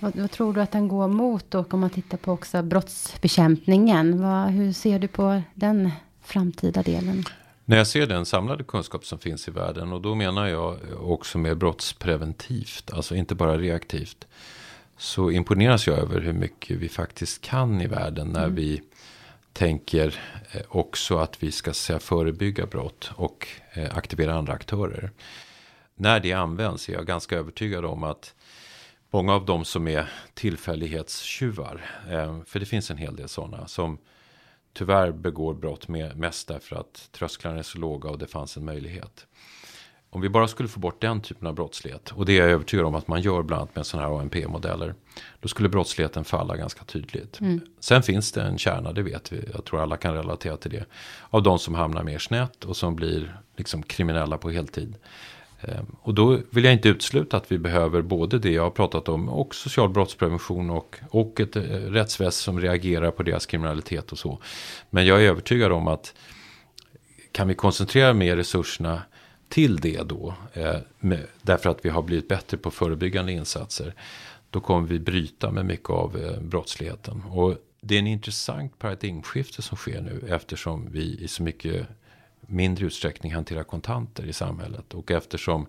vad, 0.00 0.16
vad, 0.16 0.30
tror 0.30 0.52
du 0.52 0.60
att 0.60 0.72
den 0.72 0.88
går 0.88 1.08
mot 1.08 1.54
och 1.54 1.74
om 1.74 1.80
man 1.80 1.90
tittar 1.90 2.18
på 2.18 2.32
också 2.32 2.62
brottsbekämpningen? 2.62 4.22
Vad, 4.22 4.50
hur 4.50 4.72
ser 4.72 4.98
du 4.98 5.08
på 5.08 5.42
den 5.54 5.90
framtida 6.22 6.82
delen? 6.82 7.24
När 7.64 7.76
jag 7.76 7.86
ser 7.86 8.06
den 8.06 8.26
samlade 8.26 8.64
kunskap 8.64 9.04
som 9.04 9.18
finns 9.18 9.48
i 9.48 9.50
världen 9.50 9.92
och 9.92 10.00
då 10.00 10.14
menar 10.14 10.46
jag 10.46 10.78
också 11.00 11.38
med 11.38 11.58
brottspreventivt, 11.58 12.90
alltså 12.92 13.14
inte 13.14 13.34
bara 13.34 13.58
reaktivt. 13.58 14.26
Så 14.96 15.30
imponeras 15.30 15.86
jag 15.86 15.98
över 15.98 16.20
hur 16.20 16.32
mycket 16.32 16.76
vi 16.76 16.88
faktiskt 16.88 17.40
kan 17.40 17.80
i 17.80 17.86
världen 17.86 18.28
när 18.28 18.44
mm. 18.44 18.54
vi 18.54 18.82
tänker 19.52 20.18
eh, 20.52 20.60
också 20.68 21.18
att 21.18 21.42
vi 21.42 21.52
ska 21.52 21.72
säga, 21.72 21.98
förebygga 21.98 22.66
brott 22.66 23.10
och 23.14 23.48
eh, 23.72 23.96
aktivera 23.96 24.34
andra 24.34 24.52
aktörer 24.52 25.10
när 25.94 26.20
det 26.20 26.32
används 26.32 26.88
är 26.88 26.92
jag 26.92 27.06
ganska 27.06 27.36
övertygad 27.36 27.84
om 27.84 28.02
att 28.02 28.34
många 29.10 29.34
av 29.34 29.44
dem 29.44 29.64
som 29.64 29.88
är 29.88 30.12
tillfällighetstjuvar, 30.34 31.80
eh, 32.10 32.42
för 32.46 32.60
det 32.60 32.66
finns 32.66 32.90
en 32.90 32.96
hel 32.96 33.16
del 33.16 33.28
sådana 33.28 33.66
som 33.66 33.98
tyvärr 34.72 35.12
begår 35.12 35.54
brott 35.54 35.88
med, 35.88 36.16
mest 36.16 36.48
därför 36.48 36.76
att 36.76 37.08
trösklarna 37.12 37.58
är 37.58 37.62
så 37.62 37.78
låga 37.78 38.10
och 38.10 38.18
det 38.18 38.26
fanns 38.26 38.56
en 38.56 38.64
möjlighet. 38.64 39.26
Om 40.10 40.20
vi 40.20 40.28
bara 40.28 40.48
skulle 40.48 40.68
få 40.68 40.80
bort 40.80 41.00
den 41.00 41.20
typen 41.20 41.46
av 41.46 41.54
brottslighet, 41.54 42.10
och 42.10 42.26
det 42.26 42.32
är 42.32 42.42
jag 42.42 42.50
övertygad 42.50 42.86
om 42.86 42.94
att 42.94 43.08
man 43.08 43.20
gör 43.20 43.42
bland 43.42 43.62
annat 43.62 43.76
med 43.76 43.86
sådana 43.86 44.08
här 44.08 44.20
ANP-modeller, 44.20 44.94
då 45.40 45.48
skulle 45.48 45.68
brottsligheten 45.68 46.24
falla 46.24 46.56
ganska 46.56 46.84
tydligt. 46.84 47.40
Mm. 47.40 47.60
Sen 47.80 48.02
finns 48.02 48.32
det 48.32 48.42
en 48.42 48.58
kärna, 48.58 48.92
det 48.92 49.02
vet 49.02 49.32
vi, 49.32 49.48
jag 49.54 49.64
tror 49.64 49.82
alla 49.82 49.96
kan 49.96 50.14
relatera 50.14 50.56
till 50.56 50.70
det, 50.70 50.84
av 51.30 51.42
de 51.42 51.58
som 51.58 51.74
hamnar 51.74 52.02
mer 52.02 52.18
snett 52.18 52.64
och 52.64 52.76
som 52.76 52.96
blir 52.96 53.40
liksom 53.56 53.82
kriminella 53.82 54.38
på 54.38 54.50
heltid. 54.50 54.96
Ehm, 55.68 55.96
och 56.00 56.14
då 56.14 56.40
vill 56.50 56.64
jag 56.64 56.72
inte 56.72 56.88
utesluta 56.88 57.36
att 57.36 57.52
vi 57.52 57.58
behöver 57.58 58.02
både 58.02 58.38
det 58.38 58.50
jag 58.50 58.62
har 58.62 58.70
pratat 58.70 59.08
om 59.08 59.28
och 59.28 59.54
social 59.54 59.88
brottsprevention 59.88 60.70
och, 60.70 60.96
och 61.10 61.40
ett 61.40 61.56
eh, 61.56 61.62
rättsväs 61.62 62.36
som 62.36 62.60
reagerar 62.60 63.10
på 63.10 63.22
deras 63.22 63.46
kriminalitet 63.46 64.12
och 64.12 64.18
så. 64.18 64.38
Men 64.90 65.06
jag 65.06 65.24
är 65.24 65.28
övertygad 65.28 65.72
om 65.72 65.88
att 65.88 66.14
kan 67.32 67.48
vi 67.48 67.54
koncentrera 67.54 68.12
mer 68.12 68.36
resurserna 68.36 69.02
till 69.48 69.76
det 69.76 70.02
då, 70.02 70.34
eh, 70.52 70.76
med, 70.98 71.26
därför 71.42 71.70
att 71.70 71.84
vi 71.84 71.88
har 71.88 72.02
blivit 72.02 72.28
bättre 72.28 72.56
på 72.56 72.70
förebyggande 72.70 73.32
insatser, 73.32 73.94
då 74.50 74.60
kommer 74.60 74.88
vi 74.88 74.98
bryta 74.98 75.50
med 75.50 75.66
mycket 75.66 75.90
av 75.90 76.16
eh, 76.16 76.40
brottsligheten. 76.40 77.22
Och 77.22 77.56
det 77.80 77.94
är 77.94 77.98
en 77.98 78.06
intressant 78.06 78.78
paradigmskifte 78.78 79.62
som 79.62 79.76
sker 79.76 80.00
nu 80.00 80.28
eftersom 80.28 80.88
vi 80.92 81.18
i 81.20 81.28
så 81.28 81.42
mycket 81.42 81.86
mindre 82.46 82.86
utsträckning 82.86 83.34
hanterar 83.34 83.62
kontanter 83.62 84.26
i 84.26 84.32
samhället. 84.32 84.94
Och 84.94 85.10
eftersom 85.10 85.66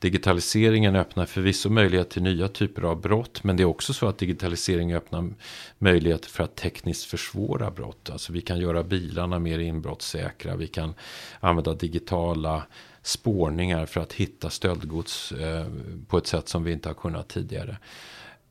digitaliseringen 0.00 0.96
öppnar 0.96 1.26
förvisso 1.26 1.68
möjlighet 1.68 2.10
till 2.10 2.22
nya 2.22 2.48
typer 2.48 2.82
av 2.82 3.00
brott. 3.00 3.44
Men 3.44 3.56
det 3.56 3.62
är 3.62 3.64
också 3.64 3.92
så 3.92 4.08
att 4.08 4.18
digitaliseringen 4.18 4.96
öppnar 4.96 5.34
möjlighet 5.78 6.26
för 6.26 6.44
att 6.44 6.56
tekniskt 6.56 7.04
försvåra 7.04 7.70
brott. 7.70 8.10
Alltså 8.10 8.32
vi 8.32 8.40
kan 8.40 8.58
göra 8.58 8.82
bilarna 8.82 9.38
mer 9.38 9.58
inbrottssäkra. 9.58 10.56
Vi 10.56 10.66
kan 10.66 10.94
använda 11.40 11.74
digitala 11.74 12.62
spårningar 13.02 13.86
för 13.86 14.00
att 14.00 14.12
hitta 14.12 14.50
stöldgods 14.50 15.32
eh, 15.32 15.66
på 16.08 16.18
ett 16.18 16.26
sätt 16.26 16.48
som 16.48 16.64
vi 16.64 16.72
inte 16.72 16.88
har 16.88 16.94
kunnat 16.94 17.28
tidigare. 17.28 17.76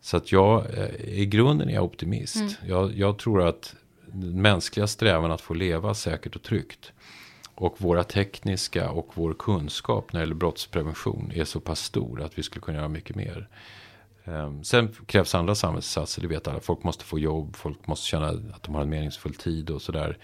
Så 0.02 0.18
att 0.18 0.32
jag, 0.32 0.66
eh, 0.78 1.20
i 1.20 1.26
grunden 1.26 1.70
är 1.70 1.74
jag 1.74 1.84
optimist. 1.84 2.36
Mm. 2.36 2.52
Jag, 2.68 2.98
jag 2.98 3.18
tror 3.18 3.48
att 3.48 3.76
mänskliga 4.34 4.88
strävan 4.88 5.32
att 5.32 5.42
få 5.42 5.54
leva 5.54 5.94
säkert 5.94 6.36
och 6.36 6.44
tryggt 6.44 6.92
och 7.60 7.82
våra 7.82 8.04
tekniska 8.04 8.90
och 8.90 9.08
vår 9.14 9.34
kunskap 9.34 10.14
när 10.14 10.20
det 10.20 10.24
gäller 10.24 10.36
brottsprevention 10.36 11.32
är 11.36 11.46
så 11.46 11.60
pass 11.60 11.80
stor 11.80 12.22
att 12.22 12.38
vi 12.38 12.44
skulle 12.44 12.62
kunna 12.62 12.78
göra 12.78 12.88
mycket 12.88 13.16
mer. 13.16 13.48
Ehm, 14.26 14.64
sen 14.64 14.96
krävs 15.06 15.36
andra 15.36 15.56
samhällsinsatser, 15.56 16.22
det 16.22 16.28
vet 16.28 16.48
alla. 16.48 16.60
Folk 16.60 16.84
måste 16.84 17.04
få 17.04 17.20
jobb, 17.20 17.56
folk 17.56 17.88
måste 17.88 18.08
känna 18.08 18.28
att 18.28 18.64
de 18.64 18.76
har 18.76 18.82
en 18.82 18.90
meningsfull 18.90 19.34
tid 19.34 19.70
och 19.70 19.82
sådär. 19.82 20.18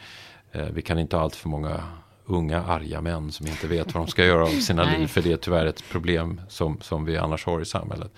Ehm, 0.51 0.73
vi 0.73 0.81
kan 0.81 0.99
inte 0.99 1.15
ha 1.15 1.23
allt 1.23 1.35
för 1.35 1.49
många 1.49 1.83
unga 2.25 2.63
arga 2.63 3.01
män 3.01 3.31
som 3.31 3.47
inte 3.47 3.67
vet 3.67 3.93
vad 3.93 4.05
de 4.05 4.07
ska 4.11 4.25
göra 4.25 4.43
av 4.43 4.47
sina 4.47 4.97
liv. 4.97 5.07
För 5.07 5.21
det 5.21 5.31
är 5.31 5.37
tyvärr 5.37 5.65
ett 5.65 5.89
problem 5.91 6.41
som, 6.47 6.77
som 6.81 7.05
vi 7.05 7.17
annars 7.17 7.45
har 7.45 7.61
i 7.61 7.65
samhället. 7.65 8.11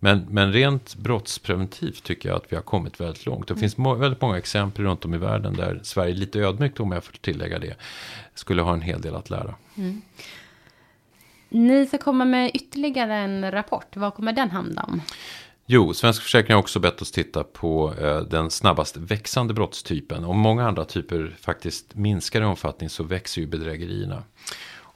Men, 0.00 0.26
men 0.30 0.52
rent 0.52 0.96
brottspreventivt 0.96 2.02
tycker 2.02 2.28
jag 2.28 2.36
att 2.36 2.52
vi 2.52 2.56
har 2.56 2.62
kommit 2.62 3.00
väldigt 3.00 3.26
långt. 3.26 3.48
Det 3.48 3.56
finns 3.56 3.76
må 3.76 3.94
väldigt 3.94 4.20
många 4.20 4.38
exempel 4.38 4.84
runt 4.84 5.04
om 5.04 5.14
i 5.14 5.18
världen 5.18 5.54
där 5.54 5.80
Sverige 5.82 6.14
lite 6.14 6.38
ödmjukt, 6.38 6.80
om 6.80 6.92
jag 6.92 7.04
får 7.04 7.12
tillägga 7.12 7.58
det, 7.58 7.76
skulle 8.34 8.62
ha 8.62 8.72
en 8.72 8.82
hel 8.82 9.00
del 9.00 9.16
att 9.16 9.30
lära. 9.30 9.54
Mm. 9.76 10.02
Ni 11.48 11.86
ska 11.86 11.98
komma 11.98 12.24
med 12.24 12.50
ytterligare 12.54 13.14
en 13.14 13.50
rapport. 13.50 13.96
Vad 13.96 14.14
kommer 14.14 14.32
den 14.32 14.50
handla 14.50 14.82
om? 14.82 15.02
Jo, 15.66 15.94
Svensk 15.94 16.22
Försäkring 16.22 16.54
har 16.54 16.60
också 16.60 16.80
bett 16.80 17.02
oss 17.02 17.12
titta 17.12 17.44
på 17.44 17.94
eh, 18.00 18.20
den 18.20 18.50
snabbast 18.50 18.96
växande 18.96 19.54
brottstypen. 19.54 20.24
Om 20.24 20.38
många 20.38 20.68
andra 20.68 20.84
typer 20.84 21.36
faktiskt 21.40 21.94
minskar 21.94 22.42
i 22.42 22.44
omfattning 22.44 22.88
så 22.88 23.04
växer 23.04 23.40
ju 23.40 23.46
bedrägerierna. 23.46 24.22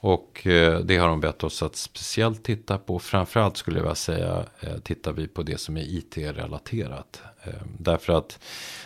Och 0.03 0.47
eh, 0.47 0.79
det 0.79 0.97
har 0.97 1.07
de 1.07 1.19
bett 1.19 1.43
oss 1.43 1.63
att 1.63 1.75
speciellt 1.75 2.43
titta 2.43 2.77
på. 2.77 2.99
Framförallt 2.99 3.57
skulle 3.57 3.77
jag 3.77 3.83
vilja 3.83 3.95
säga 3.95 4.45
eh, 4.59 4.77
tittar 4.77 5.13
vi 5.13 5.27
på 5.27 5.43
det 5.43 5.57
som 5.57 5.77
är 5.77 5.81
IT-relaterat. 5.81 7.21
Eh, 7.43 7.53
därför 7.77 8.13
att 8.13 8.39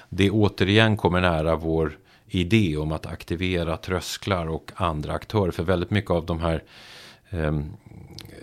det 0.09 0.31
återigen 0.31 0.97
kommer 0.97 1.21
nära 1.21 1.55
vår 1.55 1.97
idé 2.27 2.77
om 2.77 2.91
att 2.91 3.05
aktivera 3.05 3.77
trösklar 3.77 4.47
och 4.47 4.71
andra 4.75 5.13
aktörer. 5.13 5.51
För 5.51 5.63
väldigt 5.63 5.89
mycket 5.89 6.11
av 6.11 6.25
de 6.25 6.39
här 6.39 6.63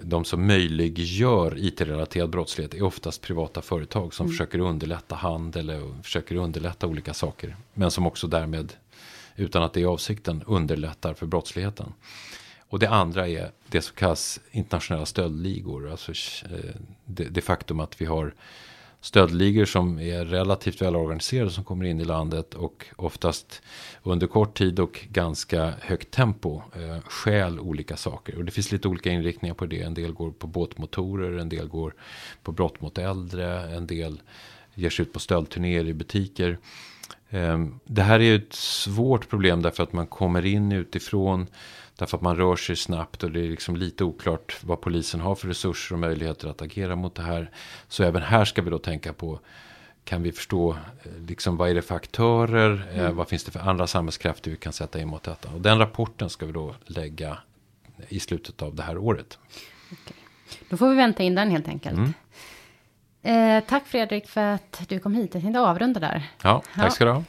de 0.03 0.25
som 0.25 0.47
möjliggör 0.47 1.59
IT-relaterad 1.59 2.31
brottslighet 2.31 2.75
är 2.75 2.83
oftast 2.83 3.23
privata 3.23 3.63
företag 3.63 4.15
som 4.15 4.27
mm. 4.27 4.33
försöker 4.33 4.59
underlätta 4.59 5.15
handel 5.15 5.71
och 5.71 6.05
försöker 6.05 6.37
underlätta 6.37 6.87
olika 6.87 7.15
saker. 7.15 7.57
Men 7.75 7.91
som 7.91 8.07
också 8.07 8.27
därmed, 8.27 8.73
utan 9.37 9.63
att 9.63 9.73
det 9.73 9.83
är 9.83 9.87
avsikten, 9.87 10.43
underlättar 10.47 11.15
för 11.15 11.27
brottsligheten. 11.27 11.93
Och 12.75 12.81
det 12.81 12.89
andra 12.89 13.29
är 13.29 13.51
det 13.69 13.83
som 13.83 13.97
kallas 13.97 14.41
internationella 14.51 15.07
stöldligor. 15.07 15.91
Alltså 15.91 16.13
eh, 16.13 16.75
det, 17.05 17.25
det 17.25 17.41
faktum 17.41 17.81
att 17.81 18.01
vi 18.01 18.05
har 18.05 18.35
stöldligor 19.01 19.65
som 19.65 19.99
är 19.99 20.25
relativt 20.25 20.83
välorganiserade 20.83 21.51
som 21.51 21.65
kommer 21.65 21.85
in 21.85 22.01
i 22.01 22.05
landet 22.05 22.55
och 22.55 22.87
oftast 22.97 23.63
under 24.03 24.27
kort 24.27 24.59
tid 24.59 24.81
och 24.81 25.07
ganska 25.11 25.75
högt 25.81 26.11
tempo 26.11 26.63
eh, 26.77 27.01
stjäl 27.01 27.61
olika 27.61 27.97
saker. 27.97 28.37
Och 28.37 28.45
det 28.45 28.53
finns 28.53 28.73
lite 28.73 28.89
olika 28.89 29.11
inriktningar 29.11 29.55
på 29.55 29.67
det. 29.67 29.83
En 29.83 29.95
del 29.95 30.13
går 30.13 30.31
på 30.31 30.47
båtmotorer, 30.47 31.39
en 31.39 31.49
del 31.49 31.69
går 31.69 31.95
på 32.43 32.53
brott 32.53 32.81
mot 32.81 32.99
äldre, 32.99 33.77
en 33.77 33.87
del 33.87 34.23
ger 34.75 34.91
sig 34.91 35.03
ut 35.03 35.13
på 35.13 35.21
stöldturnéer 35.21 35.89
i 35.89 35.95
butiker. 35.95 36.59
Eh, 37.31 37.59
det 37.85 38.03
här 38.03 38.21
är 38.21 38.37
ett 38.37 38.53
svårt 38.53 39.29
problem 39.29 39.63
därför 39.63 39.83
att 39.83 39.93
man 39.93 40.07
kommer 40.07 40.47
in 40.47 40.73
utifrån 40.73 41.47
Därför 41.99 42.17
att 42.17 42.23
man 42.23 42.37
rör 42.37 42.57
sig 42.57 42.77
snabbt 42.77 43.23
och 43.23 43.31
det 43.31 43.41
är 43.41 43.49
liksom 43.49 43.77
lite 43.77 44.05
oklart 44.05 44.59
vad 44.61 44.81
polisen 44.81 45.21
har 45.21 45.35
för 45.35 45.49
resurser 45.49 45.95
och 45.95 45.99
möjligheter 45.99 46.49
att 46.49 46.63
agera 46.63 46.97
mot 46.97 47.15
det 47.15 47.23
här. 47.23 47.51
Så 47.89 48.05
även 48.05 48.23
här 48.23 48.45
ska 48.45 48.63
vi 48.63 48.71
då 48.71 48.79
tänka 48.79 49.13
på 49.13 49.41
kan 50.05 50.23
vi 50.23 50.33
förstå 50.33 50.71
eh, 50.73 51.27
liksom, 51.29 51.57
vad 51.57 51.71
är 51.71 51.75
det 51.75 51.83
för 51.83 51.95
aktörer, 51.95 52.89
eh, 52.93 52.99
mm. 52.99 53.17
vad 53.17 53.29
finns 53.29 53.45
det 53.45 53.51
för 53.51 53.61
andra 53.61 53.87
samhällskrafter 53.87 54.51
vi 54.51 54.57
kan 54.57 54.73
sätta 54.73 55.01
in 55.01 55.09
mot 55.09 55.23
detta. 55.23 55.49
Och 55.49 55.61
den 55.61 55.79
rapporten 55.79 56.31
ska 56.31 56.47
vi 56.47 56.53
då 56.53 56.75
lägga 56.85 57.39
i 58.09 58.21
slutet 58.21 58.63
av 58.63 58.75
det 58.75 58.83
här 58.83 58.99
året. 58.99 59.39
Okay. 59.93 60.17
Då 60.69 60.77
får 60.77 60.89
vi 60.89 60.97
vänta 60.97 61.23
in 61.23 61.35
den 61.35 61.51
helt 61.51 61.69
enkelt. 61.69 61.99
Mm. 61.99 62.13
Eh, 63.25 63.65
tack 63.65 63.87
Fredrik 63.87 64.29
för 64.29 64.55
att 64.55 64.89
du 64.89 64.99
kom 64.99 65.15
hit. 65.15 65.35
Jag 65.35 65.43
tänkte 65.43 65.61
avrunda 65.61 66.01
där. 66.01 66.23
Ja, 66.43 66.63
tack 66.75 66.93
ska 66.93 67.05
du 67.05 67.11
ha. 67.11 67.23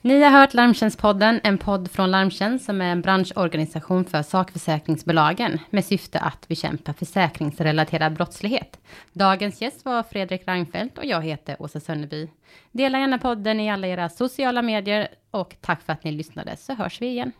Ni 0.00 0.22
har 0.22 0.30
hört 0.30 0.54
Larmtjänstpodden, 0.54 1.40
en 1.44 1.58
podd 1.58 1.90
från 1.90 2.10
Larmtjänst 2.10 2.64
som 2.64 2.80
är 2.80 2.92
en 2.92 3.00
branschorganisation 3.00 4.04
för 4.04 4.22
sakförsäkringsbolagen 4.22 5.58
med 5.70 5.84
syfte 5.84 6.18
att 6.18 6.48
bekämpa 6.48 6.92
försäkringsrelaterad 6.92 8.12
brottslighet. 8.12 8.80
Dagens 9.12 9.60
gäst 9.60 9.84
var 9.84 10.02
Fredrik 10.02 10.42
Reinfeldt 10.48 10.98
och 10.98 11.04
jag 11.04 11.22
heter 11.22 11.62
Åsa 11.62 11.80
Sönneby. 11.80 12.28
Dela 12.72 12.98
gärna 12.98 13.18
podden 13.18 13.60
i 13.60 13.70
alla 13.70 13.86
era 13.86 14.08
sociala 14.08 14.62
medier 14.62 15.08
och 15.30 15.56
tack 15.60 15.82
för 15.82 15.92
att 15.92 16.04
ni 16.04 16.12
lyssnade 16.12 16.56
så 16.56 16.74
hörs 16.74 17.00
vi 17.00 17.06
igen. 17.06 17.32